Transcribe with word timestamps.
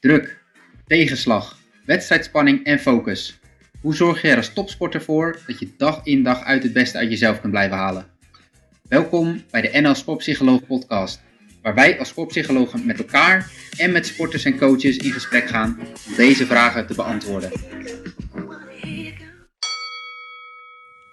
Druk, 0.00 0.42
tegenslag, 0.86 1.58
wedstrijdspanning 1.84 2.64
en 2.64 2.78
focus. 2.78 3.38
Hoe 3.80 3.94
zorg 3.94 4.22
je 4.22 4.28
er 4.28 4.36
als 4.36 4.52
topsporter 4.52 5.02
voor 5.02 5.38
dat 5.46 5.58
je 5.58 5.72
dag 5.76 6.00
in 6.04 6.22
dag 6.22 6.42
uit 6.42 6.62
het 6.62 6.72
beste 6.72 6.98
uit 6.98 7.10
jezelf 7.10 7.40
kunt 7.40 7.52
blijven 7.52 7.76
halen? 7.76 8.06
Welkom 8.88 9.42
bij 9.50 9.60
de 9.60 9.80
NL 9.80 9.94
Sportpsycholoog 9.94 10.66
podcast, 10.66 11.20
waar 11.62 11.74
wij 11.74 11.98
als 11.98 12.08
sportpsychologen 12.08 12.86
met 12.86 12.98
elkaar 12.98 13.50
en 13.76 13.92
met 13.92 14.06
sporters 14.06 14.44
en 14.44 14.58
coaches 14.58 14.96
in 14.96 15.12
gesprek 15.12 15.48
gaan 15.48 15.78
om 15.80 16.14
deze 16.16 16.46
vragen 16.46 16.86
te 16.86 16.94
beantwoorden. 16.94 17.50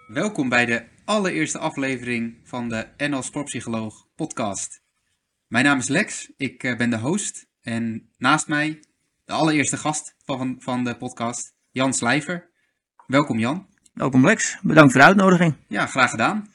Welkom 0.07 0.49
bij 0.49 0.65
de 0.65 0.83
allereerste 1.05 1.57
aflevering 1.57 2.37
van 2.43 2.69
de 2.69 2.85
NL 2.97 3.21
Sportpsycholoog 3.21 4.05
podcast. 4.15 4.86
Mijn 5.47 5.65
naam 5.65 5.77
is 5.77 5.87
Lex, 5.87 6.31
ik 6.37 6.63
eh, 6.63 6.77
ben 6.77 6.89
de 6.89 6.97
host 6.97 7.47
en 7.61 8.09
naast 8.17 8.47
mij 8.47 8.79
de 9.25 9.33
allereerste 9.33 9.77
gast 9.77 10.15
van, 10.25 10.55
van 10.59 10.83
de 10.83 10.97
podcast, 10.97 11.53
Jan 11.71 11.93
Slijver. 11.93 12.49
Welkom 13.05 13.39
Jan. 13.39 13.67
Welkom 13.93 14.25
Lex, 14.25 14.57
bedankt 14.61 14.91
voor 14.91 15.01
de 15.01 15.07
uitnodiging. 15.07 15.55
Ja, 15.67 15.85
graag 15.85 16.09
gedaan. 16.09 16.51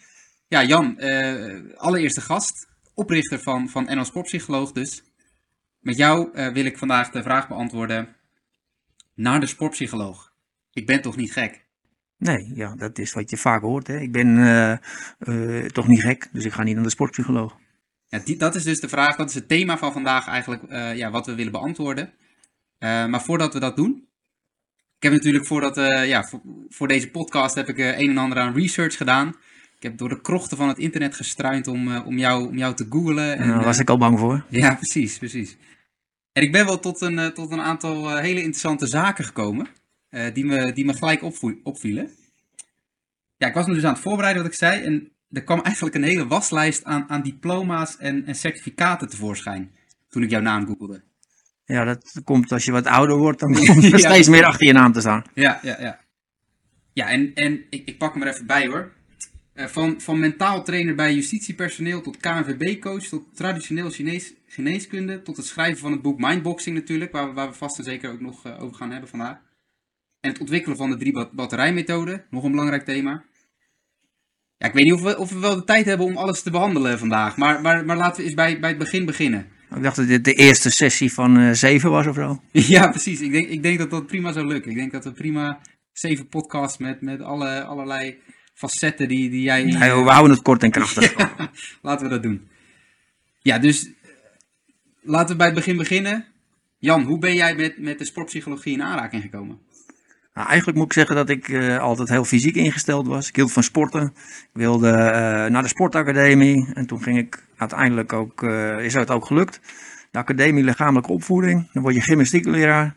Ja, 0.48 0.64
Jan, 0.64 0.98
eh, 0.98 1.76
allereerste 1.76 2.20
gast, 2.20 2.68
oprichter 2.94 3.38
van, 3.38 3.68
van 3.68 3.84
NL 3.84 4.04
Sportpsycholoog 4.04 4.72
dus. 4.72 5.02
Met 5.78 5.96
jou 5.96 6.32
eh, 6.34 6.52
wil 6.52 6.64
ik 6.64 6.78
vandaag 6.78 7.10
de 7.10 7.22
vraag 7.22 7.48
beantwoorden 7.48 8.16
naar 9.14 9.40
de 9.40 9.46
sportpsycholoog. 9.46 10.32
Ik 10.72 10.86
ben 10.86 11.02
toch 11.02 11.16
niet 11.16 11.32
gek? 11.32 11.64
Nee, 12.16 12.54
ja, 12.54 12.74
dat 12.74 12.98
is 12.98 13.12
wat 13.12 13.30
je 13.30 13.36
vaak 13.36 13.62
hoort. 13.62 13.86
Hè. 13.86 13.98
Ik 13.98 14.12
ben 14.12 14.80
toch 15.72 15.86
niet 15.88 16.00
gek, 16.00 16.28
dus 16.32 16.44
ik 16.44 16.52
ga 16.52 16.62
niet 16.62 16.74
naar 16.74 16.84
de 16.84 16.90
sportpsycholoog. 16.90 17.60
Ja, 18.12 18.18
die, 18.18 18.36
dat 18.36 18.54
is 18.54 18.64
dus 18.64 18.80
de 18.80 18.88
vraag, 18.88 19.16
dat 19.16 19.28
is 19.28 19.34
het 19.34 19.48
thema 19.48 19.78
van 19.78 19.92
vandaag 19.92 20.26
eigenlijk, 20.26 20.62
eh, 20.62 20.96
ja, 20.96 21.10
wat 21.10 21.26
we 21.26 21.34
willen 21.34 21.52
beantwoorden. 21.52 22.12
Eh, 22.78 23.06
maar 23.06 23.22
voordat 23.22 23.52
we 23.52 23.60
dat 23.60 23.76
doen, 23.76 24.08
ik 24.96 25.02
heb 25.02 25.12
natuurlijk 25.12 25.46
voordat, 25.46 25.76
eh, 25.76 26.08
ja, 26.08 26.24
voor, 26.24 26.40
voor 26.68 26.88
deze 26.88 27.10
podcast 27.10 27.54
heb 27.54 27.68
ik 27.68 27.78
een 27.78 28.10
en 28.10 28.18
ander 28.18 28.38
aan 28.38 28.54
research 28.54 28.96
gedaan. 28.96 29.28
Ik 29.76 29.82
heb 29.82 29.98
door 29.98 30.08
de 30.08 30.20
krochten 30.20 30.56
van 30.56 30.68
het 30.68 30.78
internet 30.78 31.14
gestruind 31.14 31.66
om, 31.66 31.96
om, 31.96 32.18
jou, 32.18 32.46
om 32.48 32.56
jou 32.58 32.74
te 32.74 32.86
googlen. 32.90 33.36
En 33.36 33.48
daar 33.48 33.64
was 33.64 33.78
ik 33.78 33.90
al 33.90 33.98
bang 33.98 34.18
voor. 34.18 34.44
Ja, 34.48 34.74
precies, 34.74 35.18
precies. 35.18 35.56
En 36.32 36.42
ik 36.42 36.52
ben 36.52 36.66
wel 36.66 36.78
tot 36.78 37.00
een, 37.00 37.32
tot 37.34 37.50
een 37.50 37.60
aantal 37.60 38.16
hele 38.16 38.38
interessante 38.38 38.86
zaken 38.86 39.24
gekomen, 39.24 39.66
die, 40.32 40.44
me, 40.44 40.72
die 40.72 40.84
me 40.84 40.94
gelijk 40.94 41.22
opvielen. 41.62 42.10
Ja, 43.36 43.48
ik 43.48 43.54
was 43.54 43.66
me 43.66 43.74
dus 43.74 43.84
aan 43.84 43.92
het 43.92 44.02
voorbereiden 44.02 44.42
wat 44.42 44.52
ik 44.52 44.58
zei, 44.58 44.82
en 44.82 45.12
er 45.32 45.42
kwam 45.44 45.60
eigenlijk 45.60 45.94
een 45.94 46.02
hele 46.02 46.26
waslijst 46.26 46.84
aan, 46.84 47.04
aan 47.08 47.22
diploma's 47.22 47.96
en, 47.96 48.26
en 48.26 48.34
certificaten 48.34 49.08
tevoorschijn, 49.08 49.70
toen 50.08 50.22
ik 50.22 50.30
jouw 50.30 50.40
naam 50.40 50.66
googelde. 50.66 51.02
Ja, 51.64 51.84
dat 51.84 52.20
komt 52.24 52.52
als 52.52 52.64
je 52.64 52.72
wat 52.72 52.86
ouder 52.86 53.16
wordt, 53.16 53.40
dan 53.40 53.54
komt 53.66 53.84
er 53.84 53.90
Ja. 53.90 53.98
steeds 53.98 54.28
meer 54.28 54.44
achter 54.44 54.66
je 54.66 54.72
naam 54.72 54.92
te 54.92 55.00
staan. 55.00 55.24
Ja, 55.34 55.58
ja, 55.62 55.76
ja. 55.80 56.00
Ja, 56.92 57.08
en, 57.08 57.34
en 57.34 57.64
ik, 57.70 57.82
ik 57.88 57.98
pak 57.98 58.12
hem 58.14 58.22
er 58.22 58.28
even 58.28 58.46
bij 58.46 58.66
hoor. 58.66 58.92
Eh, 59.52 59.66
van, 59.66 60.00
van 60.00 60.18
mentaal 60.18 60.64
trainer 60.64 60.94
bij 60.94 61.14
justitiepersoneel 61.14 62.00
tot 62.00 62.16
KNVB-coach, 62.16 63.02
tot 63.04 63.36
traditioneel 63.36 63.90
Chinees, 63.90 64.34
geneeskunde, 64.46 65.22
tot 65.22 65.36
het 65.36 65.46
schrijven 65.46 65.78
van 65.78 65.92
het 65.92 66.02
boek 66.02 66.18
Mindboxing 66.20 66.76
natuurlijk, 66.76 67.12
waar 67.12 67.28
we, 67.28 67.32
waar 67.34 67.48
we 67.48 67.54
vast 67.54 67.78
en 67.78 67.84
zeker 67.84 68.10
ook 68.12 68.20
nog 68.20 68.44
eh, 68.46 68.62
over 68.62 68.76
gaan 68.76 68.90
hebben 68.90 69.08
vandaag. 69.08 69.38
En 70.20 70.30
het 70.30 70.40
ontwikkelen 70.40 70.76
van 70.76 70.90
de 70.90 70.96
drie 70.96 71.12
bat- 71.12 71.32
batterijmethode, 71.32 72.24
nog 72.30 72.44
een 72.44 72.50
belangrijk 72.50 72.84
thema. 72.84 73.24
Ja, 74.62 74.68
ik 74.68 74.74
weet 74.74 74.84
niet 74.84 74.92
of 74.92 75.02
we, 75.02 75.18
of 75.18 75.30
we 75.30 75.38
wel 75.38 75.54
de 75.54 75.64
tijd 75.64 75.86
hebben 75.86 76.06
om 76.06 76.16
alles 76.16 76.42
te 76.42 76.50
behandelen 76.50 76.98
vandaag, 76.98 77.36
maar, 77.36 77.60
maar, 77.60 77.84
maar 77.84 77.96
laten 77.96 78.16
we 78.16 78.24
eens 78.24 78.34
bij, 78.34 78.60
bij 78.60 78.68
het 78.68 78.78
begin 78.78 79.04
beginnen. 79.04 79.46
Ik 79.76 79.82
dacht 79.82 79.96
dat 79.96 80.06
dit 80.06 80.24
de 80.24 80.34
eerste 80.34 80.70
sessie 80.70 81.12
van 81.12 81.38
eh, 81.38 81.52
zeven 81.52 81.90
was 81.90 82.06
of 82.06 82.14
zo. 82.14 82.42
Ja, 82.76 82.88
precies. 82.88 83.20
Ik 83.20 83.32
denk, 83.32 83.48
ik 83.48 83.62
denk 83.62 83.78
dat 83.78 83.90
dat 83.90 84.06
prima 84.06 84.32
zou 84.32 84.46
lukken. 84.46 84.70
Ik 84.70 84.76
denk 84.76 84.92
dat 84.92 85.04
we 85.04 85.12
prima 85.12 85.60
zeven 85.92 86.28
podcasts 86.28 86.78
met, 86.78 87.00
met 87.00 87.20
alle, 87.20 87.64
allerlei 87.64 88.18
facetten 88.54 89.08
die, 89.08 89.30
die 89.30 89.42
jij... 89.42 89.64
Nee, 89.64 90.04
we 90.04 90.10
houden 90.10 90.30
het 90.30 90.42
kort 90.42 90.62
en 90.62 90.70
krachtig. 90.70 91.14
Laten 91.82 92.06
we 92.06 92.12
dat 92.12 92.22
doen. 92.22 92.48
Ja, 93.40 93.58
dus 93.58 93.90
laten 95.00 95.28
we 95.28 95.36
bij 95.36 95.46
het 95.46 95.56
begin 95.56 95.76
beginnen. 95.76 96.26
Jan, 96.78 97.02
hoe 97.02 97.18
ben 97.18 97.34
jij 97.34 97.54
met, 97.54 97.78
met 97.78 97.98
de 97.98 98.04
sportpsychologie 98.04 98.72
in 98.72 98.82
aanraking 98.82 99.22
gekomen? 99.22 99.58
Nou, 100.34 100.48
eigenlijk 100.48 100.78
moet 100.78 100.86
ik 100.86 100.92
zeggen 100.92 101.16
dat 101.16 101.28
ik 101.28 101.48
eh, 101.48 101.78
altijd 101.78 102.08
heel 102.08 102.24
fysiek 102.24 102.54
ingesteld 102.54 103.06
was. 103.06 103.28
Ik 103.28 103.36
hield 103.36 103.52
van 103.52 103.62
sporten. 103.62 104.12
Ik 104.42 104.50
wilde 104.52 104.90
eh, 104.90 105.50
naar 105.50 105.62
de 105.62 105.68
sportacademie. 105.68 106.70
En 106.74 106.86
toen 106.86 107.02
ging 107.02 107.18
ik 107.18 107.44
uiteindelijk 107.56 108.12
ook, 108.12 108.42
eh, 108.42 108.78
is 108.78 108.94
het 108.94 109.10
ook 109.10 109.26
gelukt. 109.26 109.60
De 110.10 110.18
academie 110.18 110.64
lichamelijke 110.64 111.12
opvoeding. 111.12 111.68
Dan 111.72 111.82
word 111.82 111.94
je 111.94 112.00
gymnastiekleraar. 112.00 112.94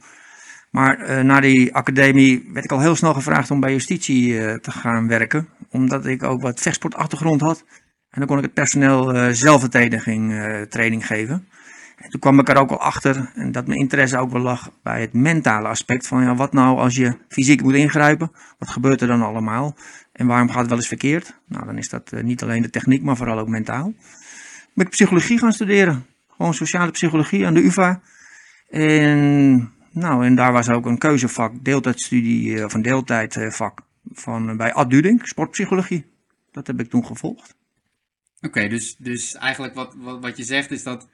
Maar 0.72 1.26
na 1.26 1.40
die 1.40 1.76
academie 1.76 2.50
werd 2.54 2.66
ik 2.66 2.72
al 2.72 2.80
heel 2.80 2.96
snel 2.96 3.14
gevraagd 3.14 3.52
om 3.52 3.60
bij 3.60 3.72
justitie 3.72 4.60
te 4.60 4.72
gaan 4.72 5.08
werken. 5.08 5.48
Omdat 5.70 6.06
ik 6.06 6.24
ook 6.24 6.42
wat 6.42 6.60
vechtsportachtergrond 6.60 7.42
had. 7.42 7.66
En 8.10 8.20
dan 8.20 8.28
kon 8.28 8.38
ik 8.38 8.44
het 8.44 8.54
personeel 8.54 9.34
zelfverdediging 9.34 10.34
training 10.70 11.06
geven. 11.06 11.48
En 11.96 12.10
toen 12.10 12.20
kwam 12.20 12.40
ik 12.40 12.50
er 12.50 12.58
ook 12.58 12.70
al 12.70 12.80
achter 12.80 13.32
en 13.36 13.52
dat 13.52 13.68
mijn 13.68 13.80
interesse 13.80 14.18
ook 14.18 14.32
wel 14.32 14.42
lag 14.42 14.72
bij 14.84 15.02
het 15.02 15.14
mentale 15.14 15.68
aspect. 15.68 16.08
Van 16.08 16.24
ja, 16.24 16.36
wat 16.36 16.54
nou 16.54 16.78
als 16.78 16.96
je 16.96 17.18
fysiek 17.28 17.62
moet 17.62 17.74
ingrijpen? 17.74 18.32
Wat 18.60 18.70
gebeurt 18.70 19.02
er 19.02 19.08
dan 19.08 19.22
allemaal? 19.22 19.76
En 20.12 20.28
waarom 20.28 20.50
gaat 20.50 20.60
het 20.60 20.70
wel 20.70 20.78
eens 20.78 20.88
verkeerd? 20.88 21.40
Nou, 21.48 21.66
dan 21.66 21.78
is 21.78 21.90
dat 21.90 22.12
eh, 22.12 22.24
niet 22.24 22.44
alleen 22.44 22.62
de 22.62 22.70
techniek, 22.70 23.04
maar 23.04 23.18
vooral 23.18 23.40
ook 23.40 23.48
mentaal. 23.48 23.94
Ben 24.74 24.86
ik 24.86 24.92
psychologie 24.92 25.38
gaan 25.38 25.54
studeren. 25.54 26.06
Gewoon 26.30 26.54
sociale 26.54 26.92
psychologie 26.92 27.46
aan 27.46 27.54
de 27.54 27.64
UvA. 27.64 28.02
En, 28.70 29.72
nou, 29.92 30.26
en 30.26 30.36
daar 30.36 30.52
was 30.52 30.70
ook 30.70 30.86
een 30.86 30.98
keuzevak, 30.98 31.64
deeltijdstudie, 31.64 32.58
eh, 32.58 32.66
of 32.66 32.74
een 32.74 32.82
deeltijdvak 32.82 33.82
van, 34.12 34.50
eh, 34.50 34.56
bij 34.56 34.74
Ad 34.74 34.90
Duding, 34.90 35.28
sportpsychologie. 35.28 36.06
Dat 36.52 36.68
heb 36.68 36.80
ik 36.80 36.90
toen 36.90 37.06
gevolgd. 37.06 37.56
Oké, 38.42 38.68
dus, 38.68 38.96
dus 38.98 39.36
eigenlijk 39.36 39.74
wat, 39.76 39.96
wat, 39.98 40.22
wat 40.22 40.38
je 40.38 40.44
zegt 40.44 40.72
is 40.72 40.84
dat 40.84 41.08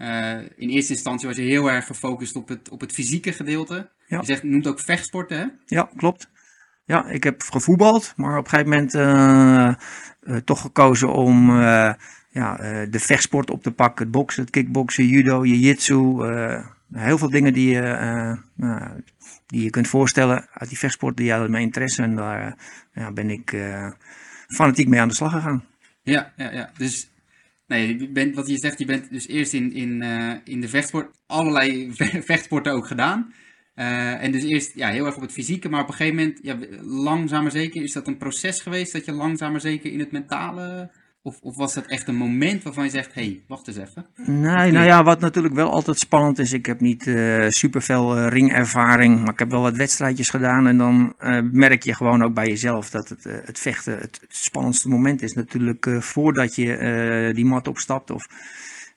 eh, 0.00 0.38
in 0.56 0.68
eerste 0.68 0.92
instantie 0.92 1.28
was 1.28 1.36
je 1.36 1.42
heel 1.42 1.70
erg 1.70 1.86
gefocust 1.86 2.36
op 2.36 2.48
het, 2.48 2.68
op 2.68 2.80
het 2.80 2.92
fysieke 2.92 3.32
gedeelte. 3.32 3.90
Ja. 4.06 4.18
Je 4.18 4.24
zegt, 4.24 4.42
je 4.42 4.48
noemt 4.48 4.66
ook 4.66 4.80
vechtsporten, 4.80 5.38
hè? 5.38 5.46
Ja, 5.66 5.90
klopt. 5.96 6.30
Ja, 6.84 7.08
ik 7.08 7.24
heb 7.24 7.42
gevoetbald, 7.42 8.12
maar 8.16 8.38
op 8.38 8.44
een 8.44 8.50
gegeven 8.50 8.70
moment 8.70 8.94
eh, 8.94 9.66
eh, 10.20 10.42
toch 10.44 10.60
gekozen 10.60 11.12
om 11.12 11.50
ja, 12.30 12.56
de 12.86 12.98
vechtsport 12.98 13.50
op 13.50 13.62
te 13.62 13.72
pakken. 13.72 14.04
Het 14.04 14.14
boksen, 14.14 14.42
het 14.42 14.50
kickboksen, 14.50 15.06
judo, 15.06 15.44
jiu-jitsu. 15.44 16.22
heel 16.92 17.18
veel 17.18 17.30
dingen 17.30 17.52
die 17.52 17.70
je, 17.70 18.36
die 19.46 19.62
je 19.62 19.70
kunt 19.70 19.88
voorstellen 19.88 20.46
uit 20.52 20.68
die 20.68 20.78
vechtsport, 20.78 21.16
die 21.16 21.30
hadden 21.30 21.50
mijn 21.50 21.62
interesse. 21.62 22.02
En 22.02 22.16
daar 22.16 22.56
ja, 22.92 23.12
ben 23.12 23.30
ik 23.30 23.56
fanatiek 24.48 24.88
mee 24.88 25.00
aan 25.00 25.08
de 25.08 25.14
slag 25.14 25.32
gegaan. 25.32 25.64
Ja, 26.02 26.32
ja, 26.36 26.52
ja. 26.52 26.70
Dus 26.76 27.10
nee, 27.70 28.08
bent, 28.10 28.34
wat 28.34 28.48
je 28.48 28.58
zegt, 28.58 28.78
je 28.78 28.84
bent 28.84 29.10
dus 29.10 29.28
eerst 29.28 29.52
in, 29.52 29.72
in, 29.72 30.02
eh, 30.02 30.34
in 30.44 30.60
de 30.60 30.68
vechtsport 30.68 31.16
allerlei 31.26 31.88
ve- 31.96 32.22
vechtsporten 32.22 32.72
ook 32.72 32.86
gedaan. 32.86 33.34
Eh, 33.74 34.22
en 34.22 34.32
dus 34.32 34.42
eerst 34.44 34.74
ja, 34.74 34.88
heel 34.90 35.06
erg 35.06 35.16
op 35.16 35.22
het 35.22 35.32
fysieke, 35.32 35.68
maar 35.68 35.82
op 35.82 35.88
een 35.88 35.94
gegeven 35.94 36.16
moment, 36.16 36.38
ja, 36.42 36.58
langzaam 36.82 37.42
maar 37.42 37.50
zeker, 37.50 37.82
is 37.82 37.92
dat 37.92 38.06
een 38.06 38.16
proces 38.16 38.60
geweest 38.60 38.92
dat 38.92 39.04
je 39.04 39.12
langzaam 39.12 39.50
maar 39.52 39.60
zeker 39.60 39.92
in 39.92 39.98
het 39.98 40.12
mentale, 40.12 40.90
of, 41.22 41.40
of 41.40 41.56
was 41.56 41.74
dat 41.74 41.86
echt 41.86 42.08
een 42.08 42.16
moment 42.16 42.62
waarvan 42.62 42.84
je 42.84 42.90
zegt, 42.90 43.14
hé, 43.14 43.22
hey, 43.22 43.44
wacht 43.48 43.68
eens 43.68 43.76
even. 43.76 44.06
Nee, 44.16 44.72
nou 44.72 44.86
ja, 44.86 45.04
wat 45.04 45.20
natuurlijk 45.20 45.54
wel 45.54 45.70
altijd 45.70 45.98
spannend 45.98 46.38
is, 46.38 46.52
ik 46.52 46.66
heb 46.66 46.80
niet 46.80 47.06
eh 47.06 47.48
superveel 47.48 48.16
eh, 48.16 48.28
ringervaring, 48.28 49.20
maar 49.20 49.32
ik 49.32 49.38
heb 49.38 49.50
wel 49.50 49.60
wat 49.60 49.76
wedstrijdjes 49.76 50.30
gedaan 50.30 50.66
en 50.66 50.78
dan 50.78 51.14
eh, 51.18 51.40
merk 51.52 51.82
je 51.82 51.94
gewoon 51.94 52.22
ook 52.22 52.34
bij 52.34 52.46
jezelf 52.46 52.90
dat 52.90 53.08
het, 53.08 53.24
het 53.24 53.58
vechten 53.58 53.98
het, 53.98 54.18
het 54.20 54.36
spannendste 54.36 54.88
moment 54.88 55.22
is 55.22 55.32
natuurlijk 55.32 55.88
voordat 55.98 56.54
je 56.54 57.30
die 57.34 57.44
mat 57.44 57.68
opstapt 57.68 58.10
of 58.10 58.28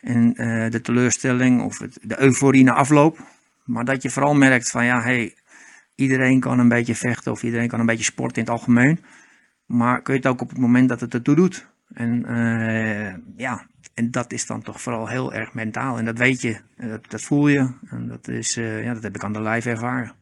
en, 0.02 0.34
de 0.70 0.82
teleurstelling 0.82 1.62
of 1.62 1.80
het, 1.80 1.98
de 2.02 2.22
euforie 2.22 2.64
na 2.64 2.74
afloop. 2.74 3.18
Maar 3.64 3.86
dat 3.86 4.02
je 4.02 4.10
vooral 4.10 4.34
merkt 4.34 4.70
van 4.70 4.86
ja, 4.86 5.02
hey, 5.02 5.36
iedereen 5.96 6.40
kan 6.40 6.60
een 6.60 6.68
beetje 6.68 6.96
vechten 6.96 7.32
of 7.32 7.44
iedereen 7.44 7.68
kan 7.68 7.80
een 7.80 7.86
beetje 7.86 8.04
sporten 8.04 8.38
in 8.38 8.44
het 8.44 8.52
algemeen. 8.52 9.00
Maar 9.66 10.02
kun 10.02 10.14
je 10.14 10.20
het 10.20 10.30
ook 10.30 10.42
op 10.42 10.50
het 10.50 10.58
moment 10.58 10.90
dat 10.90 11.00
het 11.00 11.14
ertoe 11.14 11.36
doet. 11.36 11.73
En 11.94 12.26
eh, 12.26 13.16
ja, 13.38 13.68
en 13.94 14.12
dat 14.12 14.32
is 14.32 14.46
dan 14.46 14.62
toch 14.62 14.82
vooral 14.82 15.08
heel 15.08 15.34
erg 15.34 15.54
mentaal. 15.54 15.98
En 15.98 16.06
dat 16.06 16.18
weet 16.18 16.42
je, 16.42 16.58
dat, 16.78 17.12
dat 17.12 17.22
voel 17.22 17.48
je. 17.48 17.70
En 17.90 18.08
dat, 18.08 18.28
is, 18.28 18.58
eh, 18.58 18.84
ja, 18.84 18.94
dat 18.94 19.04
heb 19.04 19.16
ik 19.16 19.24
aan 19.24 19.34
de 19.34 19.42
lijf 19.42 19.66
ervaren. 19.66 20.14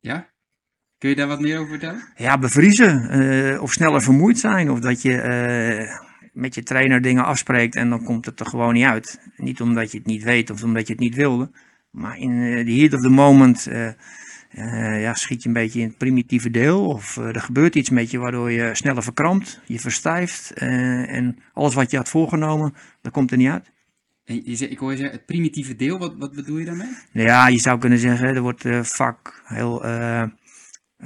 Ja? 0.00 0.28
Kun 0.98 1.08
je 1.08 1.16
daar 1.16 1.26
wat 1.28 1.40
meer 1.40 1.58
over 1.58 1.70
vertellen? 1.70 2.02
Ja, 2.16 2.38
bevriezen. 2.38 3.08
eh, 3.08 3.62
of 3.62 3.72
sneller 3.72 4.02
vermoeid 4.02 4.38
zijn. 4.38 4.70
Of 4.70 4.80
dat 4.80 5.02
je 5.02 5.98
met 6.32 6.54
je 6.54 6.62
trainer 6.62 7.02
dingen 7.02 7.24
afspreekt 7.24 7.76
en 7.76 7.90
dan 7.90 8.04
komt 8.04 8.26
het 8.26 8.40
er 8.40 8.46
gewoon 8.46 8.74
niet 8.74 8.84
uit. 8.84 9.20
Niet 9.36 9.60
omdat 9.60 9.92
je 9.92 9.98
het 9.98 10.06
niet 10.06 10.22
weet 10.22 10.50
of 10.50 10.62
omdat 10.62 10.86
je 10.86 10.92
het 10.92 11.02
niet 11.02 11.14
wilde. 11.14 11.50
Maar 11.90 12.18
in 12.18 12.64
de 12.64 12.72
heat 12.72 12.94
of 12.94 13.00
the 13.00 13.08
moment 13.08 13.68
eh, 14.50 15.00
ja, 15.00 15.14
schiet 15.14 15.42
je 15.42 15.48
een 15.48 15.54
beetje 15.54 15.80
in 15.80 15.86
het 15.86 15.96
primitieve 15.96 16.50
deel. 16.50 16.86
Of 16.86 17.16
eh, 17.16 17.26
er 17.26 17.40
gebeurt 17.40 17.74
iets 17.74 17.90
met 17.90 18.10
je 18.10 18.18
waardoor 18.18 18.50
je 18.50 18.70
sneller 18.74 19.02
verkrampt, 19.02 19.60
je 19.66 19.78
verstijft. 19.78 20.52
eh, 20.54 21.16
en 21.16 21.38
alles 21.52 21.74
wat 21.74 21.90
je 21.90 21.96
had 21.96 22.08
voorgenomen, 22.08 22.74
dat 23.02 23.12
komt 23.12 23.30
er 23.30 23.36
niet 23.36 23.48
uit. 23.48 23.70
En 24.24 24.42
je 24.44 24.68
ik 24.68 24.78
hoor 24.78 24.90
je 24.90 24.96
zeggen, 24.96 25.16
het 25.16 25.26
primitieve 25.26 25.76
deel, 25.76 25.98
wat, 25.98 26.14
wat 26.18 26.34
bedoel 26.34 26.58
je 26.58 26.64
daarmee? 26.64 26.88
Ja, 27.12 27.48
je 27.48 27.58
zou 27.58 27.78
kunnen 27.78 27.98
zeggen, 27.98 28.28
er 28.28 28.40
wordt 28.40 28.64
vak 28.82 29.42
heel 29.44 29.84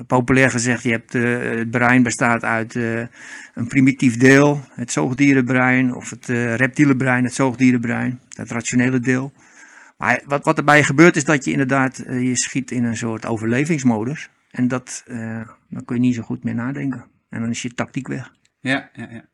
populair 0.06 0.50
gezegd, 0.50 0.82
je 0.82 0.91
hebt 0.91 1.12
het 1.12 1.70
brein 1.70 2.02
bestaat 2.02 2.44
uit 2.44 2.75
een 2.75 3.67
primitief 3.69 4.17
deel, 4.17 4.61
het 4.70 4.93
zoogdierenbrein, 4.93 5.94
of 5.94 6.11
het 6.11 6.29
eh 6.29 6.55
reptiele 6.55 6.96
brein, 6.96 7.25
het 7.25 7.35
zoogdierenbrein, 7.35 8.20
het 8.29 8.50
rationele 8.50 9.00
deel. 9.00 9.32
Maar 9.96 10.23
wat, 10.26 10.44
wat 10.44 10.58
erbij 10.58 10.82
gebeurt 10.82 11.17
is 11.17 11.25
dat 11.25 11.44
je 11.44 11.50
inderdaad, 11.50 11.99
eh, 11.99 12.23
je 12.23 12.37
schiet 12.37 12.70
in 12.70 12.85
een 12.85 12.96
soort 12.96 13.26
overlevingsmodus. 13.26 14.31
En 14.50 14.69
dat, 14.69 15.05
eh, 15.06 15.49
dan 15.69 15.85
kun 15.85 15.96
je 15.96 16.02
niet 16.02 16.14
zo 16.14 16.23
goed 16.23 16.44
meer 16.44 16.55
nadenken. 16.55 17.05
En 17.29 17.41
dan 17.41 17.50
is 17.50 17.62
je 17.62 17.75
tactiek 17.75 18.08
weg. 18.08 18.32
Ja, 18.61 18.91
ja, 18.93 19.08
ja. 19.11 19.29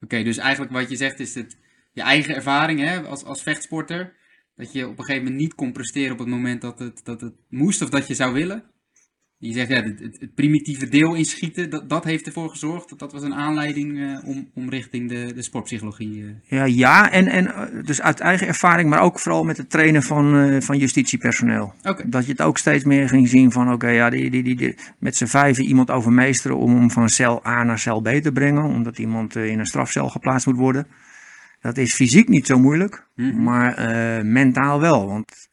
Oké, 0.00 0.22
dus 0.22 0.36
eigenlijk 0.36 0.72
wat 0.72 0.90
je 0.90 0.96
zegt 0.96 1.20
is 1.20 1.32
dat 1.32 1.56
je 1.92 2.02
eigen 2.02 2.34
ervaring 2.34 2.80
hè, 2.80 3.00
als, 3.00 3.24
als 3.24 3.42
vechtsporter, 3.42 4.16
dat 4.54 4.72
je 4.72 4.88
op 4.88 4.98
een 4.98 5.04
gegeven 5.04 5.24
moment 5.24 5.40
niet 5.40 5.54
kon 5.54 5.72
presteren 5.72 6.12
op 6.12 6.18
het 6.18 6.28
moment 6.28 6.60
dat 6.60 6.78
het, 6.78 7.04
dat 7.04 7.20
het 7.20 7.34
moest 7.48 7.82
of 7.82 7.90
dat 7.90 8.06
je 8.06 8.14
zou 8.14 8.32
willen. 8.32 8.64
Je 9.44 9.52
zegt 9.52 9.68
ja, 9.68 9.82
het, 9.82 10.00
het, 10.00 10.16
het 10.20 10.34
primitieve 10.34 10.88
deel 10.88 11.14
inschieten, 11.14 11.70
dat, 11.70 11.88
dat 11.88 12.04
heeft 12.04 12.26
ervoor 12.26 12.48
gezorgd, 12.50 12.88
dat, 12.88 12.98
dat 12.98 13.12
was 13.12 13.22
een 13.22 13.34
aanleiding 13.34 13.98
eh, 14.00 14.28
om, 14.28 14.48
om 14.54 14.70
richting 14.70 15.08
de, 15.08 15.32
de 15.34 15.42
sportpsychologie. 15.42 16.24
eh. 16.24 16.58
Ja, 16.58 16.64
ja 16.64 17.10
en, 17.10 17.26
en 17.26 17.46
eh, 17.54 17.84
dus 17.84 18.00
uit 18.02 18.20
eigen 18.20 18.46
ervaring, 18.46 18.88
maar 18.90 19.00
ook 19.00 19.18
vooral 19.18 19.44
met 19.44 19.56
het 19.56 19.70
trainen 19.70 20.02
van, 20.02 20.62
van 20.62 20.78
justitiepersoneel. 20.78 21.74
Dat 22.06 22.24
je 22.26 22.32
het 22.32 22.42
ook 22.42 22.58
steeds 22.58 22.84
meer 22.84 23.08
ging 23.08 23.28
zien 23.28 23.52
van, 23.52 23.72
oké, 23.72 23.88
ja, 23.88 24.10
die, 24.10 24.30
die, 24.30 24.42
die, 24.42 24.56
die- 24.56 24.74
met 24.98 25.16
z'n 25.16 25.26
vijven 25.26 25.64
iemand 25.64 25.90
overmeesteren 25.90 26.56
om 26.56 26.76
hem 26.76 26.90
van 26.90 27.08
cel 27.08 27.46
A 27.46 27.62
naar 27.62 27.78
cel 27.78 28.00
B 28.00 28.08
te 28.08 28.32
brengen, 28.32 28.64
omdat 28.64 28.98
iemand 28.98 29.36
in 29.36 29.58
een 29.58 29.66
strafcel 29.66 30.08
geplaatst 30.08 30.46
moet 30.46 30.56
worden. 30.56 30.86
Dat 31.60 31.76
is 31.76 31.94
fysiek 31.94 32.28
niet 32.28 32.46
zo 32.46 32.58
moeilijk, 32.58 33.06
Mhm. 33.14 33.42
maar 33.42 33.76
mentaal 34.26 34.80
wel. 34.80 35.06
Want 35.06 35.48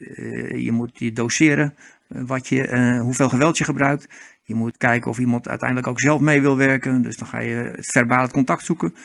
je 0.55 0.69
moet 0.71 0.91
je 0.99 1.11
doseren 1.11 1.73
wat 2.09 2.47
je, 2.47 2.67
eh, 2.67 3.01
hoeveel 3.01 3.29
geweld 3.29 3.57
je 3.57 3.63
gebruikt. 3.63 4.07
Je 4.43 4.55
moet 4.55 4.77
kijken 4.77 5.11
of 5.11 5.19
iemand 5.19 5.47
uiteindelijk 5.47 5.87
ook 5.87 5.99
zelf 5.99 6.21
mee 6.21 6.41
wil 6.41 6.57
werken. 6.57 7.01
Dus 7.01 7.17
dan 7.17 7.27
ga 7.27 7.39
je 7.39 7.55
het 7.55 7.91
verbale 7.91 8.31
contact 8.31 8.65
zoeken. 8.65 8.95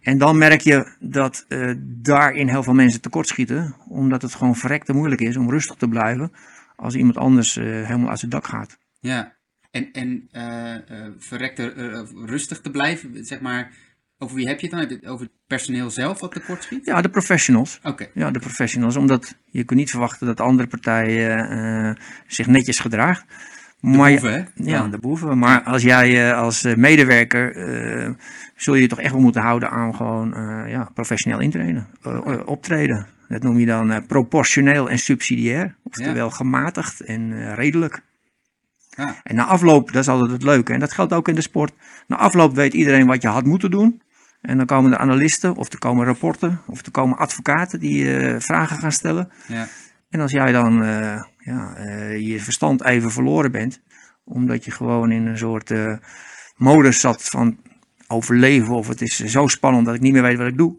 En 0.00 0.18
dan 0.18 0.38
merk 0.38 0.60
je 0.60 0.96
dat 1.00 1.44
eh, 1.48 1.72
daarin 1.78 2.48
heel 2.48 2.62
veel 2.62 2.74
mensen 2.74 3.00
tekortschieten. 3.00 3.74
Omdat 3.88 4.22
het 4.22 4.34
gewoon 4.34 4.56
verrekte 4.56 4.92
moeilijk 4.92 5.20
is 5.20 5.36
om 5.36 5.50
rustig 5.50 5.76
te 5.76 5.88
blijven. 5.88 6.32
Als 6.76 6.94
iemand 6.94 7.16
anders 7.16 7.56
eh, 7.56 7.64
helemaal 7.64 8.08
uit 8.08 8.18
zijn 8.18 8.30
dak 8.30 8.46
gaat. 8.46 8.78
ja. 9.00 9.36
En, 9.70 9.92
en 9.92 10.28
eh 10.30 10.74
eh, 10.74 11.12
verrekt 11.18 11.58
er 11.58 11.76
eh, 11.76 12.02
rustig 12.14 12.60
te 12.60 12.70
blijven, 12.70 13.24
zeg 13.24 13.40
maar, 13.40 13.72
over 14.18 14.36
wie 14.36 14.46
heb 14.46 14.60
je 14.60 14.66
het 14.66 14.70
dan? 14.70 14.80
Heb 14.80 14.90
je 14.90 14.96
het 14.96 15.06
over 15.06 15.26
het 15.26 15.34
personeel 15.46 15.90
zelf 15.90 16.20
wat 16.20 16.32
tekort 16.32 16.62
schiet? 16.62 16.84
Ja, 16.84 17.00
de 17.00 17.08
professionals. 17.08 17.80
Oké, 17.82 18.08
Ja, 18.14 18.30
de 18.30 18.38
professionals. 18.38 18.96
Omdat 18.96 19.36
je 19.44 19.64
kunt 19.64 19.78
niet 19.78 19.90
verwachten 19.90 20.26
dat 20.26 20.36
de 20.36 20.42
andere 20.42 20.68
partij 20.68 21.36
eh, 21.36 21.94
zich 22.26 22.46
netjes 22.46 22.78
gedraagt. 22.78 23.24
de 23.80 23.88
Maar 23.88 24.10
boeven, 24.10 24.32
hè? 24.32 24.44
Ja, 24.54 24.88
de 24.88 24.98
boeven. 24.98 25.38
Maar 25.38 25.62
als 25.62 25.82
jij 25.82 26.30
eh, 26.30 26.38
als 26.38 26.64
eh, 26.64 26.76
medewerker 26.76 27.52
zul 28.56 28.74
je 28.74 28.80
je 28.80 28.88
toch 28.88 29.00
echt 29.00 29.12
wel 29.12 29.20
moeten 29.20 29.42
houden 29.42 29.70
aan 29.70 29.94
gewoon 29.94 30.34
ja, 30.68 30.90
professioneel 30.94 31.40
intrainen, 31.40 31.88
eh, 32.02 32.40
optreden. 32.44 33.06
Dat 33.28 33.42
noem 33.42 33.58
je 33.58 33.66
dan 33.66 34.06
proportioneel 34.06 34.90
en 34.90 34.98
subsidiair. 34.98 35.74
Oftewel 35.82 36.30
gematigd 36.30 37.00
en 37.00 37.54
redelijk. 37.54 38.02
Ja. 38.88 39.14
En 39.22 39.34
na 39.34 39.44
afloop, 39.44 39.92
dat 39.92 40.02
is 40.02 40.08
altijd 40.08 40.30
het 40.30 40.42
leuke. 40.42 40.72
En 40.72 40.80
dat 40.80 40.92
geldt 40.92 41.12
ook 41.12 41.28
in 41.28 41.34
de 41.34 41.40
sport. 41.40 41.72
Na 42.06 42.16
afloop 42.16 42.54
weet 42.54 42.74
iedereen 42.74 43.06
wat 43.06 43.22
je 43.22 43.28
had 43.28 43.44
moeten 43.44 43.70
doen. 43.70 44.02
En 44.40 44.56
dan 44.56 44.66
komen 44.66 44.92
er 44.92 44.98
analisten, 44.98 45.56
of 45.56 45.72
er 45.72 45.78
komen 45.78 46.06
rapporten, 46.06 46.60
of 46.66 46.86
er 46.86 46.90
komen 46.90 47.18
advocaten 47.18 47.80
die 47.80 48.16
eh, 48.16 48.40
vragen 48.40 48.76
gaan 48.78 48.92
stellen. 48.92 49.30
Ja, 49.48 49.68
En 50.08 50.20
als 50.20 50.32
jij 50.32 50.52
dan 50.52 50.82
eh, 50.82 51.22
ja, 51.38 51.74
eh, 51.74 52.26
je 52.26 52.40
verstand 52.40 52.84
even 52.84 53.10
verloren 53.10 53.52
bent, 53.52 53.80
omdat 54.24 54.64
je 54.64 54.70
gewoon 54.70 55.10
in 55.10 55.26
een 55.26 55.38
soort 55.38 55.72
modus 56.56 57.00
zat 57.00 57.22
van 57.22 57.58
overleven, 58.06 58.74
of 58.74 58.88
het 58.88 59.00
is 59.00 59.16
zo 59.16 59.46
spannend 59.46 59.86
dat 59.86 59.94
ik 59.94 60.00
niet 60.00 60.12
meer 60.12 60.22
weet 60.22 60.38
wat 60.38 60.46
ik 60.46 60.56
doe, 60.56 60.76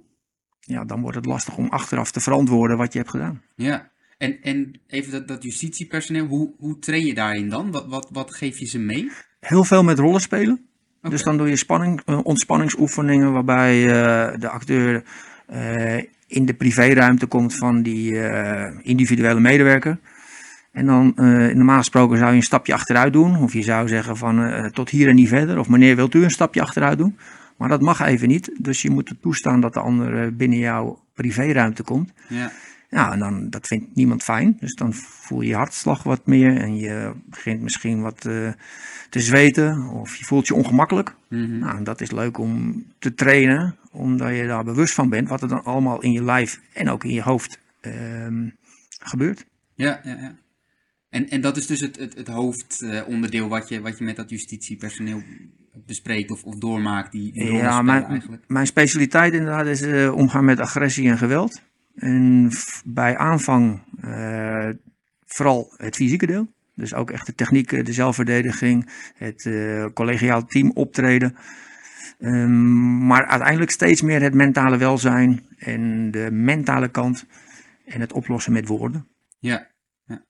ja, 0.59 0.85
dan 0.85 1.01
wordt 1.01 1.15
het 1.15 1.25
lastig 1.25 1.57
om 1.57 1.69
achteraf 1.69 2.11
te 2.11 2.19
verantwoorden 2.19 2.77
wat 2.77 2.93
je 2.93 2.99
hebt 2.99 3.11
gedaan. 3.11 3.41
ja. 3.55 3.91
En, 4.17 4.41
en 4.41 4.81
even 4.87 5.11
dat, 5.11 5.27
dat 5.27 5.43
justitiepersoneel, 5.43 6.25
hoe, 6.25 6.53
hoe 6.57 6.79
train 6.79 7.05
je 7.05 7.13
daarin 7.13 7.49
dan? 7.49 7.71
Wat, 7.71 7.85
wat, 7.87 8.09
wat 8.11 8.35
geef 8.35 8.57
je 8.57 8.65
ze 8.65 8.79
mee? 8.79 9.11
Heel 9.39 9.63
veel 9.63 9.83
met 9.83 9.99
rollen 9.99 10.21
Dus 11.01 11.23
dan 11.23 11.37
doe 11.37 11.49
je 11.49 11.55
spanning, 11.55 12.01
eh, 12.05 12.19
ontspanningsoefeningen 12.23 13.33
waarbij 13.33 13.81
eh, 13.81 14.39
de 14.39 14.49
acteur 14.49 15.03
eh, 15.45 15.97
in 16.27 16.45
de 16.45 16.53
privéruimte 16.53 17.25
komt 17.25 17.55
van 17.55 17.81
die 17.81 18.21
individuele 18.81 19.39
medewerker. 19.39 19.97
En 20.71 20.85
dan, 20.85 21.13
normaal 21.53 21.77
gesproken 21.77 22.17
zou 22.17 22.29
je 22.29 22.35
een 22.35 22.43
stapje 22.43 22.73
achteruit 22.73 23.13
doen. 23.13 23.37
Of 23.37 23.53
je 23.53 23.61
zou 23.61 23.87
zeggen 23.87 24.17
van 24.17 24.69
tot 24.73 24.89
hier 24.89 25.07
en 25.07 25.15
niet 25.15 25.27
verder. 25.27 25.59
Of 25.59 25.69
meneer 25.69 25.95
wilt 25.95 26.13
u 26.13 26.23
een 26.23 26.31
stapje 26.31 26.61
achteruit 26.61 26.97
doen. 26.97 27.17
Maar 27.57 27.69
dat 27.69 27.81
mag 27.81 28.01
even 28.01 28.27
niet. 28.27 28.51
Dus 28.57 28.81
je 28.81 28.89
moet 28.89 29.13
toestaan 29.21 29.61
dat 29.61 29.73
de 29.73 29.79
ander 29.79 30.35
binnen 30.35 30.57
jouw 30.57 30.99
privéruimte 31.13 31.83
komt. 31.83 32.11
Ja, 32.27 32.51
Ja, 32.89 33.11
en 33.11 33.19
dan, 33.19 33.49
dat 33.49 33.67
vindt 33.67 33.95
niemand 33.95 34.23
fijn. 34.23 34.57
Dus 34.59 34.75
dan 34.75 34.93
voel 34.93 35.41
je 35.41 35.47
je 35.47 35.55
hartslag 35.55 36.03
wat 36.03 36.25
meer. 36.27 36.57
En 36.57 36.77
je 36.77 37.13
begint 37.25 37.61
misschien 37.61 38.01
wat 38.01 38.25
eh, 38.25 38.51
te 39.09 39.19
zweten. 39.19 39.87
Of 39.89 40.15
je 40.15 40.25
voelt 40.25 40.47
je 40.47 40.53
ongemakkelijk. 40.53 41.15
mhm. 41.27 41.59
Nou, 41.59 41.77
en 41.77 41.83
dat 41.83 42.01
is 42.01 42.11
leuk 42.11 42.37
om 42.37 42.85
te 42.99 43.13
trainen, 43.13 43.75
omdat 43.91 44.35
je 44.35 44.47
daar 44.47 44.63
bewust 44.63 44.93
van 44.93 45.09
bent 45.09 45.29
wat 45.29 45.41
er 45.41 45.47
dan 45.47 45.63
allemaal 45.63 46.01
in 46.01 46.11
je 46.11 46.23
lijf 46.23 46.61
en 46.73 46.89
ook 46.89 47.03
in 47.03 47.13
je 47.13 47.21
hoofd 47.21 47.59
ehm, 47.81 48.49
gebeurt. 48.99 49.45
ja, 49.75 49.99
ja. 50.03 50.15
ja. 50.15 50.35
En, 51.09 51.29
en 51.29 51.41
dat 51.41 51.57
is 51.57 51.67
dus 51.67 51.81
het, 51.81 51.99
het, 51.99 52.15
het 52.15 52.27
hoofdonderdeel 52.27 53.47
wat, 53.47 53.69
je, 53.69 53.81
wat 53.81 53.97
je 53.97 54.03
met 54.03 54.15
dat 54.15 54.29
justitiepersoneel 54.29 55.23
bespreekt 55.85 56.31
of, 56.31 56.43
of 56.43 56.55
doormaakt, 56.55 57.11
die, 57.11 57.31
die 57.31 57.51
Ja, 57.53 57.81
mijn, 57.81 58.03
eigenlijk. 58.03 58.43
mijn 58.47 58.67
specialiteit 58.67 59.33
inderdaad 59.33 59.65
is 59.65 59.81
eh, 59.81 60.13
omgaan 60.15 60.45
met 60.45 60.59
agressie 60.59 61.09
en 61.09 61.17
geweld. 61.17 61.61
En 61.99 62.49
bij 62.85 63.17
aanvang 63.17 63.81
eh, 64.01 64.69
vooral 65.25 65.73
het 65.77 65.95
fysieke 65.95 66.25
deel. 66.25 66.47
Dus 66.75 66.93
ook 66.93 67.11
echt 67.11 67.25
de 67.25 67.35
technieken, 67.35 67.85
de 67.85 67.93
zelfverdediging, 67.93 68.89
het 69.15 69.45
eh, 69.45 69.85
collegiaal 69.93 70.45
team 70.45 70.71
optreden. 70.73 71.35
Ehm, 72.19 73.07
maar 73.07 73.25
uiteindelijk 73.25 73.71
steeds 73.71 74.01
meer 74.01 74.21
het 74.21 74.33
mentale 74.33 74.77
welzijn 74.77 75.45
en 75.57 76.11
de 76.11 76.31
mentale 76.31 76.89
kant 76.89 77.25
en 77.85 78.01
het 78.01 78.13
oplossen 78.13 78.53
met 78.53 78.67
woorden. 78.67 79.07
Ja. 79.39 79.67
ja. 80.05 80.25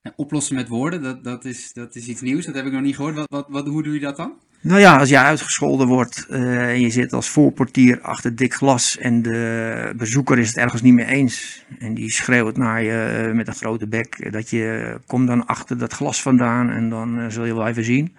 Ja, 0.00 0.12
oplossen 0.16 0.54
met 0.54 0.68
woorden, 0.68 1.02
dat, 1.02 1.24
dat, 1.24 1.44
is, 1.44 1.72
dat 1.72 1.94
is 1.94 2.08
iets 2.08 2.20
nieuws, 2.20 2.46
dat 2.46 2.54
heb 2.54 2.66
ik 2.66 2.72
nog 2.72 2.82
niet 2.82 2.96
gehoord. 2.96 3.14
Wat, 3.14 3.28
wat, 3.28 3.46
wat, 3.48 3.66
hoe 3.66 3.82
doe 3.82 3.94
je 3.94 4.00
dat 4.00 4.16
dan? 4.16 4.40
Nou 4.64 4.80
ja, 4.80 4.98
als 4.98 5.08
jij 5.08 5.22
uitgescholden 5.22 5.86
wordt 5.86 6.26
eh, 6.30 6.68
en 6.68 6.80
je 6.80 6.90
zit 6.90 7.12
als 7.12 7.28
voorportier 7.28 8.00
achter 8.00 8.36
dik 8.36 8.54
glas 8.54 8.98
en 8.98 9.22
de 9.22 9.92
bezoeker 9.96 10.38
is 10.38 10.48
het 10.48 10.56
ergens 10.56 10.82
niet 10.82 10.94
mee 10.94 11.06
eens 11.06 11.64
en 11.78 11.94
die 11.94 12.10
schreeuwt 12.10 12.56
naar 12.56 12.82
je 12.82 13.24
eh, 13.26 13.34
met 13.34 13.48
een 13.48 13.54
grote 13.54 13.88
bek 13.88 14.14
eh, 14.14 14.32
dat 14.32 14.50
je 14.50 14.98
kom 15.06 15.26
dan 15.26 15.46
achter 15.46 15.78
dat 15.78 15.92
glas 15.92 16.22
vandaan 16.22 16.70
en 16.70 16.88
dan 16.88 17.18
eh, 17.18 17.28
zul 17.28 17.44
je 17.44 17.54
wel 17.54 17.66
even 17.66 17.84
zien. 17.84 18.16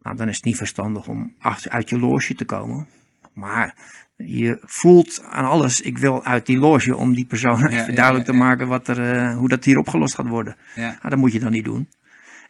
Nou, 0.00 0.16
dan 0.16 0.28
is 0.28 0.36
het 0.36 0.44
niet 0.44 0.56
verstandig 0.56 1.06
om 1.06 1.34
achter, 1.38 1.70
uit 1.70 1.88
je 1.88 1.98
loge 1.98 2.34
te 2.34 2.44
komen. 2.44 2.86
Maar 3.32 3.74
je 4.16 4.58
voelt 4.62 5.22
aan 5.30 5.44
alles, 5.44 5.80
ik 5.80 5.98
wil 5.98 6.24
uit 6.24 6.46
die 6.46 6.58
loge 6.58 6.96
om 6.96 7.14
die 7.14 7.26
persoon 7.26 7.58
Ja, 7.58 7.68
even 7.68 7.94
duidelijk 7.94 8.26
ja, 8.26 8.32
te 8.32 8.38
maken 8.38 8.68
wat 8.68 8.88
er, 8.88 9.32
hoe 9.32 9.48
dat 9.48 9.64
hier 9.64 9.78
opgelost 9.78 10.14
gaat 10.14 10.28
worden. 10.28 10.56
Ja, 10.74 10.86
Nou, 10.86 11.08
dat 11.08 11.18
moet 11.18 11.32
je 11.32 11.40
dan 11.40 11.52
niet 11.52 11.64
doen. 11.64 11.88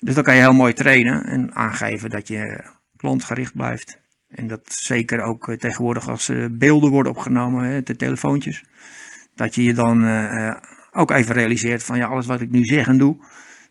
Dus 0.00 0.14
dan 0.14 0.24
kan 0.24 0.34
je 0.34 0.40
heel 0.40 0.52
mooi 0.52 0.72
trainen 0.72 1.24
en 1.24 1.54
aangeven 1.54 2.10
dat 2.10 2.28
je 2.28 2.76
klantgericht 2.98 3.54
blijft. 3.54 3.98
En 4.28 4.46
dat 4.46 4.60
zeker 4.72 5.20
ook 5.22 5.48
eh, 5.48 5.56
tegenwoordig 5.56 6.08
als 6.08 6.28
eh, 6.28 6.44
beelden 6.50 6.90
worden 6.90 7.12
opgenomen, 7.12 7.64
hè, 7.64 7.82
de 7.82 7.96
telefoontjes. 7.96 8.64
Dat 9.34 9.54
je 9.54 9.62
je 9.62 9.74
dan 9.74 10.04
eh, 10.04 10.54
ook 10.92 11.10
even 11.10 11.34
realiseert 11.34 11.82
van 11.82 11.96
ja, 11.98 12.06
alles 12.06 12.26
wat 12.26 12.40
ik 12.40 12.50
nu 12.50 12.64
zeg 12.64 12.86
en 12.86 12.98
doe, 12.98 13.16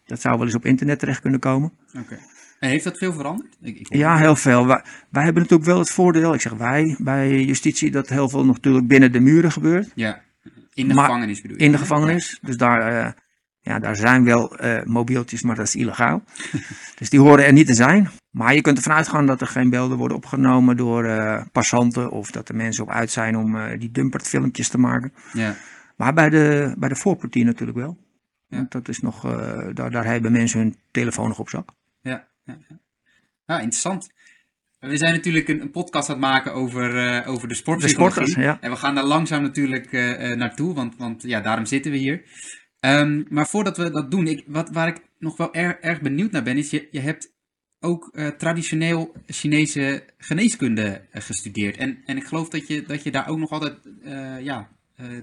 dat 0.05 0.21
zou 0.21 0.35
wel 0.37 0.45
eens 0.45 0.55
op 0.55 0.65
internet 0.65 0.99
terecht 0.99 1.21
kunnen 1.21 1.39
komen. 1.39 1.71
oké. 1.99 2.17
En 2.59 2.69
heeft 2.69 2.83
dat 2.83 2.97
veel 2.97 3.13
veranderd? 3.13 3.57
Ik, 3.61 3.93
Ja, 3.95 4.17
heel 4.17 4.35
veel. 4.35 4.67
Wij, 4.67 4.83
wij 5.09 5.23
hebben 5.23 5.41
natuurlijk 5.41 5.69
wel 5.69 5.79
het 5.79 5.89
voordeel, 5.91 6.33
ik 6.33 6.41
zeg 6.41 6.53
wij, 6.53 6.95
bij 6.99 7.43
justitie, 7.43 7.91
dat 7.91 8.09
heel 8.09 8.29
veel 8.29 8.45
natuurlijk 8.45 8.87
binnen 8.87 9.11
de 9.11 9.19
muren 9.19 9.51
gebeurt. 9.51 9.91
Ja, 9.95 10.21
in 10.73 10.87
de 10.87 10.93
Maar- 10.93 11.05
gevangenis 11.05 11.41
bedoel 11.41 11.57
je? 11.57 11.63
In 11.63 11.71
de 11.71 11.77
gevangenis. 11.77 12.39
Dus 12.41 12.57
daar, 12.57 13.15
ja, 13.67 13.79
daar 13.79 13.95
zijn 13.95 14.23
wel 14.23 14.57
eh, 14.57 14.83
mobieltjes, 14.83 15.41
maar 15.41 15.55
dat 15.55 15.67
is 15.67 15.75
illegaal. 15.75 16.23
dus 16.99 17.09
die 17.09 17.19
horen 17.19 17.45
er 17.45 17.53
niet 17.53 17.67
te 17.67 17.73
zijn. 17.73 18.09
Maar 18.31 18.55
je 18.55 18.61
kunt 18.61 18.77
ervan 18.77 18.93
uitgaan 18.93 19.25
dat 19.25 19.41
er 19.41 19.47
geen 19.47 19.69
beelden 19.69 19.97
worden 19.97 20.17
opgenomen 20.17 20.77
door 20.77 21.05
eh, 21.05 21.45
passanten. 21.51 22.11
Of 22.11 22.31
dat 22.31 22.49
er 22.49 22.55
mensen 22.55 22.83
op 22.83 22.89
uit 22.89 23.11
zijn 23.11 23.37
om 23.37 23.57
eh, 23.57 23.79
die 23.79 23.91
dumpert 23.91 24.27
filmpjes 24.27 24.69
te 24.69 24.77
maken. 24.77 25.13
Ja, 25.33 25.55
Maar 25.95 26.13
bij 26.13 26.29
de, 26.29 26.75
bij 26.77 26.89
de 26.89 26.95
voorportier 26.95 27.45
natuurlijk 27.45 27.77
wel. 27.77 27.97
Ja. 28.47 28.57
Want 28.57 28.71
dat 28.71 28.87
is 28.87 28.99
nog, 28.99 29.21
daar, 29.73 29.91
daar 29.91 30.05
hebben 30.05 30.31
mensen 30.31 30.59
hun 30.59 30.75
telefoon 30.91 31.27
nog 31.27 31.39
op 31.39 31.49
zak. 31.49 31.69
ja, 32.01 32.27
ja. 32.43 32.57
ja. 32.67 32.79
Ja, 33.45 33.55
interessant. 33.55 34.09
We 34.79 34.97
zijn 34.97 35.13
natuurlijk 35.13 35.47
een, 35.47 35.71
podcast 35.71 36.09
aan 36.09 36.15
het 36.15 36.25
maken 36.25 36.53
over, 36.53 37.25
over 37.25 37.47
de 37.47 37.53
sportpsychologie. 37.53 38.23
De 38.23 38.29
sporters, 38.29 38.45
ja. 38.45 38.57
En 38.61 38.71
we 38.71 38.77
gaan 38.77 38.95
daar 38.95 39.03
langzaam 39.03 39.41
natuurlijk 39.41 39.91
naartoe, 40.35 40.73
want, 40.73 40.97
want 40.97 41.23
ja, 41.23 41.41
daarom 41.41 41.65
zitten 41.65 41.91
we 41.91 41.97
hier. 41.97 42.23
Ehm, 42.79 43.23
maar 43.29 43.47
voordat 43.47 43.77
we 43.77 43.91
dat 43.91 44.11
doen, 44.11 44.27
ik, 44.27 44.43
wat, 44.47 44.69
waar 44.69 44.87
ik 44.87 45.01
nog 45.19 45.37
wel 45.37 45.53
erg, 45.53 45.75
erg 45.75 46.01
benieuwd 46.01 46.31
naar 46.31 46.43
ben, 46.43 46.57
is 46.57 46.69
je, 46.69 46.87
je 46.91 46.99
hebt 46.99 47.35
ook 47.79 48.09
eh, 48.13 48.27
traditioneel 48.27 49.15
Chinese 49.25 50.03
geneeskunde 50.17 51.01
eh, 51.11 51.21
gestudeerd. 51.21 51.77
En, 51.77 51.97
en 52.05 52.17
ik 52.17 52.23
geloof 52.23 52.49
dat 52.49 52.67
je, 52.67 52.83
dat 52.83 53.03
je 53.03 53.11
daar 53.11 53.27
ook 53.27 53.37
nog 53.37 53.51
altijd 53.51 53.77
eh, 54.03 54.41
ja, 54.41 54.69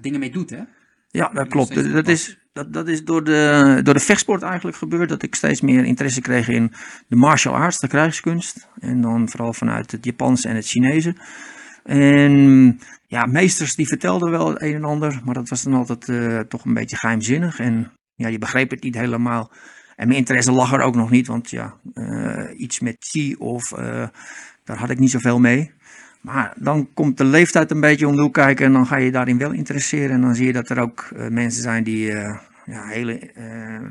dingen 0.00 0.20
mee 0.20 0.30
doet, 0.30 0.50
hè? 0.50 0.62
Ja, 1.08 1.28
dat 1.32 1.48
klopt. 1.48 1.92
Dat 1.92 2.08
is, 2.08 2.38
dat, 2.52 2.72
dat 2.72 2.88
is 2.88 3.04
door, 3.04 3.24
de, 3.24 3.80
door 3.82 3.94
de 3.94 4.00
vechtsport 4.00 4.42
eigenlijk 4.42 4.76
gebeurd. 4.76 5.08
Dat 5.08 5.22
ik 5.22 5.34
steeds 5.34 5.60
meer 5.60 5.84
interesse 5.84 6.20
kreeg 6.20 6.48
in 6.48 6.72
de 7.08 7.16
martial 7.16 7.54
arts, 7.54 7.78
de 7.78 7.88
krijgskunst. 7.88 8.68
En 8.78 9.00
dan 9.00 9.28
vooral 9.28 9.52
vanuit 9.52 9.90
het 9.90 10.04
Japanse 10.04 10.48
en 10.48 10.56
het 10.56 10.66
Chinese. 10.66 11.14
En 11.84 12.80
ja, 13.06 13.26
meesters 13.26 13.74
die 13.74 13.86
vertelden 13.86 14.30
wel 14.30 14.48
het 14.48 14.62
een 14.62 14.74
en 14.74 14.84
ander. 14.84 15.20
Maar 15.24 15.34
dat 15.34 15.48
was 15.48 15.62
dan 15.62 15.74
altijd 15.74 16.08
eh, 16.08 16.38
toch 16.38 16.64
een 16.64 16.74
beetje 16.74 16.96
geheimzinnig. 16.96 17.58
En 17.58 17.92
ja, 18.14 18.28
je 18.28 18.38
begreep 18.38 18.70
het 18.70 18.82
niet 18.82 18.94
helemaal. 18.94 19.52
En 19.96 20.06
mijn 20.06 20.18
interesse 20.18 20.52
lag 20.52 20.72
er 20.72 20.80
ook 20.80 20.94
nog 20.94 21.10
niet. 21.10 21.26
Want 21.26 21.50
ja, 21.50 21.74
eh, 21.94 22.60
iets 22.60 22.80
met 22.80 22.96
chi 22.98 23.34
of... 23.34 23.72
eh, 23.72 24.08
daar 24.64 24.76
had 24.76 24.90
ik 24.90 24.98
niet 24.98 25.10
zoveel 25.10 25.40
mee. 25.40 25.72
Maar 26.20 26.52
dan 26.56 26.88
komt 26.94 27.18
de 27.18 27.24
leeftijd 27.24 27.70
een 27.70 27.80
beetje 27.80 28.08
om 28.08 28.16
de 28.16 28.22
hoek 28.22 28.34
kijken 28.34 28.66
en 28.66 28.72
dan 28.72 28.86
ga 28.86 28.96
je 28.96 29.10
daarin 29.10 29.38
wel 29.38 29.52
interesseren. 29.52 30.10
En 30.10 30.20
dan 30.20 30.34
zie 30.34 30.46
je 30.46 30.52
dat 30.52 30.70
er 30.70 30.78
ook 30.78 31.10
mensen 31.28 31.62
zijn 31.62 31.84
die 31.84 32.06
ja, 32.64 32.86
hele 32.86 33.30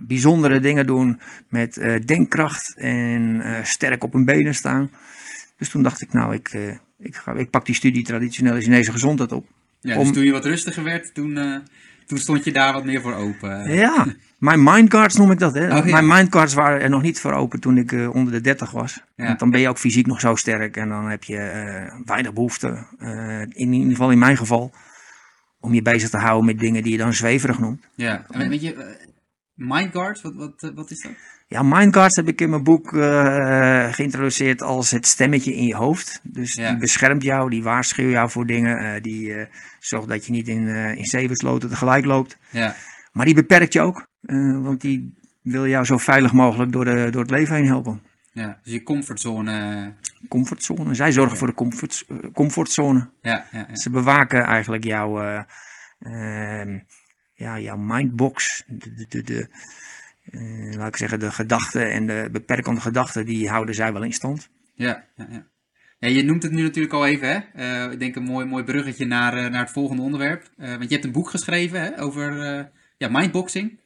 bijzondere 0.02 0.60
dingen 0.60 0.88
doen 0.88 1.20
met 1.50 1.74
denkkracht 2.06 2.76
en 2.78 3.44
sterk 3.64 4.04
op 4.04 4.14
hun 4.14 4.26
benen 4.26 4.56
staan. 4.56 4.90
Dus 5.58 5.70
toen 5.70 5.84
dacht 5.84 6.02
ik, 6.02 6.14
nou, 6.14 6.34
ik, 6.34 6.48
eh, 6.48 6.78
ik, 6.98 7.16
ga, 7.16 7.34
ik 7.34 7.50
pak 7.50 7.66
die 7.66 7.76
studie 7.76 8.04
traditionele 8.04 8.62
Chinese 8.62 8.92
gezondheid 8.92 9.32
op. 9.32 9.48
Ja, 9.80 9.98
dus 9.98 10.08
Om- 10.08 10.14
toen 10.14 10.24
je 10.24 10.32
wat 10.32 10.46
rustiger 10.46 10.84
werd, 10.84 11.14
toen, 11.14 11.38
eh, 11.38 11.58
toen 12.06 12.18
stond 12.18 12.44
je 12.44 12.52
daar 12.52 12.74
wat 12.74 12.86
meer 12.86 13.02
voor 13.02 13.14
open. 13.14 13.70
Ja, 13.74 14.06
mijn 14.38 14.64
mindcards 14.64 15.16
noem 15.16 15.32
ik 15.32 15.40
dat. 15.40 15.54
Hè. 15.54 15.78
Oh, 15.78 15.86
ja. 15.86 15.92
Mijn 15.92 16.08
mindcards 16.08 16.54
waren 16.54 16.82
er 16.82 16.90
nog 16.90 17.02
niet 17.02 17.20
voor 17.20 17.34
open 17.34 17.60
toen 17.60 17.78
ik 17.78 17.92
eh, 17.92 18.16
onder 18.16 18.34
de 18.34 18.42
30 18.42 18.72
was. 18.72 19.02
Ja. 19.16 19.26
Want 19.26 19.40
dan 19.40 19.50
ben 19.50 19.60
je 19.60 19.70
ook 19.70 19.78
fysiek 19.78 20.06
nog 20.08 20.20
zo 20.20 20.36
sterk 20.36 20.78
en 20.78 20.90
dan 20.90 21.10
heb 21.10 21.24
je 21.24 22.02
weinig 22.06 22.34
behoefte, 22.34 22.88
eh, 23.00 23.42
in 23.42 23.74
ieder 23.74 23.90
geval 23.90 24.12
in 24.12 24.20
mijn 24.20 24.38
geval, 24.38 24.74
om 25.60 25.74
je 25.74 25.82
bezig 25.82 26.10
te 26.10 26.18
houden 26.18 26.46
met 26.46 26.60
dingen 26.60 26.84
die 26.84 26.92
je 26.92 26.98
dan 26.98 27.14
zweverig 27.14 27.60
noemt. 27.60 27.88
Ja, 27.96 28.26
en 28.30 28.50
weet 28.50 28.62
je, 28.62 28.98
Mindguards, 29.54 30.22
wat, 30.22 30.34
wat, 30.36 30.72
wat 30.76 30.92
is 30.92 31.02
dat? 31.02 31.12
Ja, 31.54 31.64
mindcards 31.64 32.16
heb 32.16 32.28
ik 32.28 32.42
in 32.42 32.50
mijn 32.50 32.64
boek 32.64 32.94
eh, 32.94 33.94
geïntroduceerd 33.94 34.62
als 34.62 34.92
het 34.92 35.08
stemmetje 35.08 35.56
in 35.56 35.66
je 35.66 35.76
hoofd. 35.76 36.20
Dus 36.24 36.54
Ja. 36.54 36.70
die 36.70 36.78
beschermt 36.80 37.24
jou, 37.24 37.50
die 37.50 37.64
waarschuwt 37.64 38.12
jou 38.12 38.30
voor 38.30 38.46
dingen, 38.46 38.78
eh, 38.78 39.02
die 39.02 39.34
eh, 39.34 39.46
zorgt 39.80 40.08
dat 40.08 40.26
je 40.26 40.32
niet 40.32 40.48
in, 40.48 40.68
in 40.98 41.06
zeven 41.06 41.36
sloten 41.36 41.70
tegelijk 41.70 42.06
loopt. 42.06 42.38
Ja, 42.50 42.76
Maar 43.12 43.26
die 43.26 43.36
beperkt 43.36 43.74
je 43.74 43.82
ook, 43.82 44.08
want 44.62 44.82
die 44.82 45.14
wil 45.42 45.68
jou 45.68 45.86
zo 45.86 45.98
veilig 45.98 46.34
mogelijk 46.34 46.72
door, 46.72 46.86
de, 46.86 47.08
door 47.12 47.22
het 47.22 47.32
leven 47.32 47.56
heen 47.56 47.66
helpen. 47.66 48.02
ja. 48.32 48.60
dus 48.64 48.74
je 48.74 48.84
comfortzone. 48.84 49.94
Comfortzone. 50.30 50.94
Zij 50.94 51.12
zorgen 51.12 51.38
voor 51.38 51.48
de 51.48 51.54
comfort, 51.54 52.06
comfortzone. 52.34 53.10
Ja, 53.22 53.46
ja, 53.52 53.66
ja. 53.70 53.76
Ze 53.76 53.90
bewaken 53.90 54.44
eigenlijk 54.44 54.84
jouw, 54.84 55.22
eh, 55.22 55.42
ehm, 56.00 56.80
ja, 57.34 57.60
jouw 57.60 57.78
mindbox. 57.78 58.64
De, 58.68 59.06
de, 59.10 59.22
de, 59.22 59.48
eh, 60.32 60.74
laat 60.76 60.88
ik 60.88 60.96
zeggen, 60.98 61.20
de 61.20 61.32
gedachten 61.32 61.92
en 61.92 62.08
de 62.08 62.30
beperkende 62.32 62.82
gedachten, 62.82 63.26
die 63.26 63.50
houden 63.50 63.76
zij 63.76 63.94
wel 63.94 64.04
in 64.04 64.14
stand. 64.14 64.50
Ja, 64.76 65.08
ja, 65.16 65.28
ja. 65.30 65.48
ja, 66.00 66.08
je 66.08 66.24
noemt 66.24 66.44
het 66.44 66.52
nu 66.52 66.62
natuurlijk 66.62 66.94
al 66.94 67.06
even, 67.06 67.28
hè? 67.28 67.40
Eh, 67.86 67.92
ik 67.92 68.00
denk 68.00 68.16
een 68.16 68.24
mooi, 68.24 68.46
mooi 68.46 68.64
bruggetje 68.64 69.06
naar, 69.06 69.34
eh, 69.38 69.52
naar 69.52 69.62
het 69.62 69.72
volgende 69.72 70.02
onderwerp. 70.02 70.50
Want 70.58 70.84
je 70.84 70.94
hebt 70.94 71.06
een 71.06 71.12
boek 71.12 71.30
geschreven 71.30 71.82
hè, 71.82 72.02
over 72.02 72.32
ja, 72.98 73.10
mindboxing. 73.10 73.80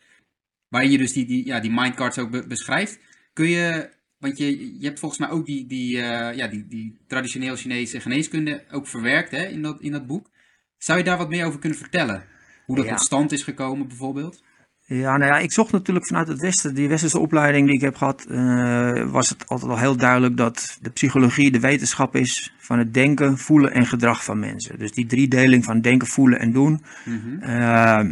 Waarin 0.67 0.91
je 0.91 0.97
dus 0.97 1.13
die, 1.13 1.25
die, 1.25 1.45
ja, 1.45 1.59
die 1.59 1.71
mindcards 1.71 2.17
ook 2.17 2.31
be- 2.31 2.47
beschrijft. 2.47 2.99
Kun 3.33 3.47
je, 3.47 3.89
want 4.17 4.37
je, 4.37 4.79
je 4.79 4.85
hebt 4.85 4.99
volgens 4.99 5.19
mij 5.19 5.29
ook 5.29 5.45
die, 5.45 5.65
die, 5.67 5.97
ja, 5.97 6.47
die, 6.47 6.67
die 6.67 6.97
traditioneel 7.07 7.55
Chinese 7.55 7.99
geneeskunde 7.99 8.63
ook 8.71 8.87
verwerkt 8.87 9.31
hè, 9.31 9.45
in, 9.45 9.61
dat, 9.61 9.81
in 9.81 9.91
dat 9.91 10.07
boek. 10.07 10.29
Zou 10.77 10.97
je 10.97 11.03
daar 11.03 11.17
wat 11.17 11.29
meer 11.29 11.45
over 11.45 11.59
kunnen 11.59 11.77
vertellen? 11.77 12.23
Hoe 12.65 12.75
dat 12.75 12.85
Ja. 12.85 12.95
tot 12.95 13.05
stand 13.05 13.31
is 13.31 13.43
gekomen 13.43 13.87
bijvoorbeeld? 13.87 14.43
Ja, 14.89 15.17
nou 15.17 15.31
ja, 15.31 15.39
ik 15.39 15.51
zocht 15.51 15.71
natuurlijk 15.71 16.07
vanuit 16.07 16.27
het 16.27 16.39
Westen, 16.39 16.75
die 16.75 16.87
westerse 16.87 17.19
opleiding 17.19 17.65
die 17.65 17.75
ik 17.75 17.81
heb 17.81 17.95
gehad, 17.95 18.25
eh, 18.25 19.11
was 19.11 19.29
het 19.29 19.47
altijd 19.47 19.69
wel 19.69 19.79
heel 19.79 19.95
duidelijk 19.97 20.37
dat 20.37 20.77
de 20.81 20.89
psychologie 20.89 21.51
de 21.51 21.59
wetenschap 21.59 22.15
is 22.15 22.53
van 22.57 22.79
het 22.79 22.93
denken, 22.93 23.37
voelen 23.37 23.71
en 23.73 23.85
gedrag 23.85 24.23
van 24.23 24.39
mensen. 24.39 24.79
Dus 24.79 24.91
die 24.91 25.05
driedeling 25.05 25.63
van 25.63 25.81
denken, 25.81 26.07
voelen 26.07 26.39
en 26.39 26.51
doen, 26.51 26.83
Mhm. 27.05 27.41
eh, 27.43 28.05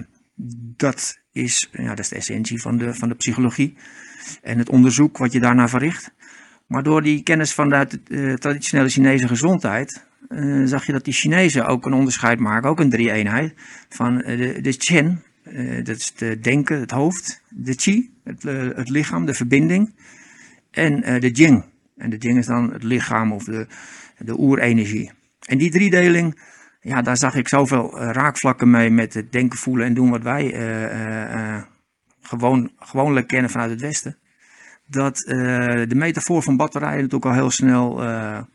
dat, 0.78 1.20
is, 1.32 1.70
ja, 1.72 1.88
dat 1.90 2.00
is 2.00 2.10
de 2.10 2.16
essentie 2.16 2.62
van 2.62 2.78
de, 2.78 2.94
van 2.94 3.10
de 3.10 3.16
psychologie 3.16 3.78
en 4.42 4.58
het 4.58 4.70
onderzoek 4.70 5.18
wat 5.18 5.32
je 5.32 5.40
daarna 5.40 5.68
verricht. 5.68 6.14
Maar 6.68 6.84
door 6.84 7.02
die 7.02 7.24
kennis 7.24 7.54
vanuit 7.54 7.92
de 7.92 8.28
eh, 8.28 8.34
traditionele 8.34 8.90
Chinese 8.90 9.28
gezondheid, 9.28 10.06
zag 10.66 10.86
je 10.86 10.92
dat 10.92 11.04
die 11.04 11.14
Chinezen 11.14 11.66
ook 11.68 11.86
een 11.86 11.94
onderscheid 11.94 12.40
maken, 12.40 12.70
ook 12.70 12.80
een 12.80 12.90
drie-eenheid, 12.90 13.54
van 13.90 14.18
de, 14.18 14.58
de 14.62 14.72
Chen, 14.78 15.24
dat 15.84 15.98
is 15.98 16.14
de 16.14 16.40
denken, 16.40 16.80
het 16.80 16.92
hoofd, 16.92 17.42
de 17.50 17.76
Qi, 17.76 18.12
het, 18.24 18.46
eh, 18.46 18.68
het 18.76 18.90
lichaam, 18.90 19.26
de 19.26 19.34
verbinding, 19.34 19.96
en 20.72 21.04
eh, 21.04 21.20
de 21.20 21.32
Jing. 21.32 21.66
En 21.98 22.10
de 22.10 22.18
Jing 22.18 22.38
is 22.38 22.46
dan 22.46 22.74
het 22.74 22.84
lichaam 22.84 23.32
of 23.32 23.44
de, 23.44 23.68
de 24.18 24.40
oerenergie. 24.40 25.12
En 25.46 25.58
die 25.58 25.72
driedeling, 25.72 26.42
ja, 26.82 27.02
daar 27.02 27.18
zag 27.18 27.36
ik 27.36 27.48
zoveel 27.48 28.00
eh, 28.00 28.10
raakvlakken 28.12 28.70
mee 28.70 28.90
met 28.90 29.14
het 29.14 29.32
denken, 29.32 29.58
voelen 29.58 29.86
en 29.86 29.94
doen 29.94 30.10
wat 30.10 30.24
wij 30.24 30.54
eh, 30.54 30.84
eh, 30.84 31.56
eh, 31.56 31.64
gewoon, 32.22 32.72
gewoonlijk 32.80 33.28
kennen 33.28 33.50
vanuit 33.50 33.72
het 33.72 33.82
Westen. 33.82 34.18
Dat 34.88 35.24
eh, 35.24 35.36
de 35.88 35.96
metafoor 35.96 36.44
van 36.44 36.58
batterijen 36.58 36.96
natuurlijk 36.96 37.26
al 37.26 37.34
heel 37.34 37.52
snel 37.52 38.04
eh, 38.04 38.38
eh, 38.38 38.46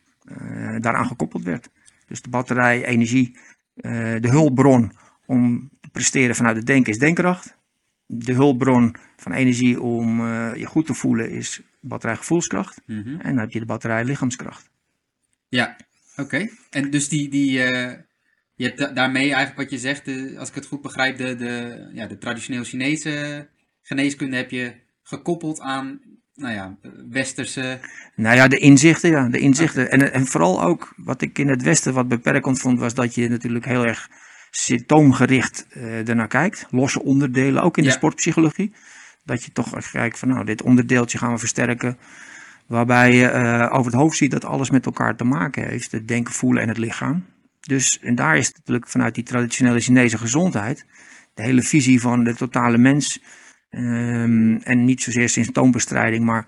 daaraan 0.79 1.07
gekoppeld 1.07 1.45
werd. 1.45 1.71
Dus 2.07 2.23
de 2.23 2.31
batterij, 2.31 2.85
energie, 2.85 3.37
eh, 3.75 3.93
de 4.21 4.29
hulpbron 4.29 4.93
om 5.27 5.71
presteren 5.93 6.35
vanuit 6.35 6.57
het 6.57 6.67
denken 6.67 6.93
is 6.93 6.99
denkkracht. 6.99 7.59
De 8.07 8.33
hulpbron 8.33 8.97
van 9.17 9.33
energie 9.33 9.81
om 9.81 10.21
eh, 10.21 10.51
je 10.55 10.67
goed 10.67 10.87
te 10.87 10.95
voelen 10.95 11.31
is 11.31 11.61
batterij 11.81 12.17
gevoelskracht. 12.17 12.81
Mhm. 12.87 13.09
En 13.09 13.29
dan 13.29 13.39
heb 13.39 13.51
je 13.51 13.59
de 13.59 13.67
batterij 13.67 14.05
lichaamskracht. 14.05 14.71
Ja, 15.49 15.77
oké. 16.17 16.49
En 16.71 16.91
dus 16.91 17.09
die, 17.09 17.29
die 17.29 17.63
eh, 17.63 17.93
je 18.55 18.65
hebt 18.65 18.79
da- 18.79 18.93
daarmee 18.93 19.23
eigenlijk 19.23 19.57
wat 19.57 19.71
je 19.71 19.79
zegt, 19.79 20.05
de, 20.05 20.35
als 20.39 20.49
ik 20.49 20.55
het 20.55 20.67
goed 20.67 20.83
begrijp, 20.83 21.17
de, 21.17 21.37
de, 21.37 21.91
ja, 21.95 22.07
de 22.07 22.19
traditioneel 22.19 22.65
Chinese 22.65 23.49
geneeskunde 23.83 24.37
heb 24.37 24.51
je 24.51 24.75
gekoppeld 25.03 25.61
aan, 25.61 26.01
nou 26.35 26.55
ja, 26.55 26.77
westerse, 27.09 27.81
Nou 28.17 28.37
ja, 28.37 28.49
de 28.49 28.59
inzichten, 28.59 29.11
ja, 29.11 29.29
de 29.29 29.39
inzichten. 29.39 29.91
En, 29.91 30.13
en 30.13 30.27
vooral 30.27 30.63
ook 30.63 30.93
wat 30.97 31.23
ik 31.23 31.39
in 31.39 31.49
het 31.49 31.63
Westen 31.63 31.95
wat 31.95 32.09
beperkend 32.09 32.61
vond, 32.61 32.79
was 32.79 32.95
dat 32.95 33.15
je 33.15 33.29
natuurlijk 33.29 33.65
heel 33.65 33.87
erg 33.87 34.09
symptoomgericht 34.51 35.67
eh 35.71 36.09
ernaar 36.09 36.29
kijkt. 36.29 36.67
Losse 36.71 37.03
onderdelen, 37.03 37.63
ook 37.63 37.79
in 37.79 37.85
de 37.85 37.91
sportpsychologie. 37.91 38.73
Dat 39.25 39.45
je 39.45 39.53
toch 39.53 39.91
kijkt 39.91 40.19
van 40.19 40.29
nou, 40.29 40.45
dit 40.45 40.63
onderdeeltje 40.63 41.19
gaan 41.19 41.33
we 41.33 41.39
versterken. 41.39 41.99
Waarbij 42.67 43.15
je 43.15 43.27
eh, 43.27 43.79
over 43.79 43.93
het 43.93 44.01
hoofd 44.01 44.17
ziet 44.17 44.31
dat 44.31 44.45
alles 44.45 44.71
met 44.71 44.87
elkaar 44.87 45.17
te 45.17 45.25
maken 45.25 45.69
heeft. 45.69 45.93
Het 45.93 46.09
denken, 46.09 46.35
voelen 46.35 46.63
en 46.63 46.69
het 46.69 46.79
lichaam. 46.79 47.25
Dus 47.61 47.99
en 48.01 48.15
daar 48.15 48.37
is 48.37 48.53
natuurlijk 48.53 48.89
vanuit 48.89 49.15
die 49.15 49.25
traditionele 49.25 49.81
Chinese 49.81 50.19
gezondheid. 50.19 50.87
De 51.35 51.43
hele 51.43 51.63
visie 51.63 52.01
van 52.01 52.25
de 52.25 52.35
totale 52.35 52.79
mens. 52.79 53.23
ehm, 53.71 54.57
en 54.57 54.85
niet 54.85 55.03
zozeer 55.03 55.29
symptoombestrijding, 55.29 56.25
maar 56.25 56.47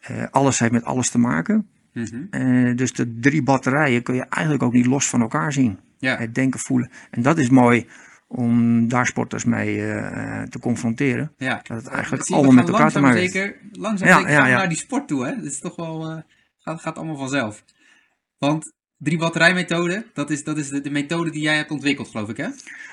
eh, 0.00 0.24
alles 0.30 0.58
heeft 0.58 0.72
met 0.72 0.84
alles 0.84 1.10
te 1.10 1.18
maken. 1.18 1.68
Mhm. 1.92 2.74
Dus 2.76 2.92
de 2.92 3.18
drie 3.18 3.42
batterijen 3.42 4.02
kun 4.02 4.14
je 4.14 4.24
eigenlijk 4.28 4.62
ook 4.64 4.72
niet 4.72 4.86
los 4.86 5.08
van 5.08 5.20
elkaar 5.20 5.52
zien. 5.52 5.78
Ja, 6.02 6.16
Het 6.16 6.34
denken, 6.34 6.60
voelen. 6.60 6.90
En 7.10 7.22
dat 7.22 7.38
is 7.38 7.48
mooi 7.48 7.86
om 8.28 8.88
daar 8.88 9.06
sporters 9.06 9.44
mee 9.44 9.86
eh, 9.86 10.42
te 10.42 10.58
confronteren. 10.58 11.32
ja. 11.38 11.60
Dat 11.62 11.76
het 11.76 11.86
eigenlijk 11.86 12.30
allemaal 12.30 12.52
met 12.52 12.68
elkaar 12.68 12.90
te 12.92 13.00
maken 13.00 13.18
heeft. 13.18 13.32
Zeker, 13.32 13.56
langzaam 13.72 14.08
Ja, 14.08 14.16
zeker 14.16 14.32
ja, 14.32 14.46
naar 14.48 14.68
die 14.68 14.78
sport 14.78 15.08
toe, 15.08 15.26
hè. 15.26 15.34
Dat 15.36 15.44
is 15.44 15.58
toch 15.58 15.76
wel, 15.76 16.10
eh, 16.10 16.16
gaat, 16.58 16.80
gaat 16.80 16.96
allemaal 16.96 17.16
vanzelf. 17.16 17.64
Want 18.38 18.72
drie 18.98 19.18
batterijmethode, 19.18 20.06
dat 20.14 20.30
is, 20.30 20.44
dat 20.44 20.58
is 20.58 20.68
de, 20.68 20.80
de 20.80 20.90
methode 20.90 21.30
die 21.30 21.42
jij 21.42 21.56
hebt 21.56 21.70
ontwikkeld, 21.70 22.08
geloof 22.08 22.28
ik, 22.28 22.36
hè? 22.36 22.48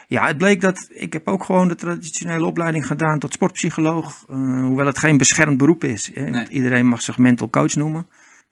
Ja, 0.08 0.28
het 0.28 0.38
bleek 0.38 0.62
dat 0.62 0.88
ik 0.90 1.14
heb 1.14 1.28
ook 1.28 1.44
gewoon 1.44 1.68
de 1.68 1.76
traditionele 1.76 2.46
opleiding 2.46 2.88
gedaan 2.88 3.20
tot 3.20 3.34
sportpsycholoog. 3.34 4.26
eh, 4.30 4.36
hoewel 4.62 4.86
het 4.86 4.98
geen 4.98 5.18
beschermd 5.18 5.58
beroep 5.58 5.84
is. 5.84 6.12
Hè, 6.14 6.48
Iedereen 6.48 6.86
mag 6.88 7.02
zich 7.02 7.18
mental 7.18 7.50
coach 7.50 7.76
noemen. 7.76 8.08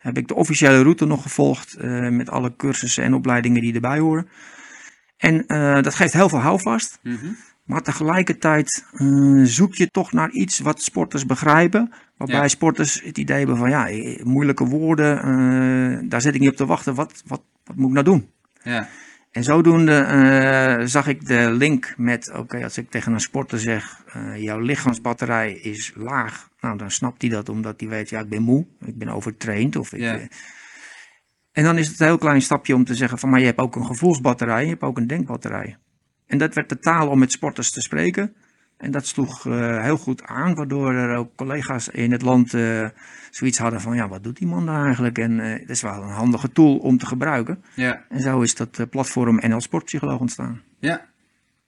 Heb 0.08 0.18
ik 0.18 0.28
de 0.28 0.36
officiële 0.36 0.82
route 0.82 1.06
nog 1.06 1.22
gevolgd 1.22 1.74
eh, 1.74 2.10
met 2.10 2.30
alle 2.30 2.56
cursussen 2.56 3.04
en 3.04 3.14
opleidingen 3.14 3.62
die 3.62 3.74
erbij 3.74 4.00
horen. 4.00 4.28
En 5.18 5.48
eh, 5.48 5.82
dat 5.82 5.96
geeft 5.96 6.14
heel 6.14 6.30
veel 6.30 6.40
houvast. 6.40 7.00
Mhm. 7.04 7.26
Maar 7.64 7.82
tegelijkertijd 7.82 8.86
eh, 8.94 9.08
zoek 9.44 9.76
je 9.76 9.92
toch 9.92 10.12
naar 10.12 10.30
iets 10.30 10.60
wat 10.60 10.82
sporters 10.82 11.26
begrijpen, 11.26 11.92
Waarbij 12.18 12.42
Ja. 12.42 12.48
sporters 12.48 13.02
het 13.04 13.18
idee 13.18 13.38
hebben 13.38 13.58
van 13.58 13.70
ja, 13.70 13.88
moeilijke 14.24 14.66
woorden, 14.66 16.10
daar 16.10 16.22
zit 16.22 16.34
ik 16.36 16.40
niet 16.40 16.50
op 16.50 16.56
te 16.56 16.66
wachten. 16.66 16.96
Wat, 16.96 17.24
wat, 17.26 17.42
wat 17.64 17.76
moet 17.76 17.88
ik 17.88 17.94
nou 17.94 18.06
doen? 18.06 18.30
Ja, 18.64 18.88
En 19.32 19.44
zodoende 19.44 20.82
zag 20.86 21.08
ik 21.08 21.26
de 21.28 21.52
link 21.52 21.94
met, 21.98 22.32
oké, 22.36 22.64
als 22.64 22.78
ik 22.78 22.90
tegen 22.90 23.14
een 23.14 23.20
sporter 23.20 23.60
zeg, 23.60 24.04
jouw 24.36 24.60
lichaamsbatterij 24.60 25.54
is 25.54 25.92
laag. 25.96 26.47
Nou, 26.60 26.78
dan 26.78 26.92
snapt 26.92 27.22
hij 27.22 27.32
dat 27.32 27.50
omdat 27.50 27.80
hij 27.80 27.90
weet, 27.90 28.10
ja, 28.10 28.20
ik 28.20 28.30
ben 28.30 28.42
moe, 28.42 28.66
ik 28.86 28.98
ben 28.98 29.10
overtraind. 29.10 29.76
Of 29.76 29.94
ik, 29.94 30.00
Ja. 30.00 30.16
eh, 30.18 30.26
en 31.52 31.64
dan 31.64 31.78
is 31.78 31.88
het 31.88 32.00
een 32.00 32.06
heel 32.06 32.18
klein 32.18 32.42
stapje 32.42 32.76
om 32.76 32.84
te 32.84 32.96
zeggen 32.96 33.18
van, 33.20 33.30
maar 33.30 33.40
je 33.40 33.46
hebt 33.46 33.60
ook 33.60 33.76
een 33.76 33.86
gevoelsbatterij, 33.86 34.64
je 34.64 34.70
hebt 34.70 34.82
ook 34.82 34.98
een 34.98 35.08
denkbatterij. 35.08 35.78
En 36.28 36.38
dat 36.38 36.54
werd 36.54 36.70
de 36.70 36.80
taal 36.80 37.08
om 37.10 37.20
met 37.20 37.32
sporters 37.32 37.72
te 37.72 37.82
spreken. 37.82 38.34
En 38.78 38.92
dat 38.92 39.08
sloeg 39.08 39.46
eh, 39.48 39.82
heel 39.84 39.98
goed 39.98 40.24
aan, 40.24 40.56
waardoor 40.56 40.94
er 40.94 41.16
ook 41.18 41.36
collega's 41.36 41.88
in 41.88 42.12
het 42.12 42.22
land 42.22 42.54
eh, 42.54 42.88
zoiets 43.32 43.58
hadden 43.58 43.82
van, 43.82 43.96
ja, 43.96 44.08
wat 44.08 44.24
doet 44.24 44.38
die 44.38 44.48
man 44.48 44.66
daar 44.66 44.86
eigenlijk? 44.86 45.18
En 45.18 45.40
eh 45.40 45.60
dat 45.60 45.70
is 45.70 45.82
wel 45.82 46.04
een 46.04 46.10
handige 46.10 46.52
tool 46.52 46.78
om 46.78 46.98
te 46.98 47.06
gebruiken. 47.06 47.64
ja, 47.76 48.06
En 48.10 48.22
zo 48.22 48.42
is 48.42 48.56
dat 48.56 48.90
platform 48.90 49.40
NL 49.48 49.62
Sportpsycholoog 49.62 50.20
ontstaan. 50.20 50.62
ja. 50.80 51.06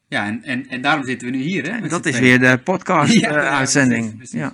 Ja, 0.07 0.25
en, 0.25 0.43
en, 0.43 0.67
en 0.67 0.81
daarom 0.81 1.05
zitten 1.05 1.31
we 1.31 1.35
nu 1.37 1.41
hier, 1.43 1.71
hè? 1.71 1.87
Dat 1.87 2.05
is 2.05 2.19
weer 2.19 2.39
de 2.39 2.59
podcast 2.63 3.13
Ja, 4.31 4.53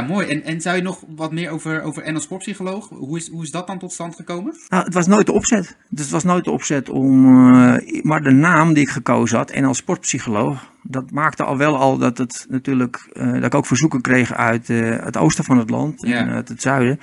ja, 0.00 0.06
mooi. 0.06 0.26
En, 0.26 0.44
en 0.44 0.60
zou 0.60 0.76
je 0.76 0.82
nog 0.82 1.02
wat 1.16 1.32
meer 1.32 1.50
over, 1.50 1.82
over 1.82 2.12
NL 2.12 2.20
Sportpsycholoog? 2.20 2.88
Hoe 2.88 3.16
is, 3.16 3.28
hoe 3.30 3.42
is 3.42 3.50
dat 3.50 3.66
dan 3.66 3.78
tot 3.78 3.92
stand 3.92 4.14
gekomen? 4.16 4.54
Nou, 4.68 4.84
het 4.84 4.94
was 4.94 5.06
nooit 5.06 5.26
de 5.26 5.32
opzet. 5.32 5.76
Dus 5.88 6.02
het 6.02 6.10
was 6.10 6.24
nooit 6.24 6.44
de 6.44 6.50
opzet 6.50 6.88
om. 6.88 7.26
eh, 7.54 8.02
maar 8.02 8.22
de 8.22 8.30
naam 8.30 8.72
die 8.72 8.82
ik 8.82 8.88
gekozen 8.90 9.36
had, 9.38 9.54
NL 9.54 9.74
Sportpsycholoog, 9.74 10.70
dat 10.82 11.10
maakte 11.10 11.44
al 11.44 11.56
wel 11.56 11.76
al 11.76 11.98
dat 11.98 12.18
het 12.18 12.46
natuurlijk. 12.48 13.08
eh, 13.12 13.32
dat 13.32 13.44
ik 13.44 13.54
ook 13.54 13.66
verzoeken 13.66 14.00
kreeg 14.00 14.32
uit 14.34 14.70
eh, 14.70 14.96
het 15.04 15.16
oosten 15.16 15.44
van 15.44 15.58
het 15.58 15.70
land 15.70 16.00
Ja. 16.00 16.16
en 16.18 16.28
uit 16.28 16.48
het 16.48 16.62
zuiden. 16.62 17.00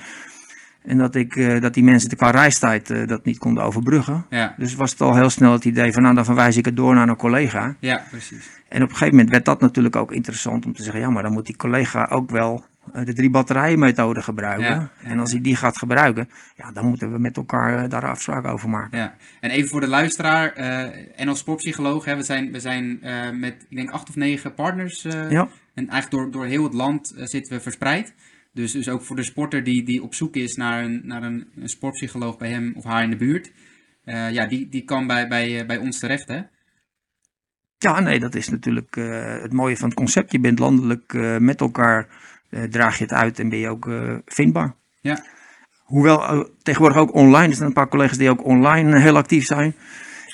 En 0.82 0.98
dat, 0.98 1.14
ik, 1.14 1.60
dat 1.60 1.74
die 1.74 1.84
mensen 1.84 2.08
de 2.08 2.16
qua 2.16 2.30
reistijd 2.30 3.08
dat 3.08 3.24
niet 3.24 3.38
konden 3.38 3.64
overbruggen. 3.64 4.26
Ja, 4.30 4.54
Dus 4.58 4.74
was 4.74 4.90
het 4.90 5.00
al 5.00 5.14
heel 5.16 5.30
snel 5.30 5.52
het 5.52 5.64
idee 5.64 5.92
van, 5.92 6.02
nou 6.02 6.14
dan 6.14 6.24
verwijs 6.24 6.56
ik 6.56 6.64
het 6.64 6.76
door 6.76 6.94
naar 6.94 7.08
een 7.08 7.16
collega. 7.16 7.74
ja 7.80 8.02
precies. 8.10 8.50
En 8.68 8.82
op 8.82 8.88
een 8.88 8.94
gegeven 8.96 9.14
moment 9.14 9.30
werd 9.32 9.44
dat 9.44 9.60
natuurlijk 9.60 9.96
ook 9.96 10.12
interessant 10.12 10.66
om 10.66 10.72
te 10.74 10.82
zeggen, 10.82 11.00
ja, 11.00 11.10
maar 11.10 11.22
dan 11.22 11.32
moet 11.32 11.46
die 11.46 11.56
collega 11.56 12.08
ook 12.10 12.30
wel 12.30 12.64
de 12.92 13.12
drie 13.12 13.30
batterijen 13.30 13.78
methode 13.78 14.22
gebruiken. 14.22 14.64
Ja, 14.64 14.90
ja. 15.02 15.08
En 15.10 15.18
als 15.18 15.32
hij 15.32 15.40
die 15.40 15.56
gaat 15.56 15.78
gebruiken, 15.78 16.28
ja, 16.56 16.72
dan 16.72 16.86
moeten 16.86 17.12
we 17.12 17.18
met 17.18 17.36
elkaar 17.36 17.84
eh, 17.84 17.90
daar 17.90 18.06
afspraken 18.08 18.50
over 18.50 18.68
maken. 18.68 18.98
Ja. 18.98 19.14
En 19.40 19.50
even 19.50 19.68
voor 19.68 19.80
de 19.80 19.86
luisteraar, 19.88 20.52
eh 20.52 21.24
NL 21.26 21.34
Sportpsycholoog, 21.34 22.04
hè, 22.04 22.16
we 22.16 22.22
zijn, 22.22 22.52
we 22.52 22.60
zijn 22.60 23.02
eh, 23.02 23.30
met, 23.30 23.66
ik 23.68 23.76
denk, 23.76 23.90
acht 23.90 24.08
of 24.08 24.16
negen 24.16 24.54
partners. 24.54 25.04
eh, 25.04 25.30
Ja, 25.30 25.48
En 25.74 25.88
eigenlijk 25.88 26.10
door, 26.10 26.30
door 26.30 26.46
heel 26.50 26.64
het 26.64 26.74
land 26.74 27.10
eh, 27.14 27.24
zitten 27.26 27.56
we 27.56 27.62
verspreid. 27.62 28.14
Dus, 28.52 28.72
dus 28.72 28.88
ook 28.88 29.02
voor 29.02 29.16
de 29.16 29.22
sporter 29.22 29.64
die, 29.64 29.82
die 29.84 30.02
op 30.02 30.14
zoek 30.14 30.36
is 30.36 30.54
naar, 30.56 30.84
een, 30.84 31.00
naar 31.04 31.22
een, 31.22 31.48
een 31.56 31.68
sportpsycholoog 31.68 32.36
bij 32.36 32.48
hem 32.50 32.72
of 32.76 32.84
haar 32.84 33.02
in 33.02 33.10
de 33.10 33.16
buurt. 33.16 33.52
eh, 34.04 34.30
ja, 34.30 34.46
die, 34.46 34.68
die 34.68 34.84
kan 34.84 35.06
bij, 35.06 35.28
bij, 35.28 35.60
eh, 35.60 35.66
bij 35.66 35.76
ons 35.78 35.98
terecht, 35.98 36.28
hè? 36.28 36.40
ja 37.78 38.00
nee, 38.00 38.18
dat 38.20 38.34
is 38.34 38.48
natuurlijk 38.48 38.96
eh, 38.96 39.40
het 39.42 39.52
mooie 39.52 39.76
van 39.76 39.88
het 39.88 39.96
concept. 39.98 40.32
Je 40.32 40.40
bent 40.40 40.58
landelijk 40.58 41.14
eh, 41.14 41.36
met 41.38 41.60
elkaar, 41.60 41.98
eh, 41.98 42.06
draag 42.70 42.98
je 42.98 43.04
het 43.04 43.12
uit 43.12 43.38
en 43.38 43.48
ben 43.48 43.58
je 43.58 43.68
ook 43.68 43.88
eh, 43.88 44.14
vindbaar. 44.26 44.74
Ja, 45.00 45.24
Hoewel 45.84 46.24
eh, 46.24 46.40
tegenwoordig 46.62 46.98
ook 46.98 47.14
online, 47.14 47.48
er 47.48 47.54
zijn 47.54 47.68
een 47.68 47.74
paar 47.74 47.88
collega's 47.88 48.18
die 48.18 48.30
ook 48.30 48.44
online 48.44 48.94
eh, 48.94 49.02
heel 49.02 49.16
actief 49.16 49.46
zijn. 49.46 49.74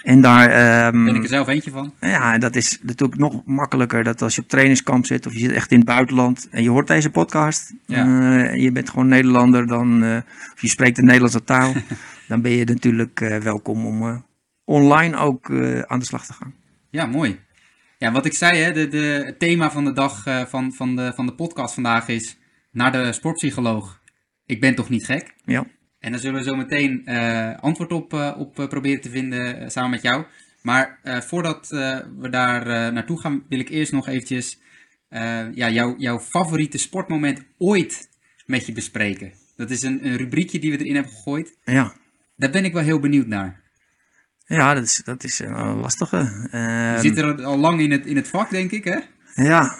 En 0.02 0.20
daar, 0.20 0.50
ehm, 0.50 1.04
ben 1.04 1.14
ik 1.14 1.22
er 1.22 1.28
zelf 1.28 1.48
eentje 1.48 1.70
van. 1.70 1.92
Ja, 2.00 2.32
en 2.34 2.40
dat 2.40 2.56
is 2.56 2.78
natuurlijk 2.82 3.20
nog 3.20 3.42
makkelijker 3.44 4.04
dat 4.04 4.22
als 4.22 4.34
je 4.34 4.40
op 4.42 4.48
trainingskamp 4.48 5.06
zit 5.06 5.26
of 5.26 5.32
je 5.32 5.38
zit 5.38 5.50
echt 5.52 5.70
in 5.70 5.76
het 5.76 5.86
buitenland 5.86 6.48
en 6.50 6.62
je 6.62 6.70
hoort 6.70 6.86
deze 6.86 7.10
podcast. 7.10 7.74
Ja. 7.86 7.96
eh, 7.96 8.50
en 8.50 8.60
je 8.60 8.72
bent 8.72 8.90
gewoon 8.90 9.08
Nederlander, 9.08 9.66
dan, 9.66 10.02
eh, 10.04 10.16
of 10.52 10.60
je 10.60 10.68
spreekt 10.68 10.96
de 10.96 11.02
Nederlandse 11.02 11.44
taal, 11.44 11.72
dan 12.28 12.42
ben 12.42 12.52
je 12.52 12.64
natuurlijk 12.64 13.20
eh, 13.20 13.36
welkom 13.36 13.86
om 13.86 14.02
eh, 14.08 14.16
online 14.64 15.16
ook 15.16 15.50
eh, 15.50 15.80
aan 15.80 15.98
de 15.98 16.04
slag 16.04 16.26
te 16.26 16.32
gaan. 16.32 16.54
Ja, 16.90 17.06
mooi. 17.06 17.38
Ja, 18.00 18.12
wat 18.12 18.26
ik 18.26 18.32
zei, 18.32 18.58
hè, 18.58 18.72
de, 18.72 18.88
de, 18.88 19.22
het 19.24 19.38
thema 19.38 19.70
van 19.70 19.84
de 19.84 19.92
dag 19.92 20.26
eh, 20.26 20.44
van, 20.44 20.72
van, 20.72 20.96
de, 20.96 21.12
van 21.14 21.26
de 21.26 21.34
podcast 21.34 21.74
vandaag 21.74 22.08
is 22.08 22.36
naar 22.70 22.92
de 22.92 23.12
sportpsycholoog. 23.12 24.00
Ik 24.46 24.60
ben 24.60 24.74
toch 24.74 24.88
niet 24.88 25.04
gek? 25.04 25.34
Ja, 25.44 25.66
En 25.98 26.10
daar 26.10 26.20
zullen 26.20 26.38
we 26.38 26.48
zo 26.48 26.56
meteen 26.56 27.06
eh, 27.06 27.58
antwoord 27.58 27.92
op, 27.92 28.12
eh, 28.12 28.34
op 28.38 28.54
proberen 28.54 29.00
te 29.00 29.10
vinden 29.10 29.70
samen 29.70 29.90
met 29.90 30.02
jou. 30.02 30.24
Maar 30.62 30.98
voordat 31.02 31.68
we 31.68 32.28
daar 32.30 32.92
naartoe 32.92 33.20
gaan, 33.20 33.44
wil 33.48 33.58
ik 33.58 33.68
eerst 33.68 33.92
nog 33.92 34.08
eventjes 34.08 34.58
ja, 35.54 35.70
jou, 35.70 35.98
jouw 35.98 36.18
favoriete 36.18 36.78
sportmoment 36.78 37.44
ooit 37.58 38.08
met 38.46 38.66
je 38.66 38.72
bespreken. 38.72 39.32
Dat 39.56 39.70
is 39.70 39.82
een, 39.82 40.06
een 40.06 40.16
rubriekje 40.16 40.58
die 40.58 40.70
we 40.70 40.78
erin 40.78 40.94
hebben 40.94 41.12
gegooid. 41.12 41.58
ja. 41.64 41.94
Daar 42.36 42.50
ben 42.50 42.64
ik 42.64 42.72
wel 42.72 42.82
heel 42.82 43.00
benieuwd 43.00 43.26
naar. 43.26 43.62
Ja 44.56 44.74
dat 44.74 44.82
is, 44.84 45.00
dat 45.04 45.24
is 45.24 45.38
een 45.38 45.80
lastige. 45.80 46.16
Je 46.16 46.48
Ehm, 46.50 47.00
zit 47.00 47.18
er 47.18 47.44
al 47.44 47.58
lang 47.58 47.80
in 47.80 47.90
het, 47.90 48.06
in 48.06 48.16
het 48.16 48.28
vak, 48.28 48.50
denk 48.50 48.70
ik, 48.70 48.84
hè? 48.84 48.98
Ja, 49.44 49.74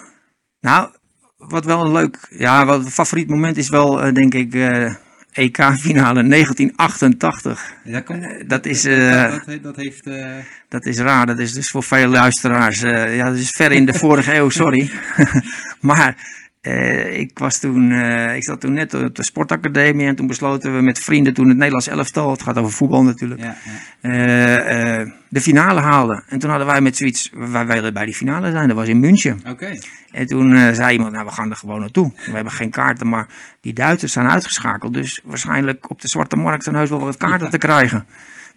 nou, 0.59 0.89
wat 1.37 1.65
wel 1.65 1.85
een 1.85 1.91
leuk, 1.91 2.17
ja, 2.29 2.65
wat 2.65 2.85
een 2.85 2.91
favoriet 2.91 3.27
moment 3.29 3.57
is 3.57 3.69
wel, 3.69 4.01
eh, 4.03 4.13
denk 4.13 4.33
ik, 4.33 4.53
eh, 4.53 4.93
EK-finale 5.33 6.23
1988. 6.23 7.73
Dat, 7.83 8.03
kan, 8.03 8.21
Eh, 8.23 8.47
dat 8.47 8.65
is, 8.65 8.85
eh, 8.85 9.31
dat, 9.31 9.45
dat, 9.45 9.63
dat 9.63 9.75
heeft... 9.75 10.07
eh, 10.07 10.35
Dat 10.69 10.85
is 10.85 10.97
raar, 10.97 11.25
dat 11.25 11.39
is 11.39 11.53
dus 11.53 11.69
voor 11.69 11.83
veel 11.83 12.07
luisteraars. 12.07 12.81
eh, 12.81 13.15
ja, 13.15 13.25
dat 13.29 13.37
is 13.37 13.49
ver 13.51 13.71
in 13.71 13.85
de 13.85 13.93
vorige 13.93 14.33
eeuw, 14.35 14.49
sorry. 14.49 14.91
maar 15.89 16.15
eh, 16.61 17.19
ik 17.19 17.39
was 17.39 17.59
toen, 17.59 17.91
eh, 17.91 18.35
ik 18.35 18.43
zat 18.43 18.61
toen 18.61 18.73
net 18.73 18.93
op 18.93 19.15
de 19.15 19.23
sportacademie 19.23 20.07
en 20.07 20.15
toen 20.15 20.27
besloten 20.27 20.75
we 20.75 20.81
met 20.81 20.99
vrienden 20.99 21.33
toen 21.33 21.47
het 21.47 21.57
Nederlands 21.57 21.87
elftal, 21.87 22.31
het 22.31 22.41
gaat 22.41 22.57
over 22.57 22.71
voetbal 22.71 23.03
natuurlijk, 23.03 23.41
ja, 23.41 23.55
ja. 24.01 24.99
eh, 24.99 25.11
de 25.29 25.41
finale 25.41 25.79
haalden. 25.79 26.23
En 26.27 26.39
toen 26.39 26.49
hadden 26.49 26.67
wij 26.67 26.81
met 26.81 26.97
zoiets, 26.97 27.29
wij 27.33 27.65
wilden 27.65 27.93
bij 27.93 28.05
die 28.05 28.13
finale 28.13 28.51
zijn, 28.51 28.67
dat 28.67 28.77
was 28.77 28.87
in 28.87 28.99
München. 28.99 29.41
Oké. 29.49 29.77
En 30.11 30.25
toen 30.25 30.75
zei 30.75 30.91
iemand, 30.91 31.11
nou 31.11 31.25
we 31.25 31.31
gaan 31.31 31.49
er 31.49 31.55
gewoon 31.55 31.79
naartoe. 31.79 32.11
We 32.25 32.31
hebben 32.31 32.53
geen 32.53 32.69
kaarten, 32.69 33.09
maar 33.09 33.27
die 33.61 33.73
Duitsers 33.73 34.11
zijn 34.11 34.29
uitgeschakeld. 34.29 34.93
Dus 34.93 35.21
waarschijnlijk 35.23 35.89
op 35.89 36.01
de 36.01 36.07
zwarte 36.07 36.35
markt 36.35 36.63
zijn 36.63 36.75
heus 36.75 36.89
wel 36.89 36.99
wat 36.99 37.17
kaarten 37.17 37.49
te 37.49 37.57
krijgen. 37.57 38.05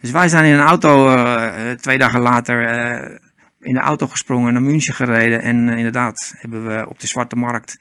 Dus 0.01 0.11
wij 0.11 0.29
zijn 0.29 0.45
in 0.45 0.53
een 0.53 0.67
auto 0.67 1.17
twee 1.77 1.99
dagen 1.99 2.21
later 2.21 3.21
in 3.65 3.75
de 3.75 3.81
auto 3.81 4.07
gesprongen, 4.07 4.53
naar 4.53 4.63
München 4.63 4.95
gereden. 4.95 5.43
En 5.43 5.69
eh, 5.69 5.77
inderdaad 5.77 6.35
hebben 6.37 6.67
we 6.67 6.89
op 6.89 7.01
de 7.01 7.07
zwarte 7.07 7.37
markt 7.37 7.79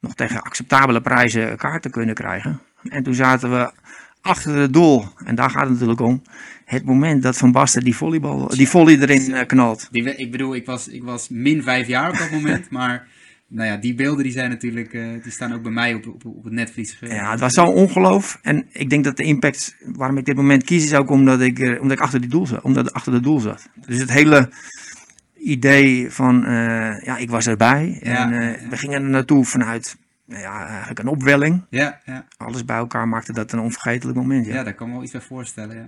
nog 0.00 0.14
tegen 0.14 0.42
acceptabele 0.42 1.00
prijzen 1.00 1.56
kaarten 1.56 1.90
kunnen 1.90 2.14
krijgen. 2.14 2.60
En 2.88 3.02
toen 3.02 3.14
zaten 3.14 3.50
we 3.50 3.72
achter 4.20 4.56
het 4.56 4.72
doel, 4.72 5.04
en 5.24 5.34
daar 5.34 5.50
gaat 5.50 5.62
het 5.62 5.70
natuurlijk 5.70 6.00
om, 6.00 6.22
het 6.64 6.84
moment 6.84 7.22
dat 7.22 7.36
Van 7.36 7.52
Basten 7.52 7.84
die, 7.84 7.96
volleybal, 7.96 8.48
die 8.48 8.68
volley 8.68 8.98
erin 8.98 9.34
eh, 9.34 9.46
knalt. 9.46 9.88
Die, 9.90 10.16
ik 10.16 10.30
bedoel, 10.30 10.54
ik 10.54 10.66
was, 10.66 10.88
ik 10.88 11.02
was 11.02 11.28
min 11.28 11.62
vijf 11.62 11.86
jaar 11.86 12.10
op 12.10 12.18
dat 12.18 12.30
moment, 12.30 12.70
maar 12.78 13.06
nou 13.48 13.68
ja, 13.68 13.76
die 13.76 13.94
beelden 13.94 14.22
die 14.22 14.32
zijn 14.32 14.50
natuurlijk, 14.50 14.92
eh, 14.92 15.08
die 15.22 15.32
staan 15.32 15.52
ook 15.52 15.62
bij 15.62 15.72
mij 15.72 15.94
op, 15.94 16.06
op, 16.06 16.24
op 16.24 16.44
het 16.44 16.52
netvlies. 16.52 16.96
Ja, 17.00 17.30
het 17.30 17.40
was 17.40 17.52
zo'n 17.52 17.74
ongeloof. 17.74 18.38
En 18.42 18.66
ik 18.72 18.90
denk 18.90 19.04
dat 19.04 19.16
de 19.16 19.22
impact 19.22 19.76
waarom 19.84 20.18
ik 20.18 20.24
dit 20.24 20.36
moment 20.36 20.64
kies 20.64 20.84
is 20.84 20.94
ook 20.94 21.10
omdat 21.10 21.40
ik, 21.40 21.58
omdat 21.58 21.96
ik 21.96 22.00
achter, 22.00 22.20
die 22.20 22.30
doel 22.30 22.46
zat, 22.46 22.62
omdat 22.62 22.88
ik 22.88 22.94
achter 22.94 23.12
het 23.12 23.22
doel 23.22 23.40
zat. 23.40 23.68
Dus 23.86 23.98
het 23.98 24.12
hele 24.12 24.50
idee 25.46 26.10
van, 26.10 26.44
eh, 26.44 27.00
ja, 27.02 27.16
ik 27.16 27.30
was 27.30 27.46
erbij. 27.46 27.98
Ja, 28.02 28.32
en 28.32 28.32
eh, 28.32 28.68
we 28.68 28.76
gingen 28.76 29.02
er 29.02 29.08
naartoe 29.08 29.44
vanuit, 29.44 29.96
nou 30.26 30.40
ja, 30.40 30.66
eigenlijk 30.66 30.98
een 30.98 31.08
opwelling. 31.08 31.66
Ja, 31.70 32.00
ja, 32.04 32.26
Alles 32.36 32.64
bij 32.64 32.76
elkaar 32.76 33.08
maakte 33.08 33.32
dat 33.32 33.52
een 33.52 33.58
onvergetelijk 33.58 34.18
moment. 34.18 34.46
Ja. 34.46 34.54
ja, 34.54 34.62
daar 34.62 34.74
kan 34.74 34.86
ik 34.86 34.92
me 34.92 34.98
wel 34.98 35.02
iets 35.02 35.12
bij 35.12 35.20
voorstellen, 35.20 35.76
ja. 35.76 35.86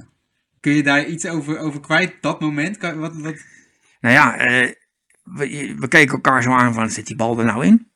Kun 0.61 0.73
je 0.73 0.83
daar 0.83 1.05
iets 1.05 1.27
over, 1.27 1.59
over 1.59 1.81
kwijt, 1.81 2.15
dat 2.21 2.41
moment? 2.41 2.77
Kan, 2.77 2.99
wat, 2.99 3.17
wat, 3.17 3.35
Nou 4.01 4.15
ja, 4.15 4.37
eh, 4.37 4.73
we, 5.23 5.75
we 5.79 5.89
keken 5.89 6.15
elkaar 6.15 6.43
zo 6.43 6.51
aan 6.51 6.75
van, 6.75 6.91
zit 6.91 7.07
die 7.07 7.17
bal 7.17 7.39
er 7.39 7.45
nou 7.45 7.65
in? 7.65 7.91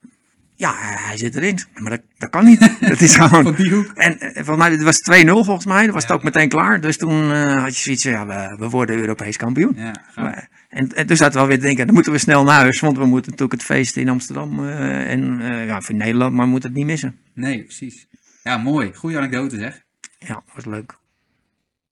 Ja, 0.62 0.74
hij 0.78 1.16
zit 1.16 1.36
erin. 1.36 1.58
Maar 1.74 1.90
dat, 1.90 2.00
dat 2.18 2.30
kan 2.30 2.44
niet. 2.44 2.60
dat 2.80 3.00
is 3.00 3.14
gewoon... 3.16 3.42
van 3.42 3.54
die 3.54 3.74
hoek? 3.74 3.92
En 3.94 4.20
eh, 4.20 4.34
volgens 4.34 4.56
mij, 4.56 4.70
het 4.70 4.82
was 4.82 5.22
2-0 5.24 5.26
volgens 5.28 5.64
mij. 5.66 5.84
Dat 5.84 5.94
was 5.94 6.02
Ja. 6.02 6.08
het 6.08 6.16
ook 6.18 6.22
meteen 6.24 6.48
klaar. 6.48 6.80
Dus 6.80 6.96
toen 6.96 7.32
eh, 7.32 7.62
had 7.62 7.76
je 7.76 7.82
zoiets 7.82 8.02
van, 8.02 8.12
ja, 8.12 8.26
we, 8.26 8.56
we 8.58 8.68
worden 8.68 8.96
Europees 8.96 9.36
kampioen. 9.36 9.72
Ja. 9.76 9.94
Maar- 10.14 10.48
en, 10.68 10.88
en 10.94 11.06
toen 11.06 11.16
zaten 11.16 11.34
we 11.34 11.40
alweer 11.40 11.58
te 11.58 11.64
denken, 11.64 11.84
dan 11.86 11.94
moeten 11.94 12.12
we 12.12 12.18
snel 12.18 12.44
naar 12.44 12.54
huis. 12.60 12.80
Want 12.80 12.96
we 12.98 13.04
moeten 13.06 13.30
natuurlijk 13.30 13.60
het 13.60 13.68
feest 13.70 13.96
in 13.96 14.08
Amsterdam 14.08 14.68
eh, 14.68 15.10
en 15.10 15.40
ja, 15.66 15.80
voor 15.80 15.94
Nederland, 15.94 16.34
maar 16.34 16.44
we 16.44 16.50
moeten 16.50 16.68
het 16.68 16.78
niet 16.78 16.86
missen. 16.86 17.16
Nee, 17.34 17.62
precies. 17.64 18.06
Ja, 18.42 18.56
mooi. 18.56 18.94
Goeie 18.94 19.16
anekdote 19.16 19.58
zeg. 19.58 19.82
Ja, 20.18 20.42
was 20.54 20.64
leuk. 20.64 20.94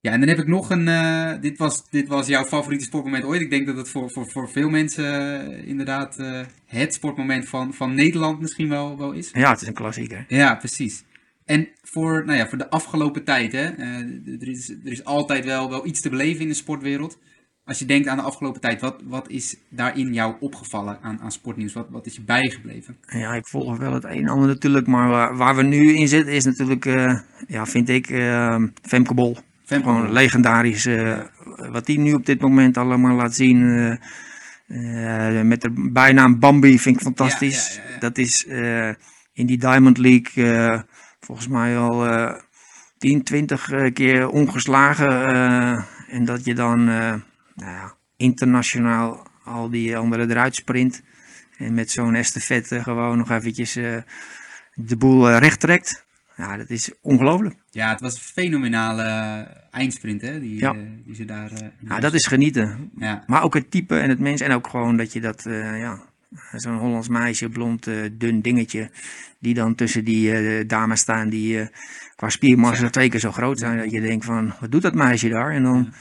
Ja, 0.02 0.12
en 0.12 0.20
dan 0.20 0.28
heb 0.28 0.38
ik 0.38 0.46
nog 0.46 0.70
een. 0.70 0.88
eh, 0.88 1.32
dit, 1.40 1.58
was, 1.58 1.90
dit 1.90 2.08
was 2.08 2.26
jouw 2.26 2.44
favoriete 2.44 2.84
sportmoment 2.84 3.24
ooit. 3.24 3.40
Ik 3.40 3.50
denk 3.50 3.66
dat 3.66 3.76
het 3.76 3.88
voor, 3.88 4.10
voor, 4.10 4.30
voor 4.30 4.50
veel 4.50 4.68
mensen 4.68 5.04
eh, 5.40 5.68
inderdaad 5.68 6.18
eh, 6.18 6.40
het 6.66 6.94
sportmoment 6.94 7.48
van, 7.48 7.74
van 7.74 7.94
Nederland 7.94 8.40
misschien 8.40 8.68
wel, 8.68 8.98
wel 8.98 9.12
is. 9.12 9.30
Ja, 9.32 9.50
het 9.50 9.60
is 9.60 9.66
een 9.66 9.74
klassieker. 9.74 10.24
Ja, 10.28 10.54
precies. 10.54 11.04
En 11.44 11.68
voor, 11.82 12.24
nou 12.26 12.38
ja, 12.38 12.48
voor 12.48 12.58
de 12.58 12.70
afgelopen 12.70 13.24
tijd, 13.24 13.52
hè, 13.52 13.64
er, 14.40 14.48
is, 14.48 14.68
er 14.68 14.92
is 14.92 15.04
altijd 15.04 15.44
wel, 15.44 15.70
wel 15.70 15.86
iets 15.86 16.00
te 16.00 16.08
beleven 16.08 16.40
in 16.42 16.48
de 16.48 16.54
sportwereld. 16.54 17.18
als 17.64 17.78
je 17.78 17.84
denkt 17.84 18.08
aan 18.08 18.16
de 18.16 18.22
afgelopen 18.22 18.60
tijd, 18.60 18.80
wat, 18.80 19.02
wat 19.04 19.28
is 19.28 19.56
daarin 19.68 20.12
jou 20.12 20.34
opgevallen 20.40 20.98
aan, 21.02 21.20
aan 21.20 21.32
sportnieuws? 21.32 21.72
Wat, 21.72 21.86
wat 21.90 22.06
is 22.06 22.14
je 22.14 22.22
bijgebleven? 22.22 22.96
Ja, 23.06 23.34
ik 23.34 23.46
volg 23.46 23.78
wel 23.78 23.92
het 23.92 24.04
een 24.04 24.10
en 24.10 24.28
ander 24.28 24.48
natuurlijk, 24.48 24.86
maar 24.86 25.08
waar, 25.08 25.36
waar 25.36 25.56
we 25.56 25.62
nu 25.62 25.94
in 25.94 26.08
zitten 26.08 26.34
is 26.34 26.44
natuurlijk, 26.44 26.84
ja, 27.46 27.66
vind 27.66 27.88
ik, 27.88 28.06
Femke 28.82 29.14
Bol. 29.14 29.36
Gewoon 29.70 30.12
legendarisch. 30.12 30.86
eh, 30.86 31.18
Wat 31.70 31.86
die 31.86 31.98
nu 31.98 32.12
op 32.12 32.26
dit 32.26 32.40
moment 32.40 32.76
allemaal 32.76 33.16
laat 33.16 33.34
zien. 33.34 33.62
eh, 34.66 35.40
met 35.40 35.60
de 35.60 35.88
bijnaam 35.92 36.38
Bambi 36.38 36.78
vind 36.78 36.96
ik 36.96 37.02
fantastisch. 37.02 37.74
Ja, 37.74 37.82
ja, 37.82 37.88
ja, 37.88 37.94
ja. 37.94 38.00
Dat 38.00 38.18
is 38.18 38.44
in 39.32 39.46
die 39.46 39.58
Diamond 39.58 39.98
League 39.98 40.84
volgens 41.20 41.48
mij 41.48 41.78
al 41.78 42.06
eh 42.06 42.34
10, 42.98 43.22
20 43.22 43.70
eh, 43.70 43.92
keer 43.92 44.28
ongeslagen. 44.28 45.10
en 46.08 46.24
dat 46.24 46.44
je 46.44 46.54
dan 46.54 46.84
nou 46.84 47.20
ja, 47.54 47.94
internationaal 48.16 49.26
al 49.44 49.70
die 49.70 49.96
anderen 49.96 50.30
eruit 50.30 50.54
sprint. 50.54 51.02
En 51.58 51.74
met 51.74 51.90
zo'n 51.90 52.14
estafette 52.14 52.82
gewoon 52.82 53.18
nog 53.18 53.30
eventjes 53.30 53.72
de 54.74 54.96
boel 54.98 55.30
recht 55.30 55.60
trekt. 55.60 56.06
Ja, 56.40 56.56
dat 56.56 56.70
is 56.70 56.90
ongelooflijk. 57.00 57.54
Ja, 57.70 57.90
het 57.90 58.00
was 58.00 58.14
een 58.14 58.20
fenomenale 58.20 59.02
eindsprint, 59.70 60.20
hè? 60.22 60.40
Die, 60.40 60.58
Ja. 60.58 60.72
eh, 60.74 60.78
die 61.04 61.14
ze 61.14 61.24
daar... 61.24 61.52
eh, 61.52 61.68
Ja, 61.88 62.00
dat 62.00 62.14
is 62.14 62.26
genieten. 62.26 62.90
Ja, 62.98 63.24
Maar 63.26 63.42
ook 63.42 63.54
het 63.54 63.70
type 63.70 63.98
en 63.98 64.08
het 64.08 64.18
mens. 64.18 64.40
En 64.40 64.52
ook 64.52 64.66
gewoon 64.68 64.96
dat 64.96 65.12
je 65.12 65.20
dat, 65.20 65.46
eh, 65.46 65.78
ja, 65.78 66.00
zo'n 66.52 66.78
Hollands 66.78 67.08
meisje, 67.08 67.48
blond, 67.48 67.86
eh, 67.86 67.94
dun 68.12 68.40
dingetje. 68.40 68.90
Die 69.38 69.54
dan 69.54 69.74
tussen 69.74 70.04
die 70.04 70.32
eh, 70.32 70.68
dames 70.68 71.00
staan 71.00 71.28
die 71.28 71.60
eh, 71.60 71.66
qua 72.16 72.28
spiermassa 72.28 72.90
twee 72.90 73.08
keer 73.08 73.20
zo 73.20 73.32
groot 73.32 73.58
zijn. 73.58 73.78
Dat 73.78 73.90
je 73.90 74.00
denkt 74.00 74.24
van, 74.24 74.54
wat 74.60 74.70
doet 74.72 74.82
dat 74.82 74.94
meisje 74.94 75.28
daar? 75.28 75.50
En 75.52 75.62
dan, 75.62 75.92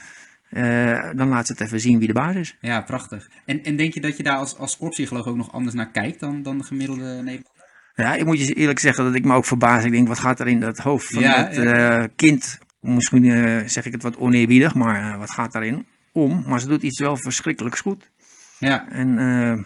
eh, 0.50 1.10
dan 1.16 1.28
laat 1.28 1.46
ze 1.46 1.52
het 1.52 1.60
even 1.62 1.80
zien 1.80 1.98
wie 1.98 2.06
de 2.06 2.12
baas 2.14 2.34
is. 2.34 2.56
ja 2.60 2.80
prachtig. 2.80 3.28
En, 3.44 3.64
en 3.64 3.76
denk 3.76 3.94
je 3.94 4.00
dat 4.00 4.16
je 4.16 4.22
daar 4.22 4.36
als, 4.36 4.56
als 4.56 4.72
sportpsycholoog 4.72 5.26
ook 5.26 5.36
nog 5.36 5.52
anders 5.52 5.74
naar 5.74 5.90
kijkt 5.90 6.20
dan, 6.20 6.42
dan 6.42 6.58
de 6.58 6.64
gemiddelde 6.64 7.02
Nederlander? 7.04 7.58
Ja, 8.00 8.14
ik 8.14 8.24
moet 8.24 8.46
je 8.46 8.54
eerlijk 8.54 8.78
zeggen 8.78 9.04
dat 9.04 9.14
ik 9.14 9.24
me 9.24 9.34
ook 9.34 9.44
verbaas. 9.44 9.84
Ik 9.84 9.90
denk, 9.92 10.08
wat 10.08 10.18
gaat 10.18 10.40
er 10.40 10.48
in 10.48 10.60
dat 10.60 10.78
hoofd 10.78 11.06
van 11.06 11.22
Ja, 11.22 11.42
dat 11.42 11.54
ja. 11.54 12.00
eh, 12.02 12.08
kind? 12.16 12.58
Misschien 12.80 13.24
eh, 13.24 13.66
zeg 13.66 13.86
ik 13.86 13.92
het 13.92 14.02
wat 14.02 14.16
oneerbiedig, 14.16 14.74
maar 14.74 15.12
eh, 15.12 15.18
wat 15.18 15.30
gaat 15.30 15.52
daarin 15.52 15.86
om? 16.12 16.44
Maar 16.46 16.60
ze 16.60 16.66
doet 16.68 16.82
iets 16.82 17.00
wel 17.00 17.16
verschrikkelijks 17.16 17.80
goed. 17.80 18.10
Ja, 18.58 18.88
En 18.88 19.14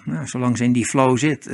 nou, 0.05 0.27
zolang 0.27 0.57
ze 0.57 0.65
in 0.65 0.73
die 0.73 0.87
flow 0.87 1.19
zit, 1.19 1.51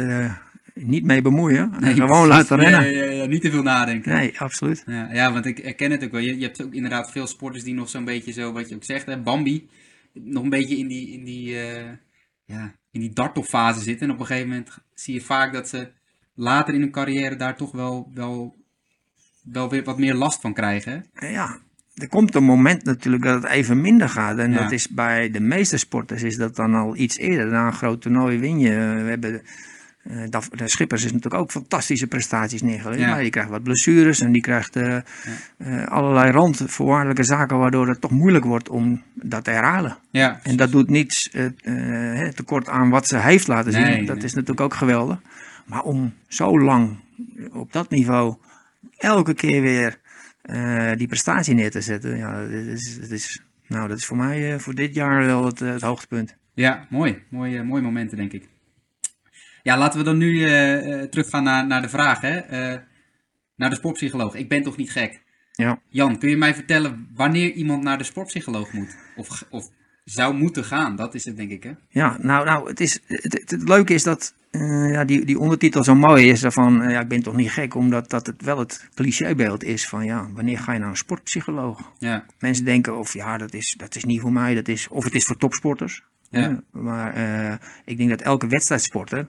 niet 0.75 1.05
mee 1.05 1.23
bemoeien. 1.23 1.75
Nee, 1.79 1.95
gewoon 1.95 2.29
precies. 2.29 2.49
laten 2.51 2.57
rennen. 2.59 2.93
Ja, 2.93 3.05
ja, 3.05 3.11
ja, 3.11 3.25
niet 3.27 3.43
te 3.43 3.51
veel 3.51 3.63
nadenken. 3.63 4.13
Nee, 4.13 4.41
absoluut. 4.41 4.83
Ja, 4.87 5.09
ja, 5.13 5.33
want 5.33 5.47
ik 5.47 5.59
herken 5.59 5.91
het 5.91 6.05
ook 6.05 6.11
wel. 6.11 6.21
Je, 6.21 6.39
je 6.39 6.45
hebt 6.45 6.63
ook 6.63 6.75
inderdaad 6.75 7.11
veel 7.11 7.27
sporters 7.27 7.65
die 7.65 7.75
nog 7.75 7.89
zo'n 7.89 8.05
beetje 8.05 8.33
zo, 8.33 8.53
wat 8.53 8.69
je 8.69 8.75
ook 8.75 8.85
zegt, 8.85 9.07
hè, 9.07 9.19
Bambi, 9.19 9.69
nog 10.13 10.43
een 10.43 10.51
beetje 10.51 10.77
in 10.77 10.89
die, 10.89 11.13
in 11.13 11.25
die, 11.25 11.57
ja, 12.45 12.75
in 12.91 13.01
die 13.01 13.13
dartelfase 13.13 13.81
zitten. 13.81 14.07
En 14.07 14.15
op 14.15 14.21
een 14.21 14.27
gegeven 14.27 14.49
moment 14.49 14.79
zie 14.95 15.15
je 15.15 15.21
vaak 15.21 15.53
dat 15.53 15.69
ze 15.69 15.89
later 16.41 16.75
in 16.75 16.81
hun 16.81 16.91
carrière 16.91 17.37
daar 17.37 17.57
toch 17.57 17.73
wel, 17.73 18.11
wel, 18.15 18.57
wel 19.45 19.71
weer 19.71 19.85
wat 19.85 19.99
meer 19.99 20.15
last 20.15 20.41
van 20.41 20.55
krijgen. 20.55 21.05
Ja, 21.15 21.59
er 21.95 22.09
komt 22.09 22.35
een 22.35 22.45
moment 22.45 22.85
natuurlijk 22.85 23.23
dat 23.25 23.43
het 23.43 23.53
even 23.53 23.81
minder 23.81 24.09
gaat. 24.09 24.39
En 24.39 24.53
Ja. 24.53 24.63
dat 24.63 24.73
is 24.73 24.89
bij 24.89 25.31
de 25.31 25.41
meeste 25.41 25.77
sporters 25.77 26.23
is 26.23 26.37
dat 26.37 26.57
dan 26.57 26.75
al 26.75 26.97
iets 26.97 27.17
eerder. 27.19 27.47
Na 27.47 27.67
een 27.67 27.73
groot 27.73 28.01
toernooi 28.01 28.39
win 28.39 28.59
je. 28.59 28.71
We 28.71 29.09
hebben, 29.11 29.43
eh, 30.03 30.41
de 30.51 30.69
Schippers 30.69 31.05
is 31.05 31.13
natuurlijk 31.13 31.43
ook 31.43 31.51
fantastische 31.51 32.07
prestaties 32.07 32.63
neergelegd. 32.63 33.01
Ja. 33.01 33.09
Maar 33.09 33.21
die 33.21 33.31
krijgt 33.31 33.51
wat 33.51 33.63
blessures 33.63 34.21
en 34.21 34.33
die 34.33 34.43
krijgt 34.43 34.77
eh, 34.77 34.97
eh, 34.97 35.87
allerlei 35.87 36.31
randvoorwaardelijke 36.31 37.25
zaken 37.25 37.59
waardoor 37.59 37.89
het 37.89 38.01
toch 38.01 38.11
moeilijk 38.11 38.45
wordt 38.45 38.69
om 38.69 39.03
dat 39.15 39.45
te 39.45 39.51
herhalen. 39.51 39.97
Ja, 40.11 40.41
En 40.43 40.57
dat 40.57 40.71
doet 40.73 40.89
niets 40.91 41.31
eh, 41.31 42.25
eh, 42.25 42.33
tekort 42.33 42.69
aan 42.69 42.91
wat 42.91 43.07
ze 43.07 43.19
heeft 43.19 43.47
laten 43.49 43.73
zien. 43.73 43.83
Nee, 43.83 44.07
dat 44.07 44.17
nee. 44.17 44.25
is 44.25 44.33
natuurlijk 44.33 44.61
ook 44.61 44.75
geweldig. 44.75 45.19
Maar 45.71 45.83
om 45.83 46.15
zo 46.29 46.61
lang 46.61 46.99
op 47.53 47.73
dat 47.73 47.91
niveau 47.91 48.37
elke 48.97 49.35
keer 49.35 49.63
weer 49.63 50.01
eh, 50.43 50.93
die 50.97 51.07
prestatie 51.07 51.55
neer 51.55 51.71
te 51.71 51.81
zetten. 51.81 52.17
Ja, 52.17 52.43
dat 52.43 52.51
is, 52.51 53.01
dat 53.01 53.11
is, 53.11 53.43
nou, 53.67 53.89
dat 53.89 53.99
is 53.99 54.07
voor 54.07 54.17
mij 54.17 54.53
eh, 54.53 54.59
voor 54.59 54.75
dit 54.75 54.95
jaar 54.95 55.27
wel 55.27 55.45
het, 55.45 55.61
eh, 55.61 55.71
het 55.71 55.83
hoogtepunt. 55.83 56.37
Ja, 56.55 56.87
mooi. 56.89 57.23
Mooie, 57.29 57.63
mooie 57.63 57.83
momenten, 57.83 58.17
denk 58.17 58.33
ik. 58.33 58.49
Ja, 59.63 59.79
laten 59.79 59.99
we 59.99 60.05
dan 60.05 60.19
nu 60.19 60.45
eh, 60.45 61.03
teruggaan 61.03 61.43
naar, 61.43 61.67
naar 61.67 61.83
de 61.83 61.89
vraag, 61.89 62.21
hè. 62.21 62.41
Naar 63.57 63.71
de 63.71 63.77
sportpsycholoog. 63.77 64.35
Ik 64.35 64.49
ben 64.49 64.63
toch 64.63 64.77
niet 64.77 64.91
gek? 64.91 65.23
Ja. 65.53 65.81
Jan, 65.89 66.19
kun 66.19 66.31
je 66.31 66.37
mij 66.37 66.55
vertellen 66.55 67.09
wanneer 67.15 67.53
iemand 67.53 67.83
naar 67.83 67.99
de 67.99 68.05
sportpsycholoog 68.05 68.73
moet? 68.73 68.97
Of, 69.17 69.47
of 69.51 69.71
zou 70.11 70.35
moeten 70.35 70.65
gaan? 70.65 70.97
Dat 70.97 71.15
is 71.15 71.25
het, 71.25 71.37
denk 71.37 71.51
ik, 71.51 71.63
hè? 71.63 71.73
Ja, 71.89 72.17
nou, 72.21 72.45
nou 72.45 72.69
het, 72.69 72.81
is, 72.81 73.01
het, 73.07 73.23
het, 73.23 73.51
het 73.51 73.69
leuke 73.69 73.95
is 73.95 74.03
dat 74.03 74.35
eh, 74.51 74.91
ja, 74.93 75.05
die, 75.05 75.25
die 75.25 75.39
ondertitel 75.39 75.85
zo 75.85 75.95
mooi 75.95 76.29
is. 76.29 76.45
Van, 76.47 76.83
eh, 76.83 76.91
ja, 76.91 77.01
ik 77.01 77.09
ben 77.09 77.23
toch 77.23 77.37
niet 77.37 77.51
gek, 77.51 77.75
omdat 77.75 78.11
dat 78.11 78.27
het 78.27 78.43
wel 78.43 78.59
het 78.59 78.89
clichébeeld 78.95 79.65
is 79.65 79.89
van, 79.89 80.05
ja, 80.05 80.29
wanneer 80.33 80.59
ga 80.59 80.73
je 80.73 80.79
naar 80.79 80.89
een 80.89 80.97
sportpsycholoog? 80.97 81.93
Ja, 81.99 82.25
Mensen 82.39 82.65
denken 82.65 82.99
of 82.99 83.13
ja, 83.13 83.39
dat 83.39 83.55
is, 83.55 83.75
dat 83.79 83.97
is 83.97 84.05
niet 84.05 84.21
voor 84.21 84.33
mij, 84.33 84.55
dat 84.55 84.69
is, 84.69 84.89
of 84.89 85.05
het 85.05 85.15
is 85.15 85.25
voor 85.25 85.37
topsporters. 85.37 86.03
Ja. 86.31 86.41
Ja, 86.41 86.63
maar 86.71 87.15
eh, 87.15 87.55
ik 87.85 87.97
denk 87.97 88.11
dat 88.11 88.21
elke 88.21 88.47
wedstrijdsporter 88.47 89.27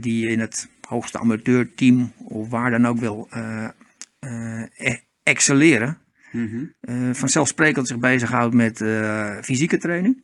die 0.00 0.28
in 0.28 0.40
het 0.40 0.68
hoogste 0.88 1.18
amateurteam 1.18 2.12
of 2.18 2.48
waar 2.48 2.70
dan 2.70 2.86
ook 2.86 2.98
wil 2.98 3.28
e- 4.76 5.00
excelleren, 5.22 5.98
Mhm. 6.32 6.64
eh, 6.80 7.10
vanzelfsprekend 7.12 7.86
zich 7.88 7.98
bezighoudt 7.98 8.54
met 8.54 8.80
eh, 8.80 9.36
fysieke 9.42 9.78
training. 9.78 10.22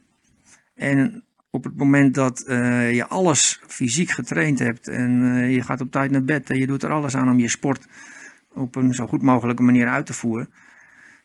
En 0.74 1.24
op 1.50 1.64
het 1.64 1.76
moment 1.76 2.14
dat 2.14 2.40
eh, 2.40 2.94
je 2.94 3.06
alles 3.06 3.60
fysiek 3.66 4.10
getraind 4.10 4.58
hebt 4.58 4.88
en 4.88 5.10
je 5.50 5.62
gaat 5.62 5.80
op 5.80 5.90
tijd 5.90 6.10
naar 6.10 6.24
bed 6.24 6.50
en 6.50 6.58
je 6.58 6.66
doet 6.66 6.82
er 6.82 6.90
alles 6.90 7.16
aan 7.16 7.30
om 7.30 7.38
je 7.38 7.48
sport 7.48 7.86
op 8.52 8.76
een 8.76 8.94
zo 8.94 9.06
goed 9.06 9.22
mogelijke 9.22 9.62
manier 9.62 9.88
uit 9.88 10.06
te 10.06 10.12
voeren, 10.12 10.48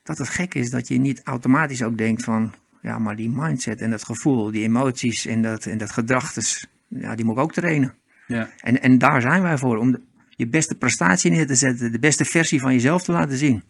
dat 0.03 0.17
het 0.17 0.29
gek 0.29 0.53
is 0.55 0.69
dat 0.69 0.87
je 0.87 0.97
niet 0.99 1.21
automatisch 1.23 1.83
ook 1.83 1.97
denkt 1.97 2.23
van, 2.23 2.53
ja, 2.81 2.99
maar 2.99 3.15
die 3.15 3.29
mindset 3.29 3.81
en 3.81 3.89
dat 3.89 4.03
gevoel, 4.05 4.51
die 4.51 4.63
emoties 4.63 5.25
en 5.25 5.41
dat, 5.41 5.65
en 5.65 5.77
dat 5.77 5.91
gedrag, 5.91 6.33
dus, 6.33 6.67
ja, 6.87 7.15
die 7.15 7.25
moet 7.25 7.35
ik 7.35 7.41
ook 7.41 7.53
trainen. 7.53 7.93
ja, 8.27 8.49
En, 8.61 8.81
en 8.81 8.97
daar 8.97 9.21
zijn 9.21 9.41
wij 9.41 9.57
voor, 9.57 9.77
om 9.77 9.91
de- 9.91 10.01
je 10.29 10.47
beste 10.47 10.75
prestatie 10.75 11.31
neer 11.31 11.47
te 11.47 11.55
zetten, 11.55 11.91
de 11.91 11.99
beste 11.99 12.25
versie 12.25 12.59
van 12.59 12.73
jezelf 12.73 13.03
te 13.03 13.11
laten 13.11 13.37
zien. 13.37 13.63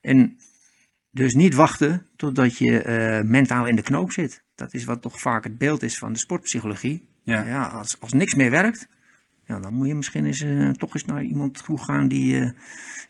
En 0.00 0.36
dus 1.10 1.34
niet 1.34 1.54
wachten 1.54 2.06
totdat 2.16 2.58
je 2.58 2.82
eh, 2.82 3.24
mentaal 3.24 3.66
in 3.66 3.76
de 3.76 3.82
knoop 3.82 4.12
zit. 4.12 4.42
Dat 4.54 4.74
is 4.74 4.84
wat 4.84 5.02
toch 5.02 5.20
vaak 5.20 5.44
het 5.44 5.58
beeld 5.58 5.82
is 5.82 5.98
van 5.98 6.12
de 6.12 6.18
sportpsychologie. 6.18 7.08
ja. 7.22 7.44
Ja, 7.44 7.66
als, 7.66 8.00
als 8.00 8.12
niks 8.12 8.34
meer 8.34 8.50
werkt, 8.50 8.88
ja, 9.44 9.60
dan 9.60 9.74
moet 9.74 9.86
je 9.86 9.94
misschien 9.94 10.26
eens, 10.26 10.40
eh, 10.40 10.70
toch 10.70 10.94
eens 10.94 11.04
naar 11.04 11.22
iemand 11.22 11.64
toe 11.64 11.78
gaan 11.84 12.08
die 12.08 12.40
eh, 12.40 12.50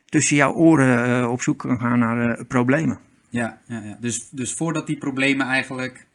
tussen 0.04 0.36
jouw 0.36 0.52
oren 0.52 1.30
op 1.30 1.42
zoek 1.42 1.58
kan 1.58 1.80
gaan 1.80 1.98
naar 1.98 2.44
problemen. 2.44 2.98
Ja, 3.28 3.60
ja, 3.66 3.82
ja. 3.82 3.96
Dus, 4.00 4.28
dus 4.30 4.52
voordat 4.52 4.86
die 4.86 4.98
problemen 4.98 5.46
eigenlijk 5.46 6.06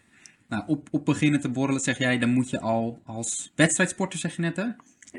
nou, 0.47 0.63
op, 0.67 0.88
op 0.91 1.05
beginnen 1.05 1.39
te 1.39 1.49
borrelen, 1.49 1.81
zeg 1.81 1.97
jij, 1.97 2.19
dan 2.19 2.29
moet 2.29 2.49
je 2.49 2.59
al 2.59 3.01
als 3.05 3.51
wedstrijdsporter, 3.55 4.19
zeg 4.19 4.36
je 4.36 4.41
net, 4.41 4.55
hè? 4.55 4.65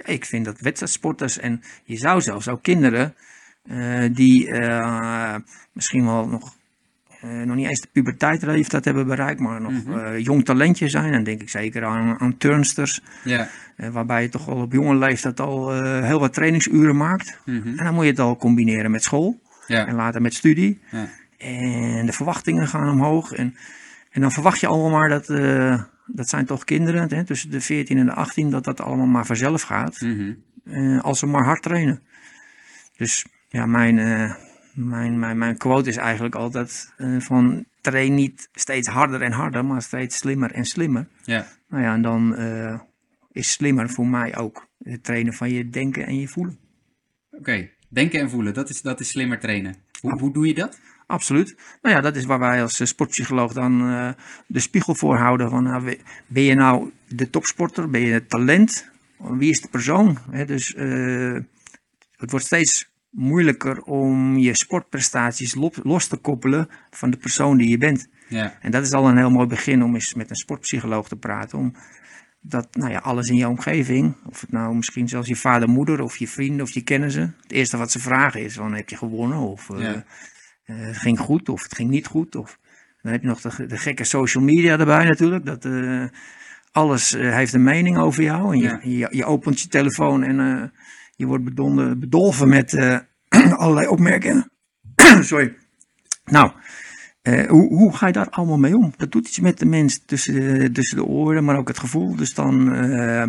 Ik 0.05 0.25
vind 0.25 0.45
dat 0.45 0.61
wedstrijdsporters 0.61 1.39
en 1.39 1.63
je 1.85 1.97
zou 1.97 2.21
zelfs 2.21 2.49
ook 2.49 2.63
kinderen 2.63 3.15
die 4.13 4.51
eh, 4.51 5.35
misschien 5.73 6.05
wel 6.05 6.29
nog, 6.29 6.55
eh, 7.21 7.31
nog 7.31 7.57
niet 7.57 7.69
eens 7.69 7.81
de 7.81 7.89
puberteitsleeftijd 7.93 8.85
hebben 8.85 9.07
bereikt, 9.07 9.41
maar 9.41 9.61
nog 9.61 9.73
Mhm. 9.73 9.99
eh, 9.99 10.19
jong 10.19 10.45
talentje 10.45 10.89
zijn. 10.89 11.13
Dan 11.13 11.25
denk 11.25 11.41
ik 11.43 11.49
zeker 11.51 11.85
aan, 11.85 12.21
aan 12.21 12.37
turnsters, 12.37 13.01
eh, 13.77 13.89
waarbij 13.89 14.23
je 14.23 14.29
toch 14.29 14.49
al 14.49 14.57
op 14.63 14.73
jonge 14.73 14.97
leeftijd 14.97 15.41
al 15.41 15.73
eh, 15.73 16.05
heel 16.05 16.21
wat 16.21 16.33
trainingsuren 16.35 16.97
maakt. 16.97 17.39
Mhm. 17.45 17.69
En 17.69 17.85
dan 17.85 17.95
moet 17.95 18.05
je 18.05 18.11
het 18.11 18.19
al 18.21 18.37
combineren 18.37 18.91
met 18.91 19.03
school 19.03 19.41
en 19.87 19.95
later 19.95 20.23
met 20.23 20.35
studie. 20.35 20.81
En 21.39 22.07
de 22.07 22.13
verwachtingen 22.13 22.69
gaan 22.69 22.89
omhoog. 22.89 23.33
En, 23.33 23.57
en 24.11 24.21
dan 24.21 24.33
verwacht 24.33 24.61
je 24.61 24.67
allemaal 24.67 24.91
maar 25.01 25.09
dat, 25.09 25.29
eh, 25.29 25.83
dat 26.07 26.29
zijn 26.29 26.47
toch 26.47 26.65
kinderen 26.65 27.15
hè, 27.15 27.25
tussen 27.25 27.51
de 27.51 27.61
14 27.61 27.99
en 27.99 28.07
de 28.07 28.13
18, 28.13 28.51
dat 28.51 28.65
dat 28.65 28.81
allemaal 28.81 29.07
maar 29.07 29.27
vanzelf 29.27 29.63
gaat. 29.63 30.01
Mhm. 30.01 30.33
eh, 30.65 31.01
als 31.01 31.19
ze 31.19 31.27
maar 31.27 31.45
hard 31.45 31.63
trainen. 31.63 32.03
Dus 32.97 33.27
ja, 33.55 33.67
mijn, 33.67 33.99
eh, 33.99 34.35
mijn, 34.73 35.19
mijn, 35.19 35.39
mijn 35.39 35.57
quote 35.57 35.89
is 35.89 35.97
eigenlijk 35.97 36.35
altijd 36.35 36.93
eh, 36.97 37.17
van 37.19 37.65
train 37.81 38.15
niet 38.15 38.49
steeds 38.53 38.89
harder 38.89 39.23
en 39.23 39.33
harder, 39.33 39.65
maar 39.65 39.83
steeds 39.83 40.17
slimmer 40.17 40.53
en 40.53 40.65
slimmer. 40.65 41.07
Ja. 41.25 41.47
Nou 41.69 41.83
ja, 41.83 41.95
en 41.95 42.03
dan 42.03 42.37
eh, 42.37 42.81
is 43.33 43.53
slimmer 43.53 43.91
voor 43.91 44.07
mij 44.07 44.37
ook 44.37 44.69
het 44.83 45.05
trainen 45.05 45.33
van 45.33 45.51
je 45.51 45.69
denken 45.69 46.07
en 46.07 46.21
je 46.21 46.29
voelen. 46.29 46.59
Oké. 47.31 47.69
Denken 47.89 48.21
en 48.21 48.31
voelen, 48.31 48.55
dat 48.55 48.69
is, 48.69 48.83
dat 48.83 49.01
is 49.01 49.09
slimmer 49.09 49.39
trainen. 49.39 49.77
Hoe, 50.01 50.19
hoe 50.19 50.33
doe 50.33 50.47
je 50.47 50.55
dat? 50.55 50.81
Absoluut. 51.07 51.57
Nou 51.83 51.95
ja, 51.95 52.01
dat 52.01 52.17
is 52.17 52.25
waar 52.25 52.39
wij 52.39 52.63
als 52.63 52.89
sportpsycholoog 52.89 53.53
dan 53.53 53.79
de 54.47 54.61
spiegel 54.61 54.95
voor 54.95 55.17
houden. 55.17 55.51
Van, 55.51 55.63
nou, 55.63 55.99
ben 56.27 56.43
je 56.43 56.55
nou 56.55 56.91
de 57.09 57.31
topsporter? 57.31 57.91
Ben 57.91 58.01
je 58.01 58.13
het 58.13 58.29
talent? 58.29 58.91
Wie 59.17 59.51
is 59.51 59.61
de 59.61 59.69
persoon? 59.69 60.19
Hè, 60.31 60.45
dus 60.45 60.75
het 62.17 62.31
wordt 62.31 62.47
steeds 62.47 62.93
moeilijker 63.15 63.83
om 63.83 64.37
je 64.39 64.55
sportprestaties 64.57 65.55
lo- 65.55 65.71
los 65.83 66.07
te 66.07 66.17
koppelen 66.17 66.69
van 66.91 67.11
de 67.11 67.17
persoon 67.17 67.57
die 67.57 67.69
je 67.69 67.79
bent. 67.79 68.09
Ja, 68.29 68.59
En 68.61 68.71
dat 68.71 68.83
is 68.85 68.93
al 68.93 69.09
een 69.09 69.17
heel 69.17 69.31
mooi 69.31 69.47
begin 69.47 69.83
om 69.83 69.95
eens 69.95 70.15
met 70.15 70.31
een 70.31 70.37
sportpsycholoog 70.37 71.09
te 71.09 71.17
praten. 71.17 71.59
Om 71.59 71.75
dat 72.41 72.75
nou 72.77 72.91
ja, 72.91 72.99
alles 72.99 73.29
in 73.29 73.37
je 73.37 73.49
omgeving, 73.49 74.17
of 74.27 74.41
het 74.41 74.53
nou 74.53 74.75
misschien 74.77 75.09
zelfs 75.09 75.29
je 75.29 75.37
vader, 75.37 75.69
moeder 75.69 76.01
of 76.03 76.17
je 76.17 76.29
vrienden 76.29 76.63
of 76.67 76.71
je 76.71 76.83
kennissen. 76.83 77.37
Het 77.43 77.53
eerste 77.53 77.77
wat 77.77 77.91
ze 77.91 77.99
vragen 77.99 78.43
is: 78.45 78.55
van, 78.55 78.75
heb 78.75 78.89
je 78.89 78.97
gewonnen? 78.97 79.39
Of 79.39 79.71
eh, 79.71 79.81
Ja. 79.81 80.05
eh, 80.65 80.77
het 80.77 80.97
ging 80.97 81.19
goed 81.19 81.49
of 81.49 81.63
het 81.63 81.75
ging 81.75 81.91
niet 81.91 82.07
goed? 82.07 82.37
Of, 82.37 82.59
dan 83.03 83.13
heb 83.13 83.21
je 83.23 83.29
nog 83.29 83.41
de, 83.41 83.67
de 83.67 83.77
gekke 83.79 84.05
social 84.05 84.45
media 84.45 84.79
erbij 84.79 85.05
natuurlijk. 85.05 85.45
Dat 85.47 85.65
eh, 85.65 86.05
alles 86.73 87.11
heeft 87.11 87.53
een 87.53 87.63
mening 87.63 87.99
over 87.99 88.23
jou. 88.23 88.53
En 88.53 88.59
je, 88.59 88.65
Ja. 88.69 88.79
je, 88.83 89.17
je 89.17 89.25
opent 89.25 89.61
je 89.61 89.69
telefoon 89.69 90.23
en 90.23 90.73
je 91.17 91.27
wordt 91.27 91.45
bedolven, 91.99 92.49
met 92.49 92.75
eh, 92.75 92.99
allerlei 93.61 93.87
opmerkingen. 93.87 94.51
Sorry. 95.21 95.57
Nou, 96.25 96.53
eh, 97.23 97.49
hoe, 97.49 97.75
hoe 97.75 97.97
ga 97.97 98.07
je 98.07 98.13
daar 98.13 98.31
allemaal 98.31 98.59
mee 98.59 98.77
om? 98.77 98.93
Dat 98.97 99.13
doet 99.13 99.29
iets 99.29 99.41
met 99.41 99.59
de 99.59 99.67
mens 99.67 100.05
tussen 100.05 100.73
de, 100.73 101.05
oren, 101.05 101.45
maar 101.45 101.57
ook 101.57 101.69
het 101.69 101.79
gevoel. 101.79 102.17
Dus 102.17 102.35
dan 102.35 102.73
eh, 102.73 103.27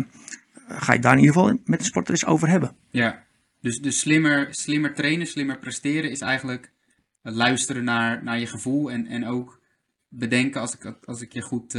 ga 0.68 0.92
je 0.92 0.98
daar 0.98 1.12
in 1.12 1.18
ieder 1.18 1.34
geval 1.34 1.58
met 1.64 1.78
de 1.78 1.84
sporter 1.84 2.12
eens 2.12 2.26
over 2.26 2.48
hebben. 2.48 2.76
ja. 2.90 3.24
Dus, 3.60 3.80
dus 3.80 3.98
slimmer, 3.98 4.48
slimmer 4.50 4.94
trainen, 4.94 5.26
slimmer 5.26 5.58
presteren 5.58 6.10
is 6.10 6.20
eigenlijk 6.20 6.72
luisteren 7.22 7.84
naar, 7.84 8.24
naar 8.24 8.38
je 8.38 8.46
gevoel 8.46 8.90
en, 8.90 9.06
en 9.06 9.26
ook 9.26 9.60
bedenken, 10.08 10.60
als 10.60 10.74
ik, 10.74 10.94
als 11.04 11.20
ik 11.20 11.32
je 11.32 11.40
goed 11.40 11.78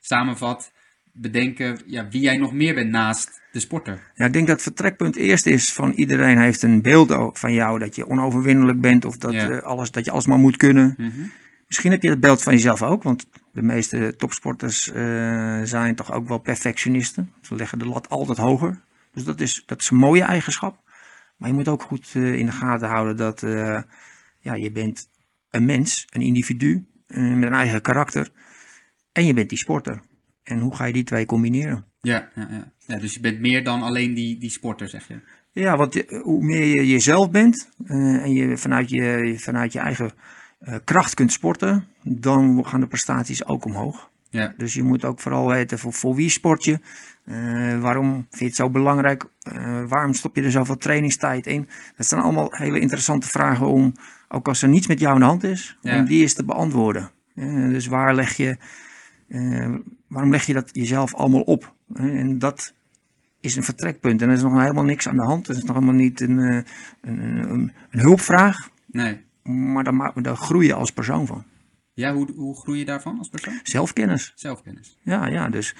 samenvat, 0.00 0.72
bedenken 1.12 1.78
ja, 1.86 2.08
wie 2.08 2.20
jij 2.20 2.36
nog 2.36 2.52
meer 2.52 2.74
bent 2.74 2.90
naast 2.90 3.40
de 3.52 3.60
sporter. 3.60 4.10
Ja, 4.14 4.26
ik 4.26 4.32
denk 4.32 4.46
dat 4.46 4.54
het 4.54 4.64
vertrekpunt 4.64 5.16
eerst 5.16 5.46
is 5.46 5.72
van 5.72 5.92
iedereen 5.92 6.38
heeft 6.38 6.62
een 6.62 6.82
beeld 6.82 7.38
van 7.38 7.52
jou 7.52 7.78
dat 7.78 7.96
je 7.96 8.06
onoverwinnelijk 8.08 8.80
bent 8.80 9.04
of 9.04 9.16
dat, 9.16 9.32
Ja. 9.32 9.50
eh, 9.50 9.62
alles, 9.62 9.90
dat 9.90 10.04
je 10.04 10.10
alles 10.10 10.26
maar 10.26 10.38
moet 10.38 10.56
kunnen. 10.56 10.94
Mhm. 10.98 11.10
Misschien 11.66 11.90
heb 11.90 12.02
je 12.02 12.10
het 12.10 12.20
beeld 12.20 12.42
van 12.42 12.52
jezelf 12.52 12.82
ook, 12.82 13.02
want 13.02 13.26
de 13.52 13.62
meeste 13.62 14.14
topsporters 14.16 14.92
eh, 14.92 15.60
zijn 15.62 15.94
toch 15.94 16.12
ook 16.12 16.28
wel 16.28 16.38
perfectionisten. 16.38 17.32
Ze 17.40 17.54
leggen 17.54 17.78
de 17.78 17.86
lat 17.86 18.08
altijd 18.08 18.38
hoger. 18.38 18.80
Dus 19.12 19.24
dat 19.24 19.40
is, 19.40 19.62
dat 19.66 19.80
is 19.80 19.90
een 19.90 19.96
mooie 19.96 20.22
eigenschap. 20.22 20.82
Maar 21.36 21.48
je 21.48 21.54
moet 21.54 21.68
ook 21.68 21.82
goed 21.82 22.10
eh, 22.14 22.34
in 22.34 22.46
de 22.46 22.52
gaten 22.52 22.88
houden 22.88 23.16
dat 23.16 23.40
ja, 24.40 24.54
je 24.54 24.72
bent 24.72 25.08
een 25.50 25.64
mens, 25.64 26.06
een 26.10 26.22
individu 26.22 26.86
met 27.06 27.42
een 27.42 27.52
eigen 27.52 27.80
karakter. 27.82 28.30
En 29.12 29.26
je 29.26 29.34
bent 29.34 29.48
die 29.48 29.58
sporter. 29.58 30.00
En 30.50 30.58
hoe 30.60 30.74
ga 30.76 30.84
je 30.84 30.92
die 30.92 31.04
twee 31.04 31.26
combineren? 31.26 31.84
Ja, 32.00 32.28
ja, 32.34 32.48
ja. 32.50 32.72
ja, 32.86 32.98
dus 32.98 33.14
je 33.14 33.20
bent 33.20 33.40
meer 33.40 33.64
dan 33.64 33.82
alleen 33.82 34.14
die, 34.14 34.38
die 34.38 34.50
sporter, 34.50 34.88
zeg 34.88 35.08
je. 35.08 35.20
Ja, 35.52 35.76
want 35.76 35.94
je- 35.94 36.20
hoe 36.22 36.44
meer 36.44 36.64
je 36.64 36.88
jezelf 36.88 37.30
bent 37.30 37.68
eh, 37.86 37.96
en 38.22 38.32
je 38.32 38.56
vanuit 38.56 38.90
je, 38.90 39.34
vanuit 39.38 39.72
je 39.72 39.78
eigen 39.78 40.10
eh, 40.60 40.74
kracht 40.84 41.14
kunt 41.14 41.32
sporten, 41.32 41.84
dan 42.02 42.66
gaan 42.66 42.80
de 42.80 42.86
prestaties 42.86 43.44
ook 43.46 43.64
omhoog. 43.64 44.10
Ja, 44.30 44.54
Dus 44.56 44.74
je 44.74 44.82
moet 44.82 45.04
ook 45.04 45.20
vooral 45.20 45.48
weten 45.48 45.78
voor, 45.78 45.92
voor 45.92 46.14
wie 46.14 46.28
sport 46.30 46.64
je, 46.64 46.78
Eh, 47.24 47.80
waarom 47.80 48.12
vind 48.12 48.38
je 48.38 48.44
het 48.44 48.54
zo 48.54 48.70
belangrijk, 48.70 49.24
Eh, 49.42 49.82
waarom 49.88 50.14
stop 50.14 50.36
je 50.36 50.42
er 50.42 50.50
zoveel 50.50 50.76
trainingstijd 50.76 51.46
in. 51.46 51.68
Dat 51.96 52.06
zijn 52.06 52.20
allemaal 52.20 52.48
hele 52.50 52.80
interessante 52.80 53.28
vragen 53.28 53.66
om, 53.66 53.92
ook 54.28 54.48
als 54.48 54.62
er 54.62 54.68
niets 54.68 54.86
met 54.86 55.00
jou 55.00 55.14
aan 55.14 55.20
de 55.20 55.26
hand 55.26 55.44
is, 55.44 55.78
Ja. 55.80 55.98
om 55.98 56.04
die 56.04 56.22
eens 56.22 56.34
te 56.34 56.44
beantwoorden. 56.44 57.10
Eh, 57.34 57.68
dus 57.68 57.86
waar 57.86 58.14
leg 58.14 58.36
je, 58.36 58.56
eh, 59.30 59.74
waarom 60.06 60.30
leg 60.30 60.46
je 60.46 60.52
dat 60.52 60.70
jezelf 60.72 61.14
allemaal 61.14 61.40
op? 61.40 61.74
En 61.94 62.38
dat 62.38 62.74
is 63.40 63.56
een 63.56 63.62
vertrekpunt. 63.62 64.22
En 64.22 64.28
er 64.28 64.34
is 64.34 64.42
nog 64.42 64.60
helemaal 64.60 64.84
niks 64.84 65.08
aan 65.08 65.16
de 65.16 65.24
hand. 65.24 65.48
Er 65.48 65.56
is 65.56 65.62
nog 65.62 65.74
helemaal 65.74 65.94
niet 65.94 66.20
een, 66.20 66.38
eh, 66.38 66.62
een, 67.00 67.18
een, 67.20 67.72
een 67.90 68.00
hulpvraag. 68.00 68.68
nee. 68.86 69.28
Maar 69.42 69.84
daar, 69.84 70.12
daar 70.22 70.36
groei 70.36 70.66
je 70.66 70.74
als 70.74 70.90
persoon 70.90 71.26
van. 71.26 71.44
Ja, 71.92 72.12
hoe, 72.12 72.32
hoe 72.32 72.60
groei 72.60 72.78
je 72.78 72.84
daarvan 72.84 73.18
als 73.18 73.28
persoon? 73.28 73.60
Zelfkennis. 73.62 74.32
Zelfkennis. 74.34 74.98
Ja, 75.02 75.26
ja, 75.26 75.48
dus 75.48 75.74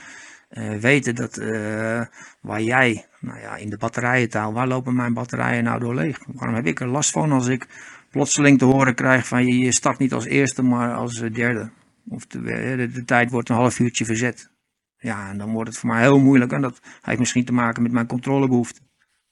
eh, 0.48 0.76
weten 0.76 1.14
dat 1.14 1.36
eh, 1.36 2.02
waar 2.40 2.62
jij, 2.62 3.06
nou 3.20 3.40
ja, 3.40 3.56
in 3.56 3.70
de 3.70 3.76
batterijentaal, 3.76 4.52
waar 4.52 4.68
lopen 4.68 4.94
mijn 4.94 5.14
batterijen 5.14 5.64
nou 5.64 5.80
door 5.80 5.94
leeg? 5.94 6.18
Waarom 6.26 6.54
heb 6.54 6.66
ik 6.66 6.80
er 6.80 6.88
last 6.88 7.10
van 7.10 7.32
als 7.32 7.46
ik 7.46 7.66
plotseling 8.10 8.58
te 8.58 8.64
horen 8.64 8.94
krijg 8.94 9.26
van 9.26 9.46
je, 9.46 9.58
je 9.58 9.72
start 9.72 9.98
niet 9.98 10.12
als 10.12 10.24
eerste, 10.24 10.62
maar 10.62 10.94
als 10.94 11.14
derde? 11.14 11.70
Of 12.11 12.27
de, 12.27 12.38
eh, 12.38 12.77
de, 12.77 12.90
de 12.90 13.05
tijd 13.05 13.31
wordt 13.31 13.49
een 13.49 13.55
half 13.55 13.79
uurtje 13.79 14.05
verzet. 14.05 14.51
Ja, 14.99 15.29
en 15.29 15.38
dan 15.38 15.53
wordt 15.53 15.68
het 15.68 15.79
voor 15.79 15.88
mij 15.88 16.01
heel 16.01 16.18
moeilijk 16.18 16.53
en 16.53 16.61
dat 16.61 16.81
heeft 17.03 17.18
misschien 17.18 17.44
te 17.44 17.53
maken 17.53 17.83
met 17.83 17.92
mijn 17.92 18.07
controlebehoefte. 18.07 18.81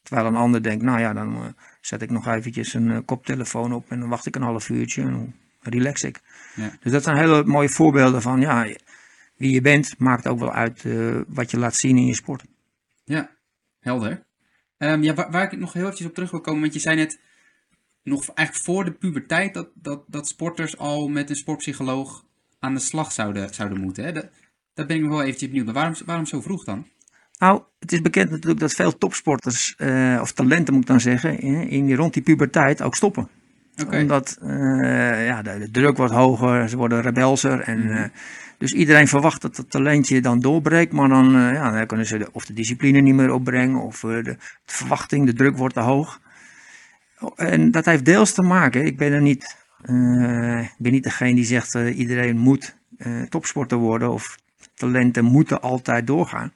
Terwijl 0.03 0.27
een 0.27 0.37
ander 0.37 0.63
denkt, 0.63 0.85
nou 0.85 1.01
ja, 1.01 1.13
dan 1.13 1.35
eh, 1.35 1.49
zet 1.81 2.03
ik 2.03 2.11
nog 2.11 2.27
eventjes 2.27 2.75
een 2.75 2.91
eh, 2.91 2.99
koptelefoon 3.05 3.73
op 3.73 3.91
en 3.91 4.01
dan 4.01 4.09
wacht 4.09 4.27
ik 4.27 4.37
een 4.37 4.43
half 4.43 4.69
uurtje 4.69 5.03
en 5.03 5.11
dan 5.11 5.35
relax 5.61 6.03
ik. 6.03 6.21
Ja. 6.55 6.71
Dus 6.81 6.93
dat 6.93 7.03
zijn 7.03 7.17
hele 7.17 7.45
mooie 7.45 7.69
voorbeelden 7.69 8.23
van, 8.23 8.41
ja, 8.41 8.67
wie 9.37 9.53
je 9.53 9.61
bent 9.61 9.99
maakt 9.99 10.27
ook 10.27 10.39
wel 10.39 10.53
uit 10.53 10.85
wat 11.29 11.51
je 11.51 11.59
laat 11.59 11.77
zien 11.77 11.97
in 11.97 12.07
je 12.07 12.15
sport. 12.15 12.45
Ja, 13.05 13.31
helder. 13.81 14.23
Ehm, 14.79 15.03
ja, 15.03 15.15
waar, 15.15 15.31
waar 15.31 15.53
ik 15.53 15.59
nog 15.59 15.73
heel 15.73 15.83
eventjes 15.83 16.07
op 16.07 16.15
terug 16.15 16.31
wil 16.31 16.41
komen, 16.41 16.61
want 16.61 16.73
je 16.73 16.81
zei 16.81 16.97
net, 16.97 17.21
nog 18.03 18.29
eigenlijk 18.35 18.67
voor 18.67 18.85
de 18.85 18.93
puberteit, 18.93 19.55
dat, 19.55 19.69
dat, 19.75 20.05
dat 20.07 20.29
sporters 20.29 20.79
al 20.79 21.09
met 21.09 21.31
een 21.31 21.37
sportpsycholoog 21.37 22.25
aan 22.59 22.75
de 22.75 22.81
slag 22.81 23.13
zouden, 23.13 23.55
zouden 23.55 23.81
moeten. 23.81 24.05
Hè? 24.05 24.13
Dat, 24.13 24.29
daar 24.75 24.87
ben 24.87 24.97
ik 24.97 25.09
wel 25.09 25.23
eventjes 25.23 25.49
benieuwd. 25.49 25.65
Maar 25.65 25.75
waarom, 25.75 25.95
waarom 26.05 26.27
zo 26.27 26.41
vroeg 26.41 26.65
dan? 26.65 26.87
Nou, 27.39 27.63
het 27.79 27.93
is 27.93 28.01
bekend 28.01 28.31
natuurlijk 28.31 28.61
dat 28.61 28.73
veel 28.73 28.99
topsporters, 28.99 29.75
eh, 29.77 30.19
of 30.21 30.33
talenten 30.33 30.75
moet 30.75 30.83
ik 30.83 30.89
dan 30.89 31.01
zeggen, 31.01 31.41
in, 31.41 31.69
in 31.69 31.87
die, 31.87 31.97
rond 31.97 32.15
die 32.15 32.23
puberteit 32.23 32.83
ook 32.83 32.95
stoppen. 32.95 33.29
Omdat 33.91 34.39
eh, 34.43 35.27
ja, 35.27 35.43
de, 35.43 35.59
de 35.59 35.71
druk 35.71 35.97
wordt 35.97 36.13
hoger, 36.13 36.69
ze 36.69 36.77
worden 36.77 37.01
rebelser. 37.01 37.61
En, 37.61 37.91
eh, 37.91 38.05
dus 38.59 38.73
iedereen 38.73 39.09
verwacht 39.09 39.43
dat 39.43 39.57
het 39.57 39.71
talentje 39.71 40.21
dan 40.21 40.41
doorbreekt. 40.41 40.93
Maar 40.93 41.09
dan, 41.09 41.31
ja, 41.31 41.71
dan 41.71 41.87
kunnen 41.87 42.07
ze 42.07 42.19
de, 42.19 42.29
of 42.33 42.47
de 42.47 42.53
discipline 42.53 43.01
niet 43.01 43.15
meer 43.15 43.33
opbrengen. 43.33 43.81
Of 43.83 44.01
de, 44.01 44.23
de 44.23 44.37
verwachting, 44.65 45.27
de 45.27 45.33
druk 45.33 45.57
wordt 45.57 45.75
te 45.75 45.81
hoog. 45.81 46.21
En 47.37 47.71
dat 47.71 47.85
heeft 47.85 48.05
deels 48.05 48.33
te 48.33 48.43
maken. 48.43 48.87
Ik 48.87 48.97
ben 48.97 49.13
er 49.13 49.23
niet, 49.23 49.57
eh, 49.83 50.61
ik 50.61 50.75
ben 50.79 50.93
niet 50.93 51.03
degene 51.03 51.35
die 51.35 51.45
zegt 51.45 51.75
eh, 51.75 51.99
iedereen 51.99 52.39
moet 52.39 52.77
eh, 52.97 53.23
topsporter 53.23 53.79
worden. 53.79 54.13
Of 54.13 54.39
talenten 54.75 55.25
moeten 55.25 55.61
altijd 55.61 56.07
doorgaan. 56.07 56.53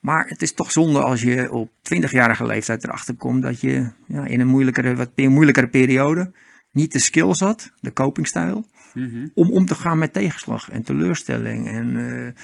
Maar 0.00 0.26
het 0.28 0.42
is 0.42 0.52
toch 0.52 0.72
zonde 0.72 1.02
als 1.02 1.22
je 1.22 1.52
op 1.52 1.70
20-jarige 1.82 2.46
leeftijd 2.46 2.84
erachter 2.84 3.14
komt 3.14 3.42
dat 3.42 3.60
je 3.60 3.90
ja, 4.06 4.26
in 4.26 4.40
een 4.40 4.46
moeilijkere, 4.46 4.94
wat 4.94 5.16
moeilijkere 5.16 5.68
periode 5.68 6.32
niet 6.72 6.92
de 6.92 6.98
skills 6.98 7.40
had, 7.40 7.72
de 7.80 7.92
copingstijl, 7.92 8.66
Mhm. 8.94 9.26
om 9.34 9.50
om 9.50 9.66
te 9.66 9.74
gaan 9.74 9.98
met 9.98 10.12
tegenslag 10.12 10.70
en 10.70 10.82
teleurstelling. 10.82 11.68
En 11.68 12.34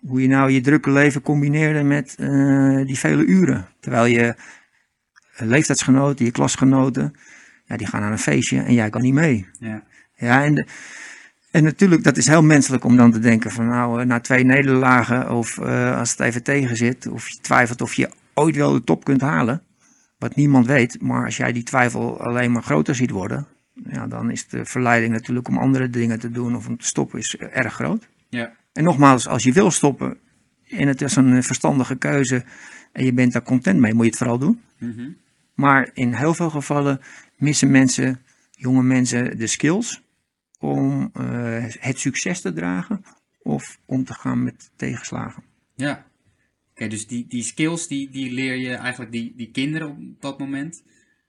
hoe 0.00 0.22
je 0.22 0.28
nou 0.28 0.50
je 0.50 0.60
drukke 0.60 0.90
leven 0.90 1.22
combineerde 1.22 1.82
met 1.82 2.14
die 2.86 2.98
vele 2.98 3.24
uren. 3.24 3.68
Terwijl 3.80 4.06
je 4.06 4.34
leeftijdsgenoten, 5.36 6.24
je 6.24 6.30
klasgenoten, 6.30 7.14
ja, 7.64 7.76
die 7.76 7.86
gaan 7.86 8.00
naar 8.00 8.12
een 8.12 8.18
feestje 8.18 8.60
en 8.62 8.74
jij 8.74 8.90
kan 8.90 9.02
niet 9.02 9.14
mee. 9.14 9.46
Ja. 9.58 9.82
Ja, 10.16 10.44
en, 10.44 10.54
de- 10.54 10.66
en 11.50 11.64
natuurlijk, 11.64 12.04
dat 12.04 12.16
is 12.16 12.26
heel 12.26 12.42
menselijk 12.42 12.84
om 12.84 12.96
dan 12.96 13.12
te 13.12 13.18
denken 13.18 13.50
van 13.50 13.68
nou, 13.68 14.00
eh, 14.00 14.06
na 14.06 14.20
twee 14.20 14.44
nederlagen 14.44 15.30
of 15.30 15.58
eh, 15.58 15.98
als 15.98 16.10
het 16.10 16.20
even 16.20 16.42
tegen 16.42 16.76
zit, 16.76 17.06
of 17.06 17.28
je 17.28 17.38
twijfelt 17.40 17.80
of 17.82 17.94
je 17.94 18.10
ooit 18.34 18.56
wel 18.56 18.72
de 18.72 18.84
top 18.84 19.04
kunt 19.04 19.20
halen, 19.20 19.62
wat 20.18 20.34
niemand 20.34 20.66
weet, 20.66 21.00
maar 21.02 21.24
als 21.24 21.36
jij 21.36 21.52
die 21.52 21.62
twijfel 21.62 22.20
alleen 22.20 22.52
maar 22.52 22.62
groter 22.62 22.94
ziet 22.94 23.10
worden, 23.10 23.46
ja, 23.90 24.06
dan 24.06 24.30
is 24.30 24.48
de 24.48 24.64
verleiding 24.64 25.12
natuurlijk 25.12 25.48
om 25.48 25.58
andere 25.58 25.90
dingen 25.90 26.18
te 26.18 26.30
doen 26.30 26.56
of 26.56 26.68
om 26.68 26.76
te 26.78 26.86
stoppen 26.86 27.18
is 27.18 27.36
eh, 27.36 27.48
erg 27.56 27.74
groot. 27.74 28.08
Ja. 28.28 28.52
En 28.72 28.84
nogmaals, 28.84 29.28
als 29.28 29.42
je 29.42 29.52
wil 29.52 29.70
stoppen 29.70 30.16
en 30.68 30.88
het 30.88 31.02
is 31.02 31.16
een 31.16 31.42
verstandige 31.42 31.96
keuze 31.96 32.44
en 32.92 33.04
je 33.04 33.12
bent 33.12 33.32
daar 33.32 33.42
content 33.42 33.80
mee, 33.80 33.94
moet 33.94 34.04
je 34.04 34.10
het 34.10 34.18
vooral 34.18 34.38
doen. 34.38 34.60
Mhm. 34.78 35.08
Maar 35.54 35.90
in 35.92 36.12
heel 36.12 36.34
veel 36.34 36.50
gevallen 36.50 37.00
missen 37.36 37.70
mensen, 37.70 38.20
jonge 38.50 38.82
mensen, 38.82 39.38
de 39.38 39.46
skills 39.46 40.02
om 40.64 41.10
eh, 41.12 41.64
het 41.78 41.98
succes 41.98 42.40
te 42.40 42.52
dragen 42.52 43.04
of 43.42 43.78
om 43.84 44.04
te 44.04 44.14
gaan 44.14 44.42
met 44.42 44.70
tegenslagen. 44.76 45.42
Ja. 45.74 46.06
Oké, 46.70 46.88
dus 46.88 47.06
die, 47.06 47.26
die 47.28 47.42
skills, 47.42 47.86
die, 47.86 48.10
die 48.10 48.32
leer 48.32 48.56
je 48.56 48.74
eigenlijk 48.74 49.12
die, 49.12 49.32
die 49.36 49.50
kinderen 49.50 49.88
op 49.88 50.20
dat 50.20 50.38
moment. 50.38 50.82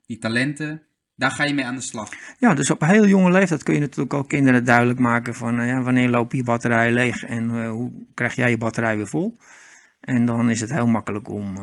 Die 0.06 0.18
talenten, 0.18 0.82
daar 1.16 1.32
ga 1.32 1.44
je 1.44 1.54
mee 1.54 1.66
aan 1.66 1.76
de 1.76 1.82
slag. 1.82 2.10
Ja, 2.40 2.54
dus 2.54 2.72
op 2.72 2.82
een 2.82 2.90
heel 2.90 3.08
jonge 3.08 3.32
leeftijd 3.32 3.64
kun 3.64 3.74
je 3.74 3.80
natuurlijk 3.80 4.14
ook 4.14 4.30
kinderen 4.30 4.66
duidelijk 4.66 5.00
maken 5.00 5.36
van 5.36 5.60
eh, 5.60 5.68
ja, 5.68 5.82
wanneer 5.82 6.10
lopen 6.10 6.38
je 6.38 6.44
batterijen 6.44 6.94
leeg 6.94 7.24
en 7.24 7.50
eh, 7.50 7.70
hoe 7.70 7.92
krijg 8.14 8.36
jij 8.36 8.50
je 8.50 8.58
batterij 8.58 8.98
weer 8.98 9.08
vol. 9.08 9.38
En 10.00 10.26
dan 10.26 10.50
is 10.50 10.62
het 10.62 10.70
heel 10.70 10.88
makkelijk 10.88 11.30
om 11.30 11.60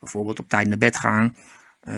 bijvoorbeeld 0.00 0.38
op 0.38 0.48
tijd 0.48 0.68
naar 0.68 0.78
bed 0.78 0.96
gaan 0.96 1.34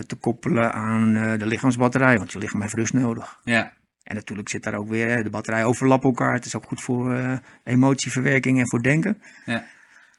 te 0.07 0.15
koppelen 0.15 0.73
aan 0.73 1.15
eh, 1.15 1.39
de 1.39 1.45
lichaamsbatterij, 1.45 2.17
want 2.17 2.31
je 2.31 2.39
lichaam 2.39 2.61
heeft 2.61 2.73
rust 2.73 2.93
nodig. 2.93 3.39
Ja. 3.43 3.71
En 4.03 4.15
natuurlijk 4.15 4.49
zit 4.49 4.63
daar 4.63 4.73
ook 4.75 4.89
weer, 4.89 5.23
de 5.23 5.29
batterijen 5.29 5.67
overlappen 5.67 6.09
elkaar. 6.09 6.33
Het 6.33 6.45
is 6.45 6.55
ook 6.55 6.65
goed 6.65 6.81
voor 6.81 7.13
eh, 7.13 7.37
emotieverwerking 7.63 8.59
en 8.59 8.67
voor 8.69 8.81
denken. 8.81 9.21
Ja. 9.45 9.63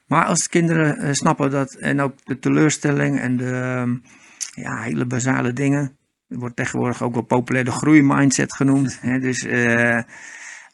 Maar 0.07 0.24
als 0.24 0.48
kinderen 0.48 0.96
eh, 0.98 1.12
snappen 1.12 1.50
dat, 1.50 1.74
en 1.74 2.00
ook 2.00 2.24
de 2.24 2.38
teleurstelling 2.38 3.18
en 3.20 3.37
de 3.37 4.00
ja, 4.54 4.81
hele 4.83 5.04
basale 5.07 5.52
dingen. 5.52 5.96
Wordt 6.26 6.57
tegenwoordig 6.57 7.02
ook 7.02 7.14
wel 7.14 7.22
populair 7.22 7.64
de 7.64 7.70
groeimindset 7.70 8.52
genoemd. 8.54 8.98
Hè, 9.00 9.18
dus 9.18 9.44
eh, 9.44 9.98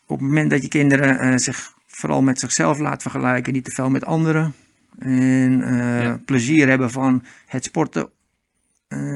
op 0.07 0.19
het 0.19 0.29
moment 0.29 0.51
dat 0.51 0.63
je 0.63 0.69
kinderen 0.69 1.19
eh, 1.19 1.37
zich 1.37 1.73
vooral 1.87 2.23
met 2.23 2.39
zichzelf 2.39 2.79
laat 2.79 3.03
vergelijken, 3.03 3.53
niet 3.53 3.65
te 3.65 3.71
veel 3.71 3.91
met 3.91 4.05
anderen. 4.05 4.55
En 4.99 5.63
eh, 5.63 6.03
Ja. 6.03 6.21
plezier 6.25 6.69
hebben 6.69 6.91
van 6.91 7.25
het 7.47 7.65
sporten, 7.65 8.03
eh, 8.03 8.09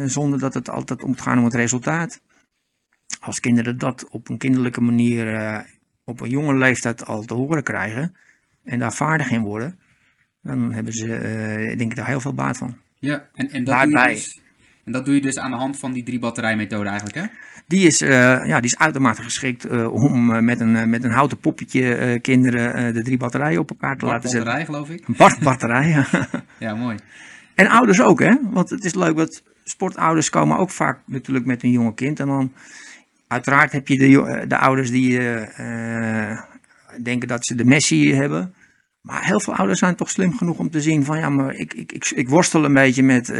zonder 0.06 0.38
dat 0.38 0.54
het 0.54 0.70
altijd 0.70 1.02
om 1.02 1.10
het 1.10 1.20
gaan 1.20 1.38
om 1.38 1.44
het 1.44 1.54
resultaat. 1.54 2.20
Als 3.20 3.40
kinderen 3.40 3.78
dat 3.78 4.08
op 4.10 4.28
een 4.28 4.38
kinderlijke 4.38 4.80
manier 4.80 5.34
eh, 5.34 5.58
op 6.04 6.20
een 6.20 6.30
jonge 6.30 6.54
leeftijd 6.54 7.06
al 7.06 7.22
te 7.22 7.34
horen 7.34 7.62
krijgen 7.62 8.16
en 8.64 8.78
daar 8.78 8.92
vaardig 8.92 9.30
in 9.30 9.42
worden, 9.42 9.78
dan 10.42 10.72
hebben 10.72 10.92
ze 10.92 11.14
eh, 11.14 11.78
denk 11.78 11.90
ik 11.90 11.96
daar 11.96 12.06
heel 12.06 12.20
veel 12.20 12.34
baat 12.34 12.56
van. 12.56 12.76
Ja, 12.98 13.28
en, 13.34 13.50
en, 13.50 13.64
dat 13.64 13.74
Baat 13.74 13.82
doe 13.84 13.92
je 13.98 14.04
bij. 14.04 14.14
dus, 14.14 14.40
en 14.84 14.92
dat 14.92 15.04
doe 15.04 15.14
je 15.14 15.20
dus 15.20 15.38
aan 15.38 15.50
de 15.50 15.56
hand 15.56 15.78
van 15.78 15.92
die 15.92 16.02
drie 16.02 16.18
batterijmethode 16.18 16.88
eigenlijk, 16.88 17.16
hè? 17.18 17.26
Die 17.66 17.86
is, 17.86 18.00
eh, 18.00 18.10
ja, 18.46 18.60
die 18.60 18.70
is 18.70 18.78
uitermate 18.78 19.22
geschikt 19.22 19.64
eh, 19.64 19.92
om 19.92 20.34
eh, 20.34 20.40
met, 20.40 20.60
een, 20.60 20.76
eh, 20.76 20.84
met 20.84 21.04
een 21.04 21.10
houten 21.10 21.38
poppetje 21.38 21.94
eh, 21.94 22.20
kinderen 22.20 22.74
eh, 22.74 22.94
de 22.94 23.02
drie 23.02 23.16
batterijen 23.16 23.60
op 23.60 23.70
elkaar 23.70 23.96
te 23.96 24.06
laten 24.06 24.28
zetten. 24.30 24.44
Batterij, 24.52 24.64
geloof 24.64 24.90
ik. 24.90 25.08
Een 25.08 25.44
batterij. 25.44 25.88
ja. 25.88 26.06
Ja, 26.58 26.74
mooi. 26.74 26.96
En 27.54 27.68
ouders 27.68 28.00
ook, 28.00 28.20
hè? 28.20 28.34
Want 28.50 28.70
het 28.70 28.84
is 28.84 28.94
leuk, 28.94 29.16
dat 29.16 29.42
sportouders 29.70 30.30
komen 30.30 30.58
ook 30.58 30.70
vaak 30.70 30.98
natuurlijk 31.06 31.46
met 31.46 31.62
een 31.62 31.70
jonge 31.70 31.94
kind. 31.94 32.20
En 32.20 32.26
dan, 32.26 32.52
uiteraard 33.28 33.72
heb 33.72 33.88
je 33.88 33.98
de, 33.98 34.22
eh, 34.22 34.48
de 34.48 34.58
ouders 34.58 34.90
die 34.90 35.18
eh, 35.18 36.30
eh, 36.30 36.38
denken 37.02 37.28
dat 37.28 37.46
ze 37.46 37.54
de 37.54 37.64
Messi 37.64 38.14
hebben. 38.14 38.54
Maar 39.00 39.24
heel 39.24 39.40
veel 39.40 39.54
ouders 39.54 39.78
zijn 39.78 39.94
toch 39.94 40.10
slim 40.10 40.36
genoeg 40.36 40.58
om 40.58 40.70
te 40.70 40.80
zien 40.80 41.04
van, 41.04 41.18
ja, 41.18 41.28
maar 41.28 41.54
ik, 41.54 41.74
ik, 41.74 41.92
ik, 41.92 42.10
ik 42.14 42.28
worstel 42.28 42.64
een 42.64 42.74
beetje 42.74 43.02
met... 43.02 43.30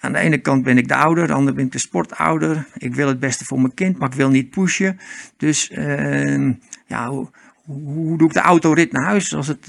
aan 0.00 0.12
de 0.12 0.18
ene 0.18 0.38
kant 0.38 0.64
ben 0.64 0.78
ik 0.78 0.88
de 0.88 0.94
ouder, 0.94 1.22
aan 1.22 1.28
de 1.28 1.34
andere 1.34 1.56
ben 1.56 1.64
ik 1.64 1.72
de 1.72 1.78
sportouder. 1.78 2.66
Ik 2.76 2.94
wil 2.94 3.08
het 3.08 3.20
beste 3.20 3.44
voor 3.44 3.60
mijn 3.60 3.74
kind, 3.74 3.98
maar 3.98 4.08
ik 4.08 4.14
wil 4.14 4.30
niet 4.30 4.50
pushen. 4.50 4.98
Dus 5.36 5.70
ehm, 5.70 6.52
ja, 6.86 7.08
hoe, 7.08 7.30
hoe, 7.64 8.18
doe 8.18 8.28
ik 8.28 8.34
de 8.34 8.40
autorit 8.40 8.92
naar 8.92 9.04
huis 9.04 9.34
als, 9.34 9.46
het, 9.46 9.68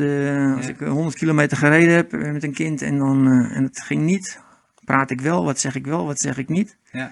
als 0.55 0.67
ik 0.67 0.81
eh, 0.81 0.89
100 0.89 1.15
kilometer 1.15 1.57
gereden 1.57 1.95
heb 1.95 2.11
met 2.11 2.43
een 2.43 2.53
kind 2.53 2.81
en, 2.81 2.97
dan, 2.97 3.27
en 3.27 3.63
het 3.63 3.81
ging 3.81 4.01
niet? 4.01 4.39
Praat 4.85 5.09
ik 5.11 5.21
wel, 5.21 5.43
wat 5.45 5.59
zeg 5.59 5.75
ik 5.75 5.85
wel, 5.85 6.05
wat 6.05 6.19
zeg 6.19 6.37
ik 6.37 6.49
niet? 6.49 6.77
Ja. 6.91 7.11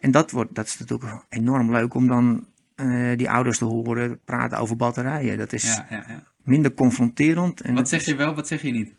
En 0.00 0.10
dat, 0.10 0.30
wordt, 0.30 0.54
dat 0.54 0.66
is 0.66 0.78
natuurlijk 0.78 1.12
enorm 1.28 1.70
leuk 1.72 1.94
om 1.94 2.06
dan 2.08 2.46
eh, 2.74 3.16
die 3.16 3.30
ouders 3.30 3.58
te 3.58 3.64
horen 3.64 4.20
praten 4.24 4.58
over 4.58 4.76
batterijen. 4.76 5.38
Dat 5.38 5.52
is 5.52 5.62
Ja, 5.64 5.86
ja, 5.90 6.04
ja. 6.08 6.22
minder 6.42 6.74
confronterend. 6.74 7.60
En 7.60 7.74
Wat 7.74 7.88
zeg 7.88 8.04
je 8.04 8.14
wel, 8.14 8.34
wat 8.34 8.46
zeg 8.46 8.62
je 8.62 8.70
niet? 8.70 8.92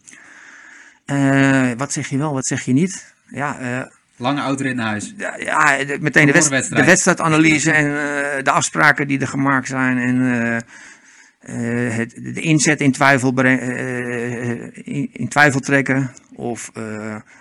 eh, 1.06 1.72
wat 1.78 1.93
zeg 1.93 2.08
je 2.08 2.17
wel, 2.17 2.34
wat 2.34 2.45
zeg 2.45 2.62
je 2.65 2.74
niet? 2.74 3.13
Ja, 3.28 3.60
eh, 3.60 3.86
Lange 4.15 4.41
autorit 4.41 4.76
naar 4.76 4.88
huis. 4.88 5.13
Ja, 5.17 5.78
meteen 6.00 6.26
de, 6.26 6.32
wedst- 6.32 6.50
wedstrijd. 6.50 6.84
de 6.84 6.89
wedstrijdanalyse 6.89 7.72
en 7.72 8.43
de 8.43 8.52
afspraken 8.52 9.08
die 9.08 9.19
er 9.19 9.28
gemaakt 9.28 9.67
zijn 9.67 9.98
en 9.98 10.63
eh, 11.39 11.95
het, 11.95 12.10
de 12.34 12.41
inzet 12.41 12.82
in 12.82 12.91
twijfel, 12.91 13.32
breng- 13.32 13.60
eh, 13.60 14.52
eh, 14.52 14.69
in, 14.73 15.10
in 15.13 15.28
twijfel 15.28 15.60
trekken. 15.60 16.12
Of 16.36 16.71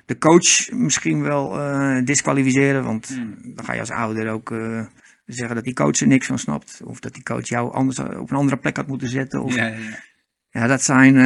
de 0.07 0.19
coach 0.19 0.71
misschien 0.71 1.23
wel 1.23 1.51
disqualificeren, 2.05 2.85
want 2.85 3.09
Hmm. 3.09 3.35
dan 3.55 3.65
ga 3.65 3.73
je 3.73 3.81
als 3.81 3.91
ouder 3.91 4.31
ook 4.31 4.55
zeggen 5.27 5.55
dat 5.55 5.65
die 5.65 5.75
coach 5.75 6.01
er 6.01 6.07
niks 6.07 6.27
van 6.27 6.39
snapt. 6.39 6.81
Of 6.85 7.01
dat 7.01 7.15
die 7.15 7.23
coach 7.23 7.49
jou 7.49 7.73
anders 7.73 7.99
op 7.99 8.31
een 8.31 8.37
andere 8.37 8.57
plek 8.57 8.77
had 8.77 8.87
moeten 8.87 9.09
zetten. 9.09 9.43
Of, 9.43 9.55
Ja, 9.55 9.67
ja, 9.67 9.77
ja. 9.77 9.99
ja, 10.51 10.67
dat 10.67 10.83
zijn 10.83 11.17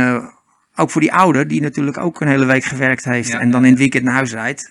ook 0.74 0.90
voor 0.90 1.00
die 1.00 1.12
ouder, 1.12 1.48
die 1.48 1.60
natuurlijk 1.60 1.98
ook 1.98 2.20
een 2.20 2.28
hele 2.28 2.44
week 2.44 2.64
gewerkt 2.64 3.04
heeft 3.04 3.30
en 3.34 3.50
dan 3.50 3.64
in 3.64 3.70
het 3.70 3.78
weekend 3.78 4.04
naar 4.04 4.14
huis 4.14 4.32
rijdt. 4.32 4.70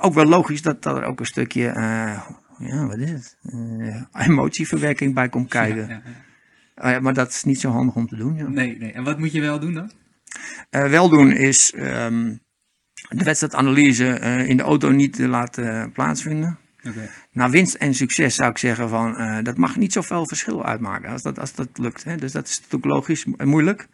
Ook 0.00 0.14
wel 0.14 0.24
logisch 0.26 0.62
dat 0.62 0.84
er 0.84 1.04
ook 1.04 1.20
een 1.20 1.26
stukje, 1.26 1.62
ja, 2.58 2.86
wat 2.86 2.98
is 2.98 3.10
het? 3.10 3.36
Emotieverwerking 4.26 5.14
bij 5.14 5.28
komt 5.28 5.48
kijken. 5.48 5.82
Ja, 5.82 5.88
ja, 5.88 6.02
ja. 6.04 6.24
Ja, 6.82 7.00
maar 7.00 7.14
dat 7.14 7.28
is 7.28 7.44
niet 7.44 7.60
zo 7.60 7.70
handig 7.70 7.94
om 7.94 8.06
te 8.08 8.16
doen. 8.16 8.36
Ja. 8.36 8.48
Nee, 8.48 8.76
nee. 8.78 8.92
En 8.92 9.04
wat 9.04 9.18
moet 9.18 9.32
je 9.32 9.40
wel 9.40 9.60
doen 9.60 9.74
dan? 9.74 9.90
Eh, 10.70 10.88
wel 10.90 11.08
doen 11.08 11.32
is 11.32 11.72
ehm, 11.72 12.34
de 13.08 13.24
wedstrijdanalyse 13.24 14.08
eh, 14.08 14.48
in 14.48 14.56
de 14.56 14.62
auto 14.62 14.90
niet 14.90 15.12
te 15.12 15.28
laten 15.28 15.92
plaatsvinden. 15.92 16.58
Oké. 16.88 17.08
Na 17.32 17.50
winst 17.50 17.74
en 17.74 17.94
succes 17.94 18.34
zou 18.34 18.50
ik 18.50 18.58
zeggen 18.58 18.88
van, 18.88 19.16
eh, 19.16 19.38
dat 19.42 19.56
mag 19.56 19.76
niet 19.76 19.92
zoveel 19.92 20.26
verschil 20.28 20.64
uitmaken 20.64 21.10
als 21.10 21.22
dat, 21.22 21.38
als 21.38 21.54
dat 21.54 21.68
lukt. 21.74 22.04
Hè. 22.04 22.16
Dus 22.16 22.32
dat 22.32 22.46
is 22.48 22.56
natuurlijk 22.56 22.84
logisch 22.84 23.26
en 23.36 23.48
moeilijk. 23.48 23.86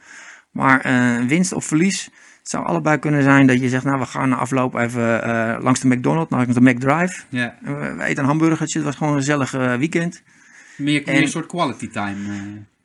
Maar 0.51 0.81
eh, 0.81 1.27
winst 1.27 1.53
of 1.53 1.65
verlies, 1.65 2.05
het 2.39 2.49
zou 2.51 2.65
allebei 2.67 2.99
kunnen 2.99 3.23
zijn 3.23 3.47
dat 3.47 3.61
je 3.61 3.69
zegt, 3.69 3.85
nou 3.85 3.99
we 3.99 4.07
gaan 4.07 4.29
na 4.29 4.37
afloop 4.37 4.75
even 4.75 5.23
eh, 5.25 5.63
langs 5.63 5.81
de 5.81 5.89
McDonald's, 5.89 6.31
langs 6.31 6.55
de 6.55 6.61
McDrive. 6.61 7.23
Ja. 7.29 7.59
We, 7.63 7.97
eten 8.03 8.23
een 8.23 8.29
hamburgertje, 8.29 8.79
het 8.79 8.87
was 8.87 8.97
gewoon 8.97 9.13
een 9.13 9.19
gezellig 9.19 9.55
eh, 9.55 9.77
weekend. 9.77 10.23
Meer, 10.77 11.03
meer 11.07 11.15
En- 11.15 11.23
een 11.23 11.29
soort 11.29 11.47
quality 11.47 11.89
time. 11.91 12.29
eh. 12.33 12.41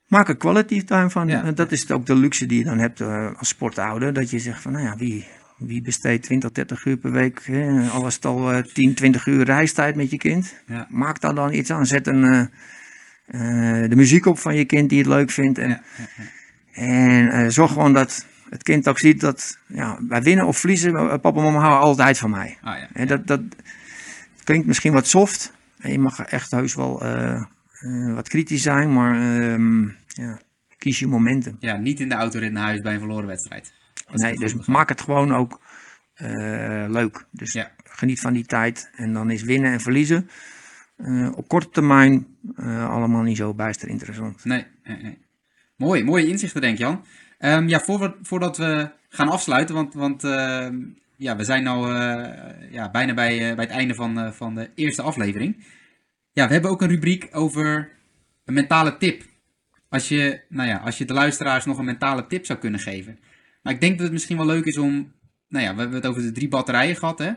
Maak 0.07 0.29
er 0.29 0.37
quality 0.37 0.83
time 0.83 1.09
van. 1.09 1.27
Ja. 1.27 1.43
En 1.43 1.55
dat 1.55 1.71
is 1.71 1.91
ook 1.91 2.05
de 2.05 2.15
luxe 2.15 2.45
die 2.45 2.57
je 2.57 2.63
dan 2.63 2.79
hebt 2.79 3.01
eh, 3.01 3.29
als 3.37 3.47
sportouder. 3.47 4.13
Dat 4.13 4.29
je 4.29 4.39
zegt 4.39 4.61
van, 4.61 4.71
nou 4.71 4.83
ja, 4.85 4.95
wie, 4.97 5.25
wie 5.57 5.81
besteedt 5.81 6.23
20, 6.23 6.51
30 6.51 6.85
uur 6.85 6.97
per 6.97 7.11
week? 7.11 7.41
Hè? 7.45 7.89
Al 7.89 8.09
al 8.21 8.51
eh, 8.51 8.63
10, 8.63 8.93
20 8.93 9.25
uur 9.25 9.43
reistijd 9.45 9.95
met 9.95 10.11
je 10.11 10.17
kind. 10.17 10.55
Ja. 10.67 10.87
Maak 10.89 11.21
daar 11.21 11.35
dan 11.35 11.53
iets 11.53 11.71
aan. 11.71 11.85
Zet 11.85 12.07
een, 12.07 12.23
eh, 12.23 12.39
eh, 13.83 13.89
de 13.89 13.95
muziek 13.95 14.25
op 14.25 14.39
van 14.39 14.55
je 14.55 14.65
kind 14.65 14.89
die 14.89 14.97
het 14.97 15.07
leuk 15.07 15.31
vindt. 15.31 15.57
En, 15.57 15.69
Ja, 15.69 15.81
en 16.73 17.29
eh, 17.29 17.47
zorg 17.49 17.71
gewoon 17.71 17.93
dat 17.93 18.25
het 18.49 18.63
kind 18.63 18.87
ook 18.87 18.99
ziet 18.99 19.19
dat 19.21 19.57
ja, 19.67 19.99
wij 20.07 20.21
winnen 20.21 20.45
of 20.45 20.57
verliezen. 20.57 20.95
eh, 20.95 21.07
Papa 21.07 21.37
en 21.37 21.43
mama 21.43 21.59
houden 21.59 21.79
altijd 21.79 22.17
van 22.17 22.29
mij. 22.29 22.57
Ah, 22.61 22.77
ja. 22.77 22.87
En 22.93 23.07
dat, 23.07 23.27
dat 23.27 23.41
klinkt 24.43 24.67
misschien 24.67 24.93
wat 24.93 25.07
soft. 25.07 25.53
En 25.79 25.91
je 25.91 25.99
mag 25.99 26.19
echt 26.19 26.51
heus 26.51 26.75
wel 26.75 27.03
eh, 27.79 28.13
wat 28.13 28.29
kritisch 28.29 28.61
zijn. 28.61 28.93
Maar 28.93 29.13
ehm, 29.51 29.83
ja, 30.07 30.39
kies 30.77 30.99
je 30.99 31.07
momenten. 31.07 31.55
ja, 31.59 31.77
niet 31.77 31.99
in 31.99 32.09
de 32.09 32.15
autorit 32.15 32.51
naar 32.51 32.63
huis 32.63 32.81
bij 32.81 32.93
een 32.93 32.99
verloren 32.99 33.27
wedstrijd. 33.27 33.73
Nee, 34.11 34.37
dus 34.37 34.51
begrijp. 34.53 34.67
maak 34.77 34.89
het 34.89 35.01
gewoon 35.01 35.33
ook 35.33 35.61
eh, 36.13 36.85
leuk. 36.87 37.25
Dus 37.31 37.53
Ja. 37.53 37.71
geniet 37.83 38.19
van 38.19 38.33
die 38.33 38.45
tijd. 38.45 38.89
En 38.95 39.13
dan 39.13 39.31
is 39.31 39.43
winnen 39.43 39.71
en 39.71 39.79
verliezen 39.81 40.29
eh, 40.97 41.31
op 41.35 41.47
korte 41.47 41.69
termijn 41.69 42.27
allemaal 42.89 43.21
niet 43.21 43.37
zo 43.37 43.53
bijster 43.53 43.87
interessant. 43.89 44.45
Nee, 44.45 44.65
nee, 44.83 45.01
nee. 45.01 45.17
Mooi, 45.75 46.03
mooie 46.03 46.27
inzichten 46.27 46.61
denk 46.61 46.73
ik 46.73 46.79
Jan. 46.79 47.03
Ehm, 47.37 47.67
ja, 47.67 47.79
voor 47.79 47.99
we- 47.99 48.15
voordat 48.21 48.57
we 48.57 48.89
gaan 49.09 49.29
afsluiten, 49.29 49.75
want, 49.75 49.93
want 49.93 50.23
ehm, 50.23 50.75
ja, 51.15 51.35
we 51.35 51.43
zijn 51.43 51.63
nou 51.63 51.95
eh, 51.95 52.71
ja, 52.71 52.91
bijna 52.91 53.13
bij, 53.13 53.37
bij 53.55 53.65
het 53.65 53.73
einde 53.73 53.93
van, 53.95 54.33
van 54.33 54.55
de 54.55 54.69
eerste 54.75 55.01
aflevering. 55.01 55.65
Ja, 56.37 56.47
we 56.47 56.53
hebben 56.53 56.71
ook 56.71 56.81
een 56.81 56.87
rubriek 56.87 57.27
over 57.31 57.89
een 58.45 58.53
mentale 58.53 58.97
tip. 58.97 59.23
Als 59.89 60.07
je, 60.07 60.41
nou 60.49 60.67
ja, 60.67 60.77
als 60.77 60.97
je 60.97 61.05
de 61.05 61.13
luisteraars 61.13 61.65
nog 61.65 61.77
een 61.77 61.85
mentale 61.85 62.27
tip 62.27 62.45
zou 62.45 62.59
kunnen 62.59 62.79
geven. 62.79 63.19
Maar 63.63 63.73
ik 63.73 63.81
denk 63.81 63.93
dat 63.93 64.01
het 64.03 64.11
misschien 64.11 64.37
wel 64.37 64.45
leuk 64.45 64.65
is 64.65 64.77
om, 64.77 65.13
nou 65.49 65.65
ja, 65.65 65.73
we 65.73 65.79
hebben 65.79 65.97
het 65.97 66.07
over 66.07 66.21
de 66.21 66.31
drie 66.31 66.47
batterijen 66.47 66.95
gehad 66.95 67.19
hè. 67.19 67.31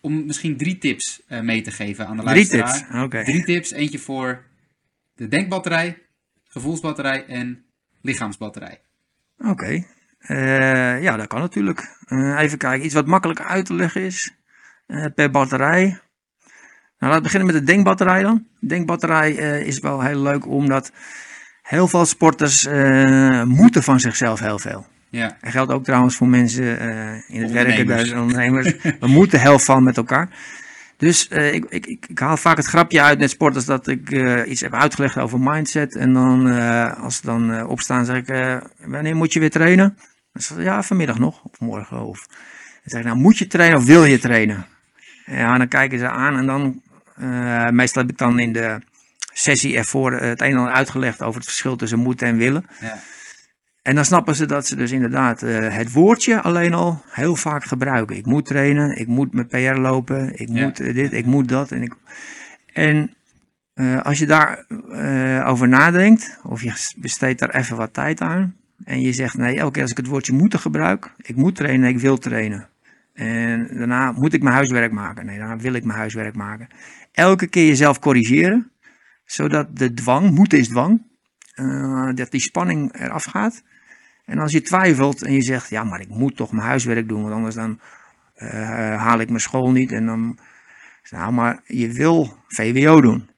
Om 0.00 0.26
misschien 0.26 0.56
drie 0.56 0.78
tips 0.78 1.22
eh, 1.26 1.40
mee 1.40 1.60
te 1.60 1.70
geven 1.70 2.06
aan 2.06 2.16
de 2.16 2.22
Drie 2.22 2.34
luisteraar. 2.34 2.72
tips. 2.72 3.02
Oké. 3.02 3.24
Drie 3.24 3.44
tips, 3.44 3.70
eentje 3.70 3.98
voor 3.98 4.44
de 5.14 5.28
denkbatterij, 5.28 5.98
gevoelsbatterij 6.44 7.26
en 7.26 7.64
lichaamsbatterij. 8.02 8.80
Oké. 9.38 9.84
Eh, 10.18 11.02
ja, 11.02 11.16
dat 11.16 11.26
kan 11.26 11.40
natuurlijk. 11.40 11.96
Eh, 12.06 12.38
even 12.40 12.58
kijken, 12.58 12.84
iets 12.84 12.94
wat 12.94 13.06
makkelijker 13.06 13.46
uit 13.46 13.66
te 13.66 13.74
leggen 13.74 14.02
is 14.02 14.34
per 15.14 15.30
batterij. 15.30 16.00
Nou, 17.00 17.12
laten 17.12 17.16
we 17.16 17.32
beginnen 17.32 17.54
met 17.54 17.66
de 17.66 17.72
denkbatterij 17.72 18.22
dan. 18.22 18.46
De 18.58 18.66
denkbatterij 18.66 19.36
eh, 19.36 19.66
is 19.66 19.78
wel 19.78 20.02
heel 20.02 20.22
leuk 20.22 20.46
omdat 20.46 20.92
heel 21.62 21.88
veel 21.88 22.04
sporters 22.04 22.66
eh, 22.66 23.42
moeten 23.42 23.82
van 23.82 24.00
zichzelf 24.00 24.40
heel 24.40 24.58
veel. 24.58 24.86
Ja, 25.10 25.36
Dat 25.40 25.52
geldt 25.52 25.72
ook 25.72 25.84
trouwens 25.84 26.16
voor 26.16 26.28
mensen 26.28 26.80
eh, 26.80 27.36
in 27.36 27.42
het 27.42 27.52
werken, 27.52 27.78
Ondernemers. 27.80 28.10
dus 28.10 28.18
ondernemers. 28.18 28.76
We 29.00 29.06
moeten 29.06 29.40
heel 29.40 29.58
veel 29.58 29.80
met 29.80 29.96
elkaar. 29.96 30.28
Dus 30.96 31.28
ik, 31.28 31.64
ik, 31.68 31.86
ik, 31.86 32.18
haal 32.18 32.36
vaak 32.36 32.56
het 32.56 32.66
grapje 32.66 33.02
uit 33.02 33.18
met 33.18 33.30
sporters 33.30 33.64
dat 33.64 33.86
ik 33.86 34.10
iets 34.46 34.60
heb 34.60 34.74
uitgelegd 34.74 35.18
over 35.18 35.40
mindset. 35.40 35.96
En 35.96 36.12
dan, 36.12 36.46
als 36.96 37.16
ze 37.16 37.22
dan 37.24 37.66
opstaan, 37.66 38.04
zeg 38.04 38.16
ik, 38.16 38.60
wanneer 38.84 39.16
moet 39.16 39.32
je 39.32 39.40
weer 39.40 39.50
trainen? 39.50 39.96
Dan 40.32 40.42
zeg 40.42 40.58
ik, 40.58 40.64
ja, 40.64 40.82
vanmiddag 40.82 41.18
nog, 41.18 41.44
of 41.44 41.60
morgen. 41.60 42.06
Of, 42.06 42.26
dan 42.26 42.36
zeg 42.84 43.00
ik, 43.00 43.06
nou, 43.06 43.18
moet 43.18 43.38
je 43.38 43.46
trainen 43.46 43.78
of 43.78 43.84
wil 43.84 44.04
je 44.04 44.18
trainen? 44.18 44.66
Ja, 45.26 45.58
dan 45.58 45.68
kijken 45.68 45.98
ze 45.98 46.08
aan 46.08 46.36
en 46.36 46.46
dan, 46.46 46.82
meestal 47.70 48.02
heb 48.02 48.10
ik 48.10 48.18
dan 48.18 48.38
in 48.38 48.52
de 48.52 48.78
sessie 49.32 49.76
ervoor 49.76 50.12
eh, 50.12 50.28
het 50.28 50.40
een 50.40 50.50
en 50.50 50.56
ander 50.56 50.72
uitgelegd 50.72 51.22
over 51.22 51.34
het 51.40 51.48
verschil 51.48 51.76
tussen 51.76 51.98
moeten 51.98 52.26
en 52.26 52.36
willen. 52.36 52.66
ja, 52.80 52.98
En 53.82 53.94
dan 53.94 54.04
snappen 54.04 54.34
ze 54.36 54.46
dat 54.46 54.66
ze 54.66 54.76
dus 54.76 54.90
inderdaad 54.90 55.42
eh, 55.42 55.74
het 55.74 55.92
woordje 55.92 56.40
alleen 56.40 56.74
al 56.74 57.02
heel 57.10 57.36
vaak 57.36 57.64
gebruiken. 57.64 58.16
Ik 58.16 58.26
moet 58.26 58.46
trainen, 58.46 58.96
ik 58.96 59.06
moet 59.06 59.32
mijn 59.32 59.46
PR 59.46 59.78
lopen, 59.80 60.40
ik 60.40 60.48
Ja. 60.48 60.64
moet 60.64 60.80
eh, 60.80 60.94
dit, 60.94 61.12
ik 61.12 61.26
moet 61.26 61.48
dat. 61.48 61.70
En, 61.70 61.82
ik... 61.82 61.94
en 62.72 63.14
eh, 63.74 64.00
als 64.00 64.18
je 64.18 64.26
daar 64.26 64.64
eh, 64.92 65.48
over 65.48 65.68
nadenkt, 65.68 66.38
of 66.42 66.62
je 66.62 66.92
besteedt 66.96 67.40
daar 67.40 67.54
even 67.54 67.76
wat 67.76 67.92
tijd 67.94 68.20
aan. 68.20 68.54
En 68.84 69.00
je 69.00 69.12
zegt, 69.12 69.36
nee, 69.36 69.56
elke 69.58 69.72
keer 69.72 69.82
als 69.82 69.90
ik 69.90 69.96
het 69.96 70.06
woordje 70.06 70.32
moeten 70.32 70.58
gebruik, 70.58 71.14
ik 71.16 71.36
moet 71.36 71.56
trainen, 71.56 71.88
ik 71.88 71.98
wil 71.98 72.18
trainen. 72.18 72.68
En 73.14 73.68
daarna 73.72 74.12
moet 74.12 74.32
ik 74.32 74.42
mijn 74.42 74.54
huiswerk 74.54 74.92
maken. 74.92 75.26
Nee, 75.26 75.38
daarna 75.38 75.56
wil 75.56 75.72
ik 75.72 75.84
mijn 75.84 75.98
huiswerk 75.98 76.34
maken. 76.34 76.68
Elke 77.12 77.46
keer 77.46 77.66
jezelf 77.66 77.98
corrigeren 77.98 78.70
zodat 79.30 79.76
de 79.76 79.92
dwang, 79.92 80.30
moeten 80.30 80.58
is 80.58 80.68
dwang, 80.68 81.06
eh, 81.54 82.10
dat 82.14 82.30
die 82.30 82.40
spanning 82.40 82.94
eraf 82.94 83.24
gaat. 83.24 83.62
En 84.24 84.38
als 84.38 84.52
je 84.52 84.62
twijfelt 84.62 85.22
en 85.22 85.32
je 85.32 85.42
zegt, 85.42 85.70
ja, 85.70 85.84
maar 85.84 86.00
ik 86.00 86.08
moet 86.08 86.36
toch 86.36 86.52
mijn 86.52 86.66
huiswerk 86.66 87.08
doen, 87.08 87.22
want 87.22 87.34
anders 87.34 87.54
dan 87.54 87.80
eh, 88.34 88.96
haal 89.02 89.18
ik 89.18 89.28
mijn 89.28 89.40
school 89.40 89.70
niet. 89.70 89.92
En 89.92 90.06
dan, 90.06 90.38
nou, 91.10 91.32
maar 91.32 91.60
je 91.66 91.92
wil 91.92 92.36
VWO 92.46 93.00
doen. 93.00 93.30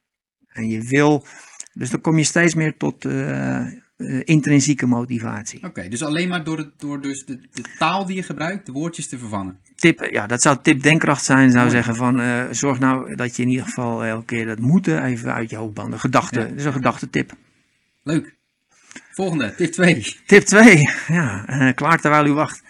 En 0.49 0.69
je 0.69 0.83
wil, 0.83 1.27
dus 1.73 1.91
dan 1.91 2.01
kom 2.01 2.19
je 2.19 2.25
steeds 2.25 2.55
meer 2.55 2.77
tot 2.77 3.05
eh, 3.05 3.67
eh, 4.07 4.21
intrinsieke 4.25 4.87
motivatie. 4.87 5.65
Oké, 5.65 5.89
dus 5.89 6.03
alleen 6.03 6.29
maar 6.29 6.45
door, 6.45 6.59
het, 6.59 6.71
door 6.77 7.01
dus 7.01 7.25
de, 7.25 7.39
de 7.53 7.63
taal 7.79 8.07
die 8.07 8.17
je 8.17 8.23
gebruikt, 8.23 8.67
de 8.67 8.73
woordjes 8.73 9.09
te 9.09 9.19
vervangen. 9.19 9.59
Tip, 9.77 10.09
ja, 10.11 10.27
dat 10.27 10.43
zou 10.43 10.57
tip 10.63 10.83
denkkracht 10.83 11.25
zijn, 11.25 11.51
zou 11.51 11.71
zeggen 11.71 11.97
van, 11.97 12.21
eh, 12.21 12.45
zorg 12.51 12.79
nou 12.79 13.15
dat 13.15 13.37
je 13.37 13.43
in 13.43 13.49
ieder 13.49 13.65
geval 13.65 14.05
elke 14.05 14.25
keer 14.25 14.47
dat 14.47 14.59
moeten 14.59 15.05
even 15.05 15.35
uit 15.35 15.51
je 15.51 15.57
hoofd 15.57 15.75
banden. 15.75 16.01
Gedachte, 16.01 16.41
Ja. 16.41 16.47
dat 16.47 16.57
is 16.57 16.65
een 16.65 16.73
gedachtentip. 16.73 17.33
Leuk. 18.03 18.35
Volgende, 19.13 19.55
tip 19.55 19.73
2. 19.73 20.17
Tip 20.27 20.43
2, 20.43 20.89
ja, 21.09 21.47
eh, 21.47 21.75
klaar 21.75 22.01
terwijl 22.01 22.27
u 22.27 22.33
wacht. 22.33 22.63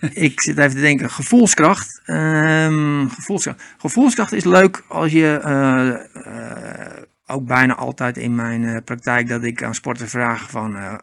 ik 0.28 0.40
zit 0.40 0.58
even 0.58 0.74
te 0.74 0.80
denken, 0.80 1.10
gevoelskracht. 1.10 2.00
Ehm, 2.04 3.06
gevoelskracht. 3.08 3.62
Gevoelskracht 3.78 4.32
is 4.32 4.44
leuk 4.44 4.84
als 4.88 5.12
je, 5.12 5.40
eh, 5.42 5.88
eh, 5.88 6.87
ook 7.28 7.46
bijna 7.46 7.74
altijd 7.74 8.16
in 8.16 8.34
mijn 8.34 8.64
eh, 8.64 8.76
praktijk, 8.84 9.28
dat 9.28 9.44
ik 9.44 9.62
aan 9.62 9.74
sporters 9.74 10.10
vraag 10.10 10.50
van, 10.50 10.76
eh, 10.76 10.94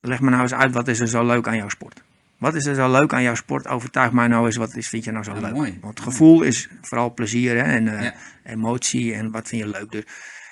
leg 0.00 0.20
me 0.20 0.30
nou 0.30 0.42
eens 0.42 0.54
uit, 0.54 0.72
wat 0.74 0.88
is 0.88 1.00
er 1.00 1.08
zo 1.08 1.26
leuk 1.26 1.48
aan 1.48 1.56
jouw 1.56 1.68
sport? 1.68 2.02
Wat 2.38 2.54
is 2.54 2.66
er 2.66 2.74
zo 2.74 2.90
leuk 2.90 3.12
aan 3.12 3.22
jouw 3.22 3.34
sport? 3.34 3.66
Overtuig 3.68 4.12
mij 4.12 4.26
nou 4.26 4.46
eens, 4.46 4.56
wat 4.56 4.76
is, 4.76 4.88
vind 4.88 5.04
je 5.04 5.10
nou 5.12 5.24
zo 5.24 5.34
Ja, 5.34 5.40
leuk? 5.40 5.52
mooi. 5.54 5.78
Want 5.80 6.00
gevoel 6.00 6.42
is 6.42 6.68
vooral 6.80 7.14
plezier 7.14 7.56
hè, 7.56 7.62
en 7.62 7.88
eh, 7.96 8.02
Ja. 8.02 8.14
emotie 8.44 9.14
en 9.14 9.30
wat 9.30 9.48
vind 9.48 9.62
je 9.62 9.68
leuk. 9.68 9.90
Dus, 9.90 10.04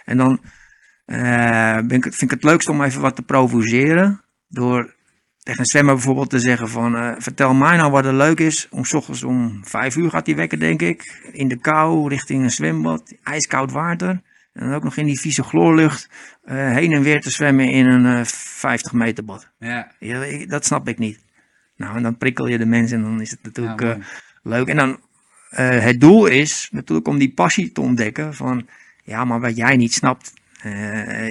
en 0.04 0.16
dan 0.16 0.40
ben 1.06 1.90
ik, 1.90 2.04
het- 2.04 2.14
vind 2.16 2.30
ik 2.32 2.40
het 2.40 2.44
leukst 2.44 2.68
om 2.68 2.82
even 2.82 3.00
wat 3.00 3.16
te 3.16 3.22
provoceren. 3.22 4.20
Door 4.48 4.94
tegen 5.38 5.60
een 5.60 5.66
zwemmer 5.66 5.94
bijvoorbeeld 5.94 6.30
te 6.30 6.38
zeggen 6.38 6.68
van... 6.68 7.14
vertel 7.18 7.54
mij 7.54 7.76
nou 7.76 7.90
wat 7.90 8.04
er 8.04 8.14
leuk 8.14 8.40
is. 8.40 8.68
Om 8.70 8.84
's 8.84 8.92
ochtends 8.94 9.22
om 9.22 9.60
vijf 9.64 9.96
uur 9.96 10.10
gaat 10.10 10.26
hij 10.26 10.36
wekken, 10.36 10.58
denk 10.58 10.82
ik. 10.82 11.28
In 11.32 11.48
de 11.48 11.56
kou, 11.56 12.08
richting 12.08 12.42
een 12.42 12.50
zwembad. 12.50 13.14
Ijskoud 13.22 13.72
water. 13.72 14.22
En 14.58 14.66
dan 14.66 14.74
ook 14.74 14.82
nog 14.84 14.96
in 14.96 15.04
die 15.06 15.20
vieze 15.20 15.42
chloorlucht. 15.42 16.08
eh, 16.44 16.56
heen 16.72 16.92
en 16.92 17.02
weer 17.02 17.20
te 17.20 17.30
zwemmen 17.30 17.70
in 17.70 17.86
een 17.86 18.06
eh 18.18 18.24
50 18.24 18.92
meter 18.92 19.24
bad. 19.24 19.48
Ja, 19.58 19.90
Ja, 19.98 20.22
ik- 20.24 20.50
dat 20.50 20.64
snap 20.64 20.88
ik 20.88 20.98
niet. 20.98 21.20
Nou, 21.76 21.96
en 21.96 22.02
dan 22.02 22.16
prikkel 22.16 22.46
je 22.46 22.58
de 22.58 22.66
mensen 22.66 22.96
en 22.98 23.02
dan 23.04 23.20
is 23.20 23.30
het 23.30 23.42
natuurlijk 23.42 23.80
Ja, 23.80 23.92
eh, 23.94 24.04
leuk. 24.42 24.68
En 24.68 24.76
dan, 24.76 24.98
het 25.80 26.00
doel 26.00 26.26
is 26.26 26.68
natuurlijk 26.72 27.08
om 27.08 27.18
die 27.18 27.32
passie 27.32 27.72
te 27.72 27.80
ontdekken 27.80 28.34
van, 28.34 28.66
ja, 29.04 29.24
maar 29.24 29.40
wat 29.40 29.56
jij 29.56 29.76
niet 29.76 29.94
snapt, 29.94 30.32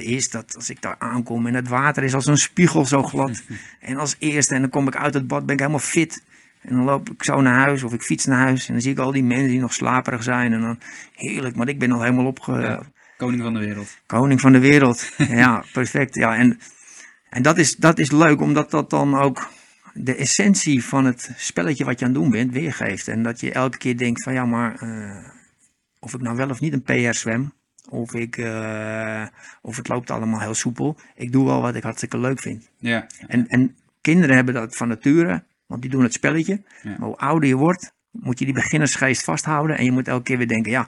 is 0.02 0.30
dat 0.30 0.56
als 0.56 0.70
ik 0.70 0.82
daar 0.82 0.96
aankom 1.00 1.48
en 1.48 1.54
het 1.54 1.68
water 1.68 2.04
is 2.04 2.14
als 2.14 2.26
een 2.26 2.38
spiegel 2.38 2.86
zo 2.86 3.04
glad. 3.04 3.44
en 3.80 3.98
als 3.98 4.16
eerste, 4.20 4.56
en 4.56 4.62
dan 4.62 4.70
kom 4.70 4.88
ik 4.88 4.96
uit 4.96 5.14
het 5.14 5.28
bad, 5.28 5.46
ben 5.46 5.54
ik 5.54 5.60
helemaal 5.60 5.82
fit. 5.82 6.24
En 6.62 6.76
dan 6.76 6.84
loop 6.86 7.10
ik 7.10 7.24
zo 7.24 7.42
naar 7.42 7.60
huis 7.60 7.84
of 7.84 7.94
ik 7.94 8.02
fiets 8.02 8.26
naar 8.26 8.40
huis 8.40 8.68
en 8.68 8.74
dan 8.74 8.82
zie 8.82 8.92
ik 8.92 9.00
al 9.00 9.12
die 9.12 9.24
mensen 9.24 9.48
die 9.50 9.60
nog 9.60 9.74
slaperig 9.74 10.24
zijn. 10.24 10.54
En 10.54 10.62
dan, 10.62 10.80
heerlijk, 11.16 11.56
maar 11.56 11.68
ik 11.68 11.80
ben 11.80 11.92
al 11.92 12.02
helemaal 12.02 12.26
opge... 12.26 12.52
Ja. 12.52 12.82
Koning 13.18 13.42
van 13.42 13.54
de 13.54 13.60
wereld. 13.60 13.98
Koning 14.06 14.42
van 14.42 14.52
de 14.52 14.60
wereld. 14.60 15.12
ja, 15.44 15.64
perfect. 15.74 16.16
Ja, 16.16 16.36
en 16.36 16.60
en 17.30 17.42
dat, 17.42 17.58
is, 17.58 17.76
dat 17.76 18.00
is 18.00 18.12
leuk, 18.12 18.42
omdat 18.42 18.72
dat 18.72 18.90
dan 18.90 19.18
ook 19.18 19.50
de 19.94 20.16
essentie 20.16 20.84
van 20.84 21.06
het 21.06 21.32
spelletje 21.36 21.86
wat 21.86 22.00
je 22.00 22.06
aan 22.06 22.12
het 22.12 22.22
doen 22.22 22.32
bent 22.32 22.54
weergeeft. 22.54 23.08
En 23.08 23.24
dat 23.24 23.40
je 23.40 23.52
elke 23.52 23.78
keer 23.78 23.98
denkt 23.98 24.24
van 24.24 24.34
ja, 24.34 24.46
maar 24.46 24.76
eh, 24.76 25.30
of 26.00 26.14
ik 26.14 26.22
nou 26.22 26.36
wel 26.36 26.50
of 26.50 26.60
niet 26.60 26.74
een 26.74 26.82
PR 26.82 27.14
zwem, 27.14 27.54
of, 27.90 28.14
ik, 28.14 28.38
eh, 28.38 29.26
of 29.62 29.78
het 29.78 29.88
loopt 29.88 30.12
allemaal 30.12 30.40
heel 30.40 30.54
soepel. 30.54 30.98
Ik 31.16 31.32
doe 31.32 31.46
wel 31.46 31.62
wat 31.62 31.76
ik 31.76 31.84
hartstikke 31.84 32.20
leuk 32.20 32.40
vind. 32.40 32.70
Ja, 32.78 33.08
En, 33.28 33.48
en 33.48 33.76
kinderen 34.02 34.36
hebben 34.36 34.54
dat 34.54 34.76
van 34.76 34.88
nature, 34.88 35.44
want 35.66 35.82
die 35.82 35.92
doen 35.92 36.04
het 36.04 36.14
spelletje. 36.14 36.62
Ja. 36.82 36.90
Maar 36.90 37.08
hoe 37.08 37.18
ouder 37.18 37.50
je 37.50 37.56
wordt, 37.56 37.94
moet 38.12 38.40
je 38.40 38.46
die 38.46 38.54
beginnersgeest 38.54 39.24
vasthouden. 39.24 39.78
En 39.78 39.86
je 39.86 39.92
moet 39.92 40.08
elke 40.08 40.24
keer 40.24 40.38
weer 40.38 40.48
denken, 40.48 40.72
ja, 40.72 40.88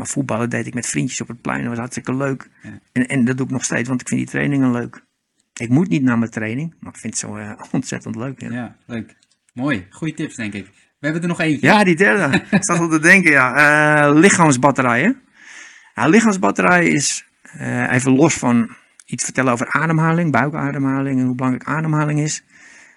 maar 0.00 0.08
voetballen 0.08 0.50
deed 0.50 0.66
ik 0.66 0.74
met 0.74 0.86
vriendjes 0.86 1.20
op 1.20 1.28
het 1.28 1.40
plein. 1.40 1.58
Dat 1.58 1.68
was 1.68 1.78
hartstikke 1.78 2.14
leuk. 2.14 2.48
Ja. 2.62 2.80
En, 2.92 3.08
en 3.08 3.24
dat 3.24 3.36
doe 3.36 3.46
ik 3.46 3.52
nog 3.52 3.64
steeds, 3.64 3.88
want 3.88 4.00
ik 4.00 4.08
vind 4.08 4.20
die 4.20 4.30
trainingen 4.30 4.70
leuk. 4.70 5.04
Ik 5.54 5.68
moet 5.68 5.88
niet 5.88 6.02
naar 6.02 6.18
mijn 6.18 6.30
training, 6.30 6.74
maar 6.80 6.92
ik 6.92 6.98
vind 6.98 7.20
het 7.20 7.22
zo 7.22 7.36
eh, 7.36 7.52
ontzettend 7.72 8.16
leuk. 8.16 8.40
Ja. 8.40 8.52
ja, 8.52 8.76
leuk. 8.86 9.16
Mooi, 9.52 9.86
goede 9.90 10.14
tips 10.14 10.34
denk 10.34 10.52
ik. 10.52 10.64
We 10.98 11.06
hebben 11.06 11.22
er 11.22 11.28
nog 11.28 11.40
eentje. 11.40 11.66
Ja, 11.66 11.84
die 11.84 11.96
derde. 11.96 12.42
Ik 12.50 12.64
zat 12.64 12.78
al 12.78 12.88
te 12.88 12.98
denken, 12.98 13.30
ja. 13.30 13.54
Eh, 14.08 14.14
lichaamsbatterijen. 14.18 15.20
Lichaamsbatterij 15.94 16.88
is, 16.88 17.24
eh, 17.42 17.92
even 17.92 18.12
los 18.12 18.34
van 18.34 18.76
iets 19.06 19.24
vertellen 19.24 19.52
over 19.52 19.68
ademhaling, 19.68 20.32
buikademhaling 20.32 21.20
en 21.20 21.26
hoe 21.26 21.34
belangrijk 21.34 21.68
ademhaling 21.68 22.20
is. 22.20 22.44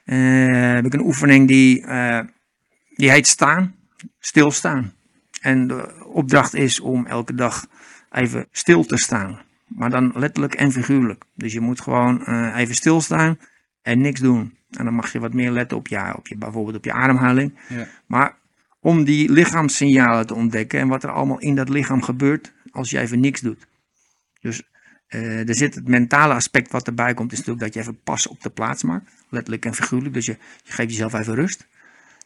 heb 0.03 0.85
ik 0.85 0.93
een 0.93 1.05
oefening 1.05 1.47
die, 1.47 1.85
die 2.95 3.11
heet 3.11 3.27
staan, 3.27 3.75
stilstaan. 4.19 4.93
En 5.41 5.67
de 5.67 6.02
opdracht 6.13 6.53
is 6.53 6.79
om 6.79 7.05
elke 7.05 7.35
dag 7.35 7.65
even 8.11 8.47
stil 8.51 8.83
te 8.83 8.97
staan. 8.97 9.41
Maar 9.67 9.89
dan 9.89 10.11
letterlijk 10.15 10.53
en 10.53 10.71
figuurlijk. 10.71 11.23
Dus 11.35 11.53
je 11.53 11.59
moet 11.59 11.81
gewoon 11.81 12.25
eh, 12.25 12.57
even 12.57 12.75
stilstaan 12.75 13.37
en 13.81 14.01
niks 14.01 14.19
doen. 14.19 14.57
En 14.69 14.85
dan 14.85 14.93
mag 14.93 15.11
je 15.11 15.19
wat 15.19 15.33
meer 15.33 15.51
letten 15.51 15.77
op 15.77 15.87
je, 15.87 16.13
op 16.17 16.27
je, 16.27 16.37
bijvoorbeeld 16.37 16.75
op 16.75 16.85
je 16.85 16.93
ademhaling. 16.93 17.59
Ja. 17.69 17.87
Maar 18.05 18.37
om 18.79 19.03
die 19.03 19.31
lichaamssignalen 19.31 20.27
te 20.27 20.33
ontdekken 20.33 20.79
en 20.79 20.87
wat 20.87 21.03
er 21.03 21.11
allemaal 21.11 21.39
in 21.39 21.55
dat 21.55 21.69
lichaam 21.69 22.01
gebeurt 22.01 22.53
als 22.71 22.89
je 22.89 22.99
even 22.99 23.19
niks 23.19 23.41
doet. 23.41 23.67
Dus 24.39 24.63
eh, 25.07 25.47
er 25.49 25.55
zit 25.55 25.75
het 25.75 25.87
mentale 25.87 26.33
aspect 26.33 26.71
wat 26.71 26.87
erbij 26.87 27.13
komt, 27.13 27.31
is 27.31 27.37
natuurlijk 27.37 27.65
dat 27.65 27.73
je 27.73 27.79
even 27.79 28.01
pas 28.03 28.27
op 28.27 28.41
de 28.41 28.49
plaats 28.49 28.83
maakt. 28.83 29.11
Letterlijk 29.29 29.65
en 29.65 29.73
figuurlijk, 29.73 30.13
dus 30.13 30.25
je, 30.25 30.37
je 30.63 30.71
geeft 30.71 30.89
jezelf 30.89 31.13
even 31.13 31.35
rust. 31.35 31.67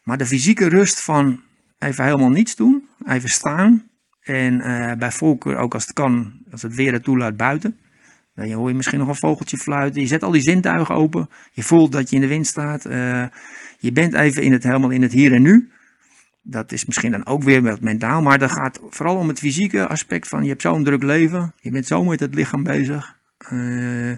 Maar 0.02 0.18
de 0.18 0.26
fysieke 0.26 0.68
rust 0.68 1.00
van 1.00 1.42
even 1.78 2.04
helemaal 2.04 2.30
niets 2.30 2.56
doen, 2.56 2.88
even 3.06 3.28
staan. 3.28 3.88
En 4.20 4.60
eh, 4.60 4.98
bij 4.98 5.12
voorkeur 5.12 5.56
ook 5.56 5.74
als 5.74 5.82
het 5.84 5.92
kan, 5.92 6.32
als 6.50 6.62
het 6.62 6.74
weer 6.74 6.92
het 6.92 7.04
toelaat 7.04 7.36
buiten. 7.36 7.78
Dan 8.34 8.50
hoor 8.50 8.68
je 8.68 8.74
misschien 8.74 8.98
nog 8.98 9.08
een 9.08 9.14
vogeltje 9.14 9.56
fluiten. 9.56 10.00
Je 10.00 10.06
zet 10.06 10.22
al 10.22 10.30
die 10.30 10.42
zintuigen 10.42 10.94
open. 10.94 11.28
Je 11.52 11.62
voelt 11.62 11.92
dat 11.92 12.10
je 12.10 12.16
in 12.16 12.22
de 12.22 12.28
wind 12.28 12.46
staat. 12.46 12.84
eh, 12.84 13.24
je 13.78 13.92
bent 13.92 14.14
even 14.14 14.42
in 14.42 14.52
het, 14.52 14.62
helemaal 14.62 14.90
in 14.90 15.02
het 15.02 15.12
hier 15.12 15.32
en 15.32 15.42
nu. 15.42 15.70
Dat 16.42 16.72
is 16.72 16.84
misschien 16.84 17.10
dan 17.10 17.26
ook 17.26 17.42
weer 17.42 17.62
wat 17.62 17.80
mentaal. 17.80 18.22
Maar 18.22 18.38
dat 18.38 18.50
gaat 18.52 18.80
vooral 18.90 19.16
om 19.16 19.28
het 19.28 19.38
fysieke 19.38 19.86
aspect 19.86 20.28
van 20.28 20.42
je 20.42 20.48
hebt 20.48 20.62
zo'n 20.62 20.84
druk 20.84 21.02
leven. 21.02 21.52
Je 21.60 21.70
bent 21.70 21.86
zo 21.86 22.04
met 22.04 22.20
het 22.20 22.34
lichaam 22.34 22.62
bezig. 22.62 23.16
Eh, 23.38 24.12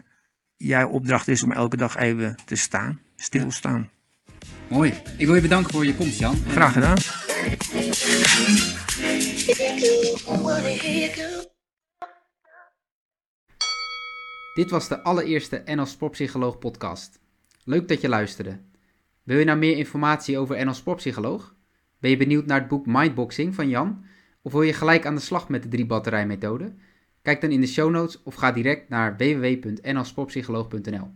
jouw 0.57 0.89
opdracht 0.89 1.29
is 1.29 1.43
om 1.43 1.53
elke 1.53 1.77
dag 1.77 1.97
even 1.97 2.35
te 2.45 2.57
staan. 2.57 3.01
Stilstaan. 3.17 3.89
Mooi. 4.69 4.95
Ik 5.17 5.27
wil 5.27 5.35
je 5.35 5.41
bedanken 5.41 5.73
voor 5.73 5.87
je 5.87 5.95
komst, 5.95 6.19
Jan. 6.19 6.37
Graag 6.49 6.73
gedaan. 6.73 6.97
Dit 14.55 14.71
was 14.71 14.89
de 14.89 15.03
allereerste 15.03 15.63
NL 15.65 15.87
Sportpsycholoog 15.87 16.59
podcast. 16.59 17.21
Leuk 17.65 17.89
dat 17.89 18.01
je 18.01 18.09
luisterde. 18.09 18.61
Wil 19.23 19.39
je 19.39 19.45
nou 19.45 19.59
meer 19.59 19.77
informatie 19.77 20.39
over 20.39 20.65
NL 20.65 20.75
Sportpsycholoog? 20.75 21.55
Ben 21.99 22.11
je 22.11 22.17
benieuwd 22.17 22.47
naar 22.47 22.59
het 22.59 22.69
boek 22.69 22.87
Mindboxing 22.87 23.55
van 23.55 23.69
Jan? 23.69 24.05
Of 24.43 24.53
wil 24.53 24.63
je 24.63 24.73
gelijk 24.73 25.07
aan 25.07 25.15
de 25.15 25.21
slag 25.21 25.49
met 25.49 25.63
de 25.63 25.69
drie 25.69 25.87
batterijmethode? 25.87 26.75
Kijk 27.23 27.41
dan 27.41 27.51
in 27.51 27.61
de 27.61 27.67
show 27.67 27.91
notes 27.91 28.23
of 28.23 28.35
ga 28.35 28.53
direct 28.53 28.89
naar 28.89 29.17
www.nlsportpsycholoog.nl. 29.17 31.09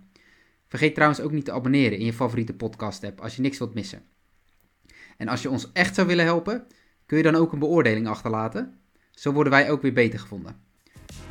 Vergeet 0.68 0.94
trouwens 0.94 1.20
ook 1.20 1.32
niet 1.32 1.44
te 1.44 1.52
abonneren 1.52 1.98
in 1.98 2.04
je 2.04 2.12
favoriete 2.12 2.54
podcast 2.54 3.04
app 3.04 3.20
als 3.20 3.36
je 3.36 3.42
niks 3.42 3.58
wilt 3.58 3.74
missen. 3.74 4.13
En 5.16 5.28
als 5.28 5.42
je 5.42 5.50
ons 5.50 5.72
echt 5.72 5.94
zou 5.94 6.06
willen 6.06 6.24
helpen, 6.24 6.66
kun 7.06 7.16
je 7.16 7.22
dan 7.22 7.34
ook 7.34 7.52
een 7.52 7.58
beoordeling 7.58 8.08
achterlaten. 8.08 8.78
Zo 9.10 9.32
worden 9.32 9.52
wij 9.52 9.70
ook 9.70 9.82
weer 9.82 9.92
beter 9.92 10.18
gevonden. 10.18 10.56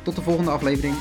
Tot 0.02 0.16
de 0.16 0.22
volgende 0.22 0.50
aflevering. 0.50 0.94